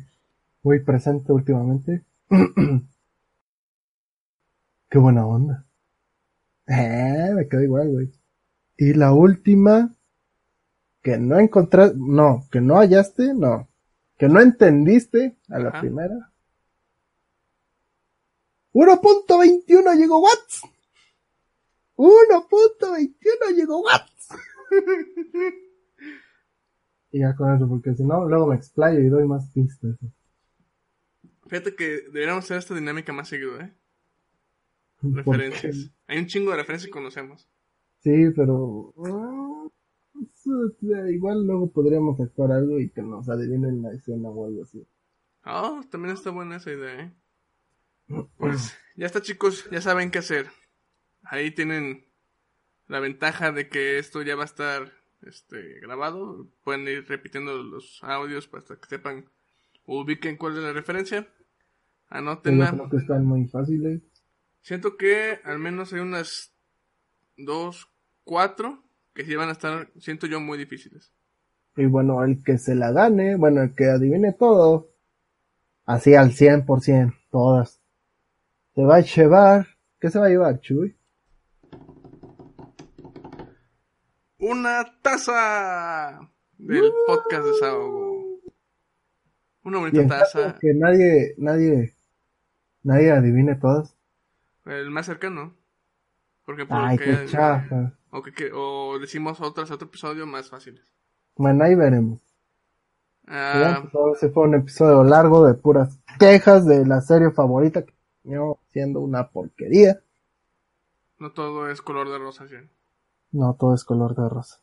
muy 0.62 0.80
presente 0.80 1.32
últimamente. 1.32 2.04
Qué 4.90 4.98
buena 4.98 5.26
onda. 5.26 5.64
Eh, 6.66 7.30
me 7.34 7.48
quedo 7.48 7.62
igual, 7.62 7.88
güey. 7.90 8.12
Y 8.76 8.94
la 8.94 9.12
última, 9.12 9.94
que 11.02 11.18
no 11.18 11.38
encontraste, 11.38 11.96
no, 11.98 12.46
que 12.50 12.60
no 12.60 12.76
hallaste, 12.76 13.34
no, 13.34 13.68
que 14.18 14.28
no 14.28 14.40
entendiste 14.40 15.36
a 15.48 15.58
la 15.58 15.68
Ajá. 15.70 15.80
primera. 15.80 16.32
1.21 18.72 19.96
gigawatts. 19.96 20.62
1.21 21.96 23.54
gigawatts. 23.54 24.28
Y 27.12 27.20
ya 27.20 27.34
con 27.34 27.54
eso, 27.54 27.68
porque 27.68 27.94
si 27.94 28.04
no, 28.04 28.28
luego 28.28 28.46
me 28.46 28.56
explayo 28.56 29.00
y 29.00 29.08
doy 29.08 29.26
más 29.26 29.50
pistas. 29.50 29.96
Fíjate 31.48 31.74
que 31.74 32.02
deberíamos 32.12 32.44
hacer 32.44 32.58
esta 32.58 32.74
dinámica 32.74 33.12
más 33.12 33.28
seguido, 33.28 33.60
¿eh? 33.60 33.72
Referencias. 35.02 35.90
Hay 36.06 36.18
un 36.18 36.26
chingo 36.26 36.50
de 36.50 36.58
referencias 36.58 36.86
que 36.86 36.92
conocemos. 36.92 37.48
Sí, 38.00 38.30
pero... 38.36 38.94
ah, 39.04 39.68
igual 41.08 41.46
luego 41.46 41.70
podríamos 41.70 42.20
actuar 42.20 42.52
algo 42.52 42.78
y 42.78 42.90
que 42.90 43.02
nos 43.02 43.28
adivinen 43.28 43.82
la 43.82 43.92
escena 43.92 44.28
o 44.28 44.46
algo 44.46 44.62
así. 44.62 44.86
Ah, 45.42 45.80
también 45.90 46.14
está 46.14 46.30
buena 46.30 46.56
esa 46.56 46.70
idea, 46.70 47.00
¿eh? 47.00 47.12
Pues 48.38 48.76
ya 48.96 49.06
está, 49.06 49.20
chicos, 49.22 49.68
ya 49.70 49.80
saben 49.80 50.10
qué 50.10 50.18
hacer. 50.18 50.46
Ahí 51.22 51.50
tienen 51.50 52.06
la 52.86 53.00
ventaja 53.00 53.52
de 53.52 53.68
que 53.68 53.98
esto 53.98 54.22
ya 54.22 54.36
va 54.36 54.42
a 54.42 54.46
estar 54.46 54.99
este, 55.22 55.80
grabado. 55.80 56.48
Pueden 56.64 56.88
ir 56.88 57.06
repitiendo 57.08 57.62
los 57.62 57.98
audios 58.02 58.48
para 58.48 58.64
que 58.64 58.88
sepan 58.88 59.26
o 59.84 60.00
ubiquen 60.00 60.36
cuál 60.36 60.56
es 60.56 60.62
la 60.62 60.72
referencia. 60.72 61.28
Anótenla. 62.08 62.72
creo 62.72 62.90
que 62.90 62.96
están 62.96 63.24
muy 63.24 63.46
fáciles. 63.48 64.02
Siento 64.62 64.96
que 64.96 65.38
al 65.44 65.58
menos 65.58 65.92
hay 65.92 66.00
unas 66.00 66.52
dos, 67.36 67.88
cuatro 68.24 68.82
que 69.14 69.24
sí 69.24 69.34
van 69.34 69.48
a 69.48 69.52
estar, 69.52 69.90
siento 69.98 70.26
yo, 70.26 70.40
muy 70.40 70.58
difíciles. 70.58 71.12
Y 71.76 71.86
bueno, 71.86 72.22
el 72.24 72.42
que 72.44 72.58
se 72.58 72.74
la 72.74 72.92
gane, 72.92 73.36
bueno, 73.36 73.62
el 73.62 73.74
que 73.74 73.86
adivine 73.86 74.32
todo, 74.32 74.90
así 75.84 76.14
al 76.14 76.30
100%, 76.30 77.14
todas, 77.30 77.80
se 78.74 78.82
va 78.82 78.96
a 78.96 79.00
llevar... 79.00 79.66
¿Qué 79.98 80.10
se 80.10 80.18
va 80.18 80.26
a 80.26 80.30
llevar, 80.30 80.60
Chuy? 80.60 80.96
Una 84.40 84.84
taza 85.02 86.30
del 86.58 86.90
podcast 87.06 87.44
de 87.44 87.50
Desahogo. 87.50 88.40
Una 89.64 89.78
Y 89.78 89.80
bonita 89.80 90.06
taza. 90.20 90.56
que 90.60 90.72
nadie, 90.74 91.34
nadie, 91.36 91.94
nadie 92.82 93.10
adivine 93.12 93.54
todas. 93.56 93.94
El 94.64 94.90
más 94.90 95.06
cercano. 95.06 95.54
Por 96.46 96.54
ejemplo, 96.54 96.76
Ay, 96.78 96.96
que- 96.98 97.04
qué 97.04 97.26
chafa. 97.26 97.92
o, 98.10 98.22
que, 98.22 98.32
que- 98.32 98.50
o 98.54 98.98
decimos 98.98 99.40
otras, 99.40 99.70
otro 99.70 99.88
episodio 99.88 100.26
más 100.26 100.48
fáciles. 100.48 100.82
Bueno, 101.36 101.64
ahí 101.64 101.74
veremos. 101.74 102.20
Ah, 103.26 103.84
Todo 103.92 104.14
ese 104.14 104.30
fue 104.30 104.44
un 104.44 104.54
episodio 104.54 105.04
largo 105.04 105.46
de 105.46 105.54
puras 105.54 105.98
quejas 106.18 106.66
de 106.66 106.84
la 106.86 107.00
serie 107.00 107.30
favorita 107.30 107.84
que 107.84 107.92
terminó 108.22 108.58
siendo 108.72 109.00
una 109.00 109.28
porquería. 109.28 110.00
no 111.18 111.32
todo 111.32 111.70
es 111.70 111.82
color 111.82 112.08
de 112.10 112.18
rosa, 112.18 112.48
¿sí? 112.48 112.56
No 113.32 113.54
todo 113.58 113.74
es 113.74 113.84
color 113.84 114.14
de 114.16 114.28
rosa. 114.28 114.56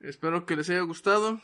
Espero 0.00 0.46
que 0.46 0.56
les 0.56 0.68
haya 0.70 0.80
gustado. 0.82 1.40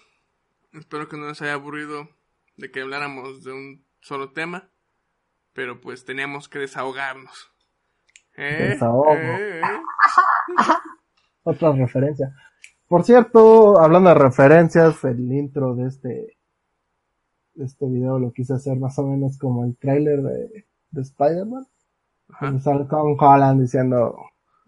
Espero 0.73 1.09
que 1.09 1.17
no 1.17 1.27
les 1.29 1.41
haya 1.43 1.55
aburrido 1.55 2.09
de 2.57 2.71
que 2.71 2.81
habláramos 2.83 3.43
de 3.45 3.53
un 3.53 3.85
solo 4.01 4.33
tema. 4.33 4.69
Pero 5.53 5.81
pues 5.81 6.05
teníamos 6.05 6.49
que 6.49 6.59
desahogarnos. 6.61 7.51
¿Eh? 8.37 8.71
Desahogo. 8.71 9.13
¿Eh? 9.13 9.61
Otra 11.43 11.73
referencia. 11.73 12.35
Por 12.87 13.05
cierto, 13.05 13.79
hablando 13.81 14.11
de 14.11 14.15
referencias, 14.17 15.03
el 15.05 15.21
intro 15.33 15.75
de 15.75 15.87
este, 15.89 16.37
de 17.55 17.65
este 17.65 17.87
video 17.87 18.19
lo 18.19 18.33
quise 18.33 18.55
hacer 18.55 18.77
más 18.79 18.99
o 18.99 19.07
menos 19.07 19.39
como 19.39 19.65
el 19.65 19.77
tráiler 19.77 20.21
de, 20.23 20.67
de 20.91 21.01
Spider-Man. 21.01 21.67
Sale 22.61 22.85
Tom 22.85 23.17
Holland 23.19 23.61
diciendo, 23.61 24.17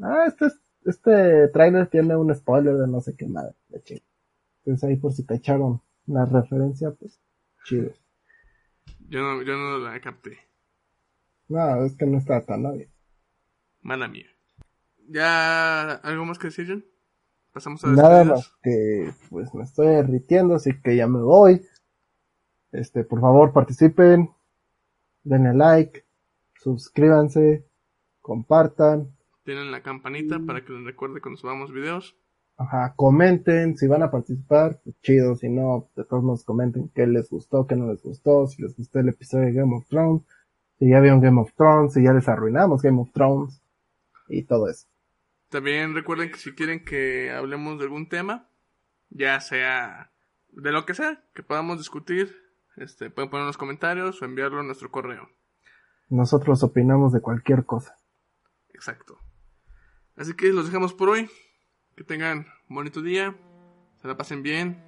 ah, 0.00 0.24
este, 0.26 0.46
es- 0.46 0.58
este 0.84 1.48
tráiler 1.48 1.86
tiene 1.88 2.16
un 2.16 2.34
spoiler 2.34 2.76
de 2.76 2.86
no 2.86 3.00
sé 3.00 3.14
qué 3.16 3.26
madre. 3.26 3.54
de 3.68 3.82
ching". 3.82 4.02
Entonces 4.64 4.88
ahí 4.88 4.96
por 4.96 5.12
si 5.12 5.24
te 5.24 5.34
echaron 5.34 5.80
la 6.06 6.24
referencia, 6.24 6.90
pues 6.92 7.20
chido. 7.64 7.92
Yo 9.08 9.20
no, 9.20 9.42
yo 9.42 9.56
no 9.56 9.78
la 9.78 10.00
capté. 10.00 10.38
No, 11.48 11.84
es 11.84 11.96
que 11.96 12.06
no 12.06 12.18
está 12.18 12.40
tan 12.44 12.64
obvio. 12.64 12.88
Mala 13.82 14.08
mía. 14.08 14.26
¿Ya 15.08 15.92
algo 15.92 16.24
más 16.24 16.38
que 16.38 16.46
decir, 16.48 16.66
John? 16.68 16.84
Pasamos 17.52 17.84
a 17.84 17.88
Nada 17.88 18.24
más 18.24 18.54
que 18.62 19.12
pues 19.28 19.52
me 19.52 19.64
estoy 19.64 19.88
derritiendo, 19.88 20.54
así 20.54 20.80
que 20.80 20.96
ya 20.96 21.06
me 21.06 21.20
voy. 21.20 21.66
Este, 22.70 23.04
por 23.04 23.20
favor, 23.20 23.52
participen, 23.52 24.30
denle 25.22 25.52
like, 25.52 26.06
suscríbanse, 26.54 27.66
compartan, 28.22 29.14
Tienen 29.44 29.70
la 29.70 29.82
campanita 29.82 30.38
para 30.40 30.64
que 30.64 30.72
les 30.72 30.84
recuerde 30.84 31.20
cuando 31.20 31.40
subamos 31.40 31.72
videos. 31.72 32.16
ajá, 32.56 32.94
comenten, 32.94 33.76
si 33.76 33.86
van 33.88 34.02
a 34.02 34.10
participar, 34.10 34.80
pues 34.84 34.94
chido, 35.02 35.34
si 35.34 35.48
no, 35.48 35.90
de 35.96 36.04
todos 36.04 36.22
modos 36.22 36.44
comenten 36.44 36.90
qué 36.94 37.06
les 37.06 37.28
gustó, 37.28 37.66
qué 37.66 37.74
no 37.74 37.90
les 37.90 38.02
gustó, 38.02 38.46
si 38.46 38.62
les 38.62 38.76
gustó 38.76 39.00
el 39.00 39.08
episodio 39.08 39.46
de 39.46 39.52
Game 39.52 39.74
of 39.74 39.88
Thrones, 39.88 40.22
si 40.78 40.90
ya 40.90 41.00
vieron 41.00 41.20
Game 41.20 41.40
of 41.40 41.52
Thrones, 41.54 41.94
si 41.94 42.04
ya 42.04 42.12
les 42.12 42.28
arruinamos 42.28 42.82
Game 42.82 43.00
of 43.00 43.10
Thrones, 43.12 43.62
y 44.28 44.44
todo 44.44 44.68
eso. 44.68 44.86
También 45.48 45.94
recuerden 45.94 46.30
que 46.30 46.38
si 46.38 46.52
quieren 46.52 46.84
que 46.84 47.30
hablemos 47.30 47.78
de 47.78 47.84
algún 47.84 48.08
tema, 48.08 48.48
ya 49.10 49.40
sea 49.40 50.10
de 50.50 50.72
lo 50.72 50.86
que 50.86 50.94
sea, 50.94 51.22
que 51.34 51.42
podamos 51.42 51.78
discutir, 51.78 52.34
este, 52.76 53.10
pueden 53.10 53.30
poner 53.30 53.42
en 53.42 53.48
los 53.48 53.58
comentarios 53.58 54.20
o 54.20 54.24
enviarlo 54.24 54.60
a 54.60 54.62
nuestro 54.62 54.90
correo. 54.90 55.28
Nosotros 56.08 56.62
opinamos 56.62 57.12
de 57.12 57.20
cualquier 57.20 57.64
cosa. 57.64 57.96
Exacto. 58.72 59.18
Así 60.22 60.34
que 60.34 60.52
los 60.52 60.66
dejamos 60.66 60.94
por 60.94 61.08
hoy. 61.08 61.28
Que 61.96 62.04
tengan 62.04 62.46
un 62.68 62.76
bonito 62.76 63.02
día, 63.02 63.34
se 64.00 64.06
la 64.06 64.16
pasen 64.16 64.44
bien 64.44 64.80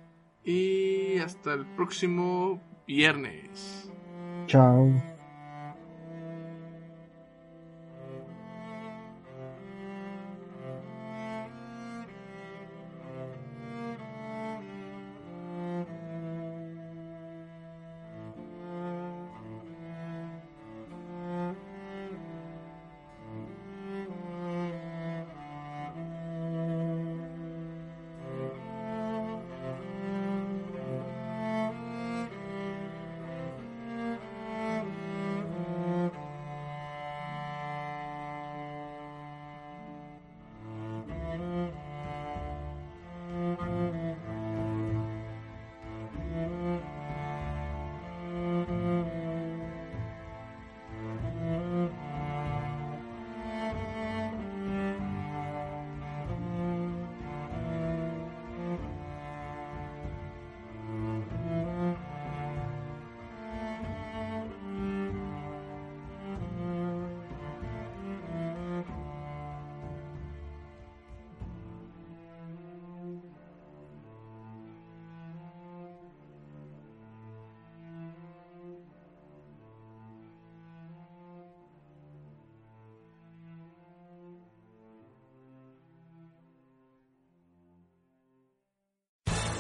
y 0.45 1.19
hasta 1.19 1.55
el 1.55 1.67
próximo 1.75 2.63
viernes. 2.87 3.91
Chao. 4.47 5.14